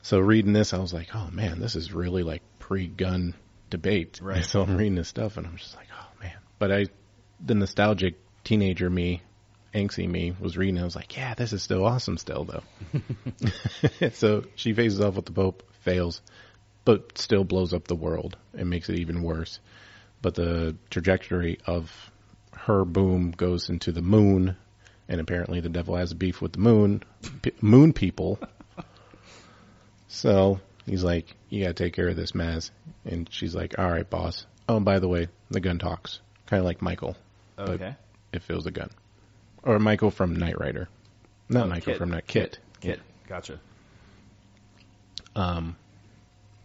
[0.00, 3.34] So reading this, I was like, oh man, this is really like pre-gun
[3.68, 4.20] debate.
[4.22, 4.44] Right.
[4.50, 6.38] So I'm reading this stuff and I'm just like, oh man.
[6.58, 6.86] But I,
[7.44, 9.22] the nostalgic teenager me,
[9.74, 10.78] angsty me was reading.
[10.78, 12.62] I was like, yeah, this is still awesome still though.
[14.12, 16.20] so she faces off with the Pope, fails,
[16.84, 19.58] but still blows up the world and makes it even worse.
[20.22, 22.10] But the trajectory of
[22.56, 24.56] her boom goes into the moon,
[25.08, 27.02] and apparently the devil has a beef with the moon,
[27.42, 28.38] p- moon people.
[30.06, 32.70] So he's like, "You gotta take care of this, Maz,"
[33.04, 36.60] and she's like, "All right, boss." Oh, and by the way, the gun talks, kind
[36.60, 37.16] of like Michael.
[37.58, 37.94] Okay.
[38.32, 38.90] It feels a gun,
[39.62, 40.88] or Michael from Knight Rider,
[41.48, 41.98] not Oh, Michael KITT.
[41.98, 42.58] from Knight KITT.
[42.82, 42.96] Yeah.
[43.28, 43.60] Gotcha.
[45.36, 45.76] Um,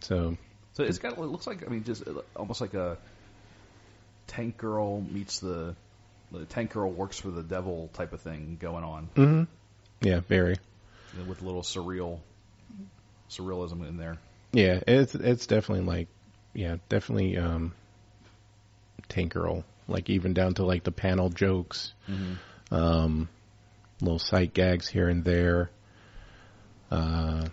[0.00, 0.36] so
[0.72, 1.12] So it's got.
[1.16, 1.64] It looks like.
[1.66, 2.98] I mean, just uh, almost like a
[4.26, 5.74] tank girl meets the.
[6.32, 9.42] The tank girl works for the devil type of thing going on hmm
[10.00, 10.54] yeah, very.
[11.26, 12.20] with a little surreal
[13.28, 14.16] surrealism in there.
[14.52, 16.06] Yeah, it's it's definitely like
[16.54, 17.72] yeah, definitely um
[19.08, 19.64] Tank Girl.
[19.90, 21.92] Like even down to like the panel jokes.
[22.70, 23.28] Um
[24.00, 25.70] little sight gags here and there.
[26.90, 27.46] Uh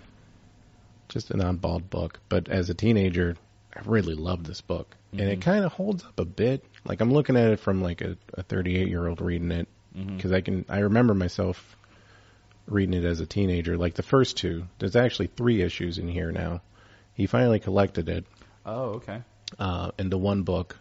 [1.09, 2.19] just an oddball book.
[2.30, 3.35] But as a teenager,
[3.76, 4.95] I really loved this book.
[5.14, 6.64] And it kind of holds up a bit.
[6.85, 9.68] Like I'm looking at it from like a, a 38 year old reading it
[10.15, 11.76] because I can I remember myself
[12.68, 13.77] reading it as a teenager.
[13.77, 16.61] Like the first two, there's actually three issues in here now.
[17.14, 18.26] He finally collected it
[18.65, 19.22] Oh, okay.
[19.57, 20.77] uh, into one book,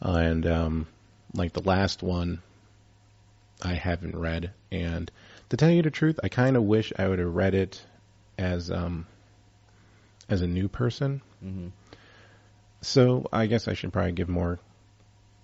[0.00, 0.86] and um,
[1.34, 2.42] like the last one,
[3.62, 4.52] I haven't read.
[4.70, 5.10] And
[5.50, 7.82] to tell you the truth, I kind of wish I would have read it
[8.38, 9.06] as um,
[10.28, 11.22] as a new person.
[11.44, 11.70] Mhm.
[12.82, 14.58] So I guess I should probably give more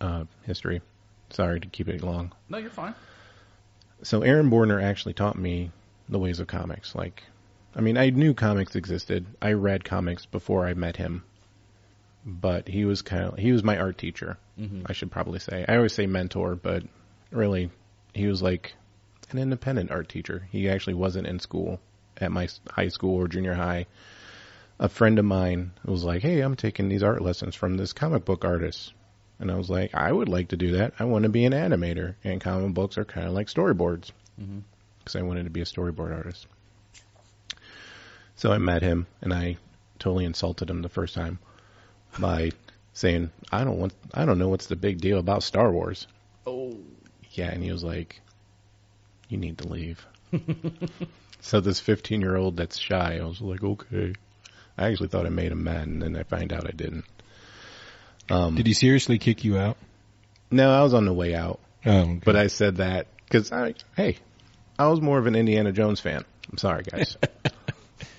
[0.00, 0.82] uh, history.
[1.30, 2.32] Sorry to keep it long.
[2.48, 2.94] No, you're fine.
[4.02, 5.70] So Aaron Borner actually taught me
[6.08, 6.94] the ways of comics.
[6.94, 7.22] Like,
[7.74, 9.24] I mean, I knew comics existed.
[9.40, 11.24] I read comics before I met him,
[12.24, 14.38] but he was kind of he was my art teacher.
[14.58, 14.82] Mhm.
[14.86, 15.64] I should probably say.
[15.68, 16.84] I always say mentor, but
[17.30, 17.70] really,
[18.14, 18.74] he was like
[19.30, 20.46] an independent art teacher.
[20.50, 21.80] He actually wasn't in school
[22.18, 23.86] at my high school or junior high.
[24.78, 28.24] A friend of mine was like, "Hey, I'm taking these art lessons from this comic
[28.24, 28.92] book artist."
[29.38, 30.94] And I was like, I would like to do that.
[31.00, 34.12] I want to be an animator, and comic books are kind of like storyboards
[34.98, 36.46] because I wanted to be a storyboard artist.
[38.36, 39.56] So I met him, and I
[39.98, 41.40] totally insulted him the first time
[42.18, 42.50] by
[42.94, 46.06] saying, "I don't want, I don't know what's the big deal about Star Wars."
[46.46, 46.76] Oh,
[47.32, 48.20] Yeah, and he was like,
[49.28, 50.04] "You need to leave."
[51.40, 54.14] so this 15 year old that's shy, I was like, "Okay."
[54.76, 57.04] I actually thought I made him mad, and then I find out I didn't.
[58.30, 59.76] Um, Did he seriously kick you out?
[60.50, 61.60] no, I was on the way out.
[61.84, 62.20] Oh, okay.
[62.24, 64.18] But I said that because I, hey,
[64.78, 66.24] I was more of an Indiana Jones fan.
[66.50, 67.16] I'm sorry, guys.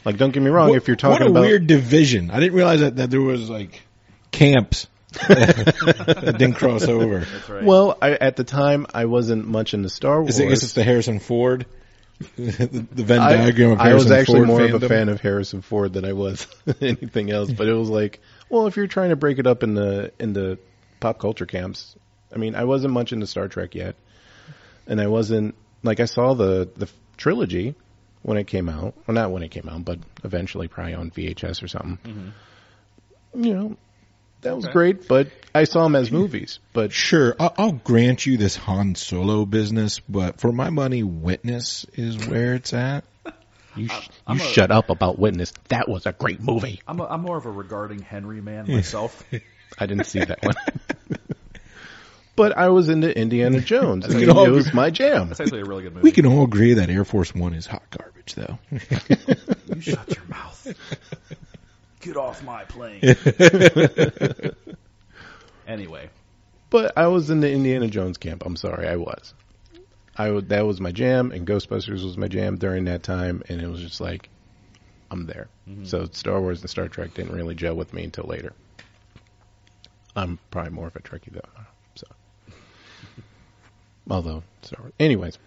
[0.06, 0.70] like, don't get me wrong.
[0.70, 1.34] What- if you're talking about.
[1.34, 2.32] what a about, weird division.
[2.32, 3.82] I didn't realize that, that there was like
[4.32, 4.88] camps
[5.28, 7.20] that didn't cross over.
[7.20, 7.64] that's right.
[7.64, 10.40] well, I, at the time, I wasn't much into Star Wars.
[10.40, 11.68] Is it, I the Harrison Ford,
[12.36, 14.74] the, the Venn I, diagram of I Harrison was actually Ford more fandom.
[14.74, 16.48] of a fan of Harrison Ford than I was
[16.82, 17.52] anything else.
[17.52, 20.34] But it was like, well, if you're trying to break it up in the in
[20.34, 20.58] the
[21.00, 21.96] pop culture camps,
[22.34, 23.96] I mean, I wasn't much into Star Trek yet,
[24.88, 25.54] and I wasn't
[25.84, 27.76] like I saw the the trilogy
[28.24, 28.96] when it came out.
[29.06, 31.98] Well, not when it came out, but eventually, probably on VHS or something.
[32.04, 33.44] Mm-hmm.
[33.44, 33.78] You know,
[34.42, 34.74] that was Okay.
[34.74, 36.60] great, but I saw them as movies.
[36.74, 41.86] But Sure, I'll, I'll grant you this Han Solo business, but for my money, Witness
[41.94, 43.04] is where it's at.
[43.76, 45.52] you sh- you a- shut up about Witness.
[45.70, 46.82] That was a great movie.
[46.88, 49.24] I'm a, I'm more of a regarding Henry man myself.
[49.80, 50.56] I didn't see that one.
[52.36, 54.06] but I was into Indiana Jones.
[54.06, 55.30] I mean, all it was my jam.
[55.30, 56.04] That's actually a really good movie.
[56.04, 58.60] We can all agree that Air Force One is hot garbage, though.
[59.74, 60.76] You shut your mouth.
[62.02, 63.02] Get off my plane.
[65.68, 66.10] anyway,
[66.70, 68.44] But I was in the Indiana Jones camp.
[68.46, 69.34] I'm sorry, I was.
[70.16, 73.68] I that was my jam, and Ghostbusters was my jam during that time, and it
[73.68, 74.30] was just like,
[75.10, 75.48] I'm there.
[75.68, 75.86] Mm-hmm.
[75.86, 78.54] So Star Wars and Star Trek didn't really gel with me until later.
[80.16, 81.64] I'm probably more of a Trekkie though.
[84.08, 84.94] So, although Star Wars.
[85.00, 85.38] Anyways,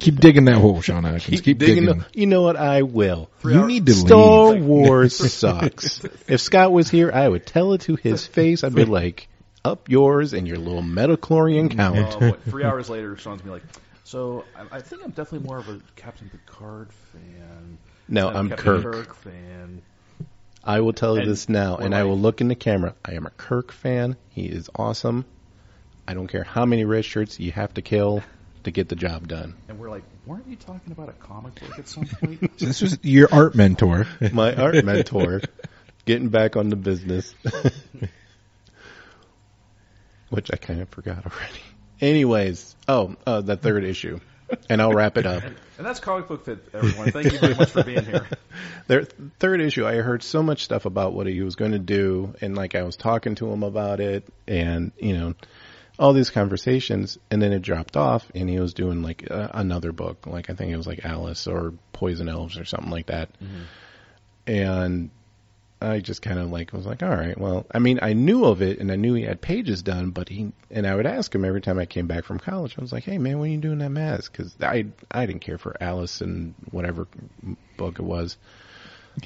[0.00, 1.40] Keep digging that hole, Sean Atkins.
[1.40, 1.84] Keep, digging.
[1.86, 2.56] the- you know what?
[2.56, 3.30] I will.
[3.44, 4.64] you hours- need to Star leave.
[4.64, 6.00] Wars sucks.
[6.28, 8.64] If Scott was here, I would tell it to his face.
[8.64, 9.28] I'd be like,
[9.64, 13.62] "Up yours and your little midichlorian count." uh, what, three hours later, Sean's be like,
[14.02, 17.78] "So I, I think I'm definitely more of a Captain Picard fan.
[18.08, 19.14] No, than a I'm Captain Kirk.
[19.14, 19.82] fan.
[20.64, 22.96] I will tell you And this now, and I will look in the camera.
[23.04, 24.16] I am a Kirk fan.
[24.30, 25.24] He is awesome.
[26.08, 28.22] I don't care how many red shirts you have to kill
[28.64, 29.54] to get the job done.
[29.68, 32.52] And we're like, weren't you talking about a comic book at some point?
[32.58, 34.06] This was your art mentor.
[34.32, 35.40] My art mentor,
[36.04, 37.34] getting back on the business,
[40.30, 41.60] which I kind of forgot already.
[42.00, 44.20] Anyways, oh, uh, the third issue,
[44.68, 45.42] and I'll wrap it up.
[45.44, 47.10] and that's comic book fit, everyone.
[47.10, 48.26] Thank you very much for being here.
[48.86, 52.34] Their third issue, I heard so much stuff about what he was going to do,
[52.40, 55.34] and like I was talking to him about it, and you know,
[55.98, 59.92] all these conversations, and then it dropped off, and he was doing like uh, another
[59.92, 63.30] book, like I think it was like Alice or Poison Elves or something like that,
[64.46, 65.10] and
[65.80, 68.62] I just kind of like was like, all right, well, I mean, I knew of
[68.62, 71.44] it and I knew he had pages done, but he and I would ask him
[71.44, 72.76] every time I came back from college.
[72.78, 74.32] I was like, hey man, when are you doing that mask?
[74.32, 77.06] Because I I didn't care for Alice and whatever
[77.76, 78.38] book it was.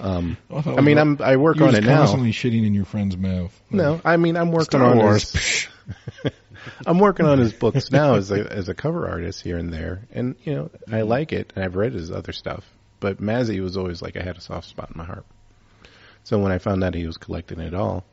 [0.01, 1.99] Um, I mean, I'm I work on was it now.
[1.99, 3.59] constantly shitting in your friend's mouth.
[3.71, 5.69] No, I mean, I'm working Star on Wars.
[6.87, 10.03] I'm working on his books now as a as a cover artist here and there,
[10.12, 12.65] and you know I like it, and I've read his other stuff.
[13.01, 15.24] But Mazzy was always like I had a soft spot in my heart.
[16.24, 18.05] So when I found out he was collecting it all,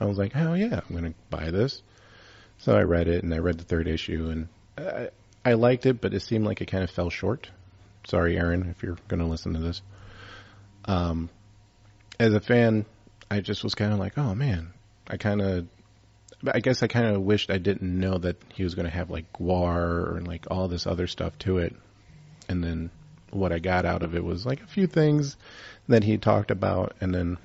[0.00, 1.82] I was like, hell yeah, I'm going to buy this.
[2.58, 5.10] So I read it, and I read the third issue, and I,
[5.44, 7.48] I liked it, but it seemed like it kind of fell short.
[8.06, 9.82] Sorry, Aaron, if you're going to listen to this.
[10.86, 11.28] Um,
[12.18, 12.84] as a fan,
[13.30, 14.72] I just was kind of like, oh man,
[15.08, 15.66] I kind of,
[16.46, 19.10] I guess I kind of wished I didn't know that he was going to have
[19.10, 21.74] like Guar and like all this other stuff to it.
[22.48, 22.90] And then
[23.30, 25.36] what I got out of it was like a few things
[25.88, 27.38] that he talked about, and then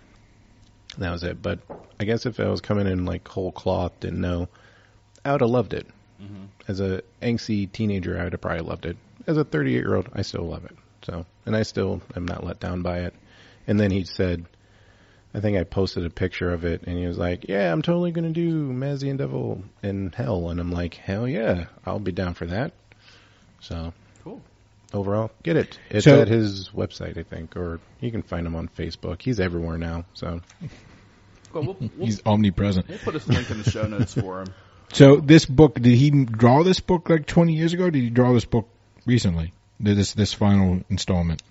[0.97, 1.41] that was it.
[1.41, 1.59] But
[1.99, 4.47] I guess if I was coming in like whole cloth, didn't know,
[5.23, 5.87] I would have loved it.
[6.21, 6.45] Mm-hmm.
[6.67, 8.97] As a angsty teenager, I would have probably loved it.
[9.27, 10.75] As a 38 year old, I still love it.
[11.03, 13.15] So, and I still am not let down by it.
[13.67, 14.45] And then he said,
[15.33, 18.11] I think I posted a picture of it, and he was like, "Yeah, I'm totally
[18.11, 22.33] gonna do Mazzy and Devil in Hell," and I'm like, "Hell yeah, I'll be down
[22.33, 22.73] for that."
[23.61, 23.93] So
[24.23, 24.41] Cool.
[24.93, 25.79] overall, get it.
[25.89, 29.21] It's So- at his website, I think, or you can find him on Facebook.
[29.21, 30.05] He's everywhere now.
[30.13, 30.41] So
[31.53, 32.87] Well, we'll, we'll, He's omnipresent.
[32.87, 34.47] we'll put a link in the show notes for him.
[34.93, 37.89] So this book, did he draw this book like 20 years ago?
[37.89, 38.67] Did he draw this book
[39.05, 39.53] recently?
[39.81, 41.41] Did This this final installment.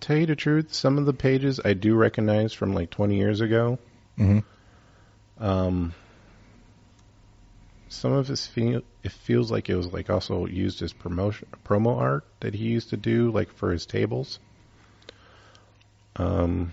[0.00, 3.40] Tell you the truth, some of the pages I do recognize from like 20 years
[3.40, 3.78] ago.
[4.18, 4.44] Mhm.
[5.38, 5.94] Um,
[7.88, 11.96] some of his feel it feels like it was like also used as promotion promo
[11.96, 14.38] art that he used to do like for his tables.
[16.16, 16.72] Um,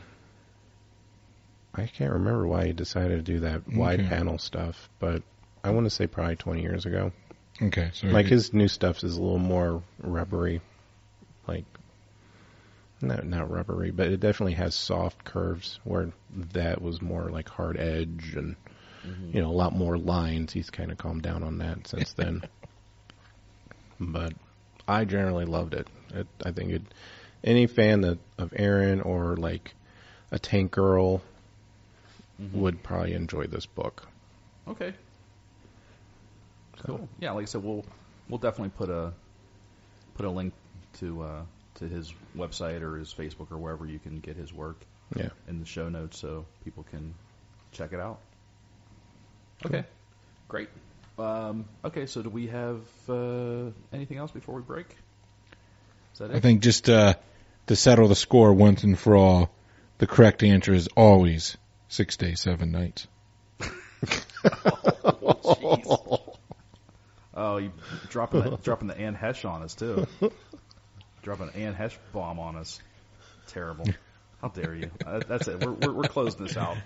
[1.76, 4.10] I can't remember why he decided to do that wide Okay.
[4.10, 5.24] panel stuff, but
[5.64, 7.12] I want to say probably 20 years ago.
[7.62, 10.62] Okay, so Like his new stuff is a little more rubbery,
[13.04, 15.80] not not rubbery, but it definitely has soft curves.
[15.84, 16.12] Where
[16.54, 18.56] that was more like hard edge and
[19.34, 20.54] you know a lot more lines.
[20.54, 22.44] He's kind of calmed down on that since then.
[24.00, 24.34] but
[24.88, 25.88] I generally loved it.
[26.14, 26.82] it I think it.
[27.44, 29.76] Any fan that, of Aaron or like
[30.32, 31.22] a Tank Girl
[32.54, 34.08] would probably enjoy this book.
[34.68, 34.94] Okay.
[36.86, 37.08] Cool.
[37.20, 37.86] Yeah, like I said, we'll
[38.30, 39.14] we'll definitely put a
[40.16, 40.54] put a link
[41.00, 41.42] to uh,
[41.76, 44.78] to his website or his Facebook or wherever you can get his work
[45.16, 45.30] Yeah.
[45.48, 47.14] in the show notes so people can
[47.72, 48.20] check it out.
[49.66, 49.84] Okay,
[50.48, 50.70] great.
[51.18, 54.88] Um, okay, so do we have uh, anything else before we break?
[56.14, 56.36] Is that it?
[56.36, 57.14] I think just uh,
[57.68, 59.50] to settle the score once and for all,
[60.00, 63.08] the correct answer is always six days, seven nights.
[67.36, 67.72] Oh, you
[68.10, 70.06] dropping the, dropping the Anne Heche on us too.
[71.24, 72.80] dropping an Anne Heche bomb on us.
[73.48, 73.86] Terrible.
[74.42, 74.92] How dare you?
[75.06, 75.60] Uh, that's it.
[75.66, 76.78] We're, we're, we're closing this out.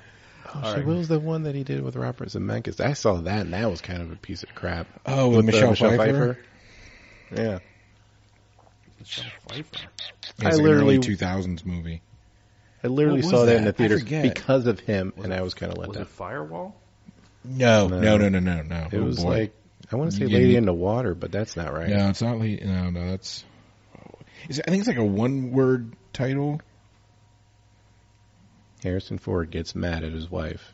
[0.47, 0.85] Oh, All so right.
[0.85, 2.79] was the one that he did with Robert Zemeckis?
[2.79, 4.87] I saw that, and that was kind of a piece of crap.
[5.05, 6.37] Oh, with, uh, Michelle, Pfeiffer.
[7.35, 7.59] Yeah,
[8.99, 9.87] Michelle Pfeiffer.
[10.37, 12.01] It's I an literally- early 2000s movie.
[12.83, 15.41] I literally saw that in the I theaters because of him, Was and it- I
[15.41, 16.03] was kind of let Was down.
[16.03, 16.75] it Firewall?
[17.43, 17.99] No, No.
[17.99, 18.87] no, no, no, no, no.
[18.91, 19.29] It Oh, was boy.
[19.29, 19.53] like
[19.91, 21.89] I want to say You Lady in the Water, but that's not right.
[21.89, 22.37] no, it's not.
[22.39, 23.43] Le- no, no, that's.
[24.49, 26.61] Is it, I think it's like a one-word title.
[28.83, 30.73] Harrison Ford gets mad at his wife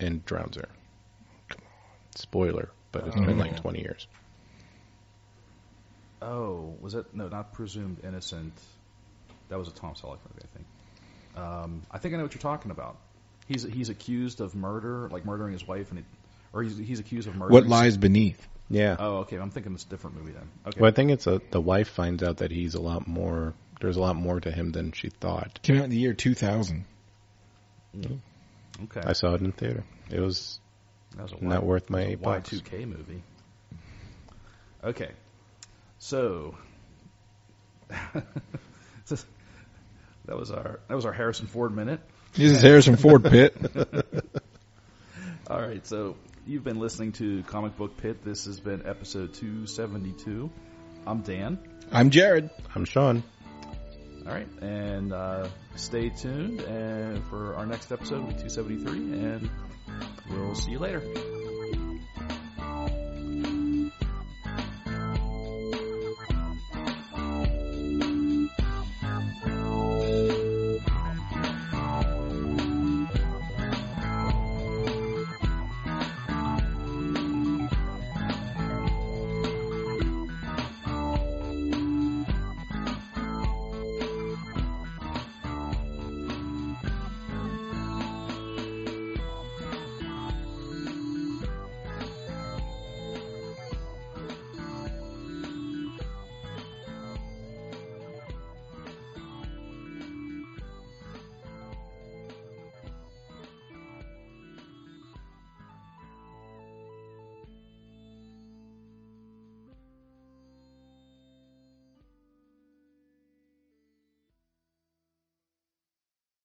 [0.00, 0.68] and drowns her.
[2.16, 3.56] Spoiler, but it's been like Oh.
[3.62, 4.06] 20 years.
[6.22, 7.06] Oh, was it?
[7.14, 8.52] No, not presumed innocent.
[9.50, 10.66] That was a Tom Selleck movie, I think.
[11.36, 12.96] Um, I think I know what you're talking about.
[13.46, 16.04] He's he's accused of murder, like murdering his wife, and it,
[16.54, 17.52] or he's he's accused of murder.
[17.52, 18.48] What lies beneath?
[18.70, 18.96] Yeah.
[18.98, 19.36] Oh, okay.
[19.36, 20.48] I'm thinking it's a different movie then.
[20.66, 20.80] Okay.
[20.80, 23.54] Well, I think it's a the wife finds out that he's a lot more.
[23.80, 25.60] There's a lot more to him than she thought.
[25.62, 26.84] Came out in the year 2000.
[27.96, 28.18] Mm.
[28.84, 29.00] Okay.
[29.04, 29.84] I saw it in theater.
[30.10, 30.58] It was
[31.16, 32.50] That was a not Y- worth my that was eight bucks.
[32.50, 33.22] Y2K movie.
[34.82, 35.10] Okay.
[35.98, 36.56] So
[37.90, 38.24] that
[40.26, 42.00] was our that was our Harrison Ford minute.
[42.34, 43.54] This is Harrison Ford Pitt.
[45.50, 46.16] All right, so
[46.46, 48.24] you've been listening to Comic Book Pit.
[48.24, 50.50] This has been episode 272.
[51.06, 51.58] I'm Dan.
[51.92, 52.50] I'm Jared.
[52.74, 53.22] I'm Sean.
[54.26, 59.50] All right, and uh, stay tuned and for our next episode, 273, and
[60.30, 61.02] we'll see you later.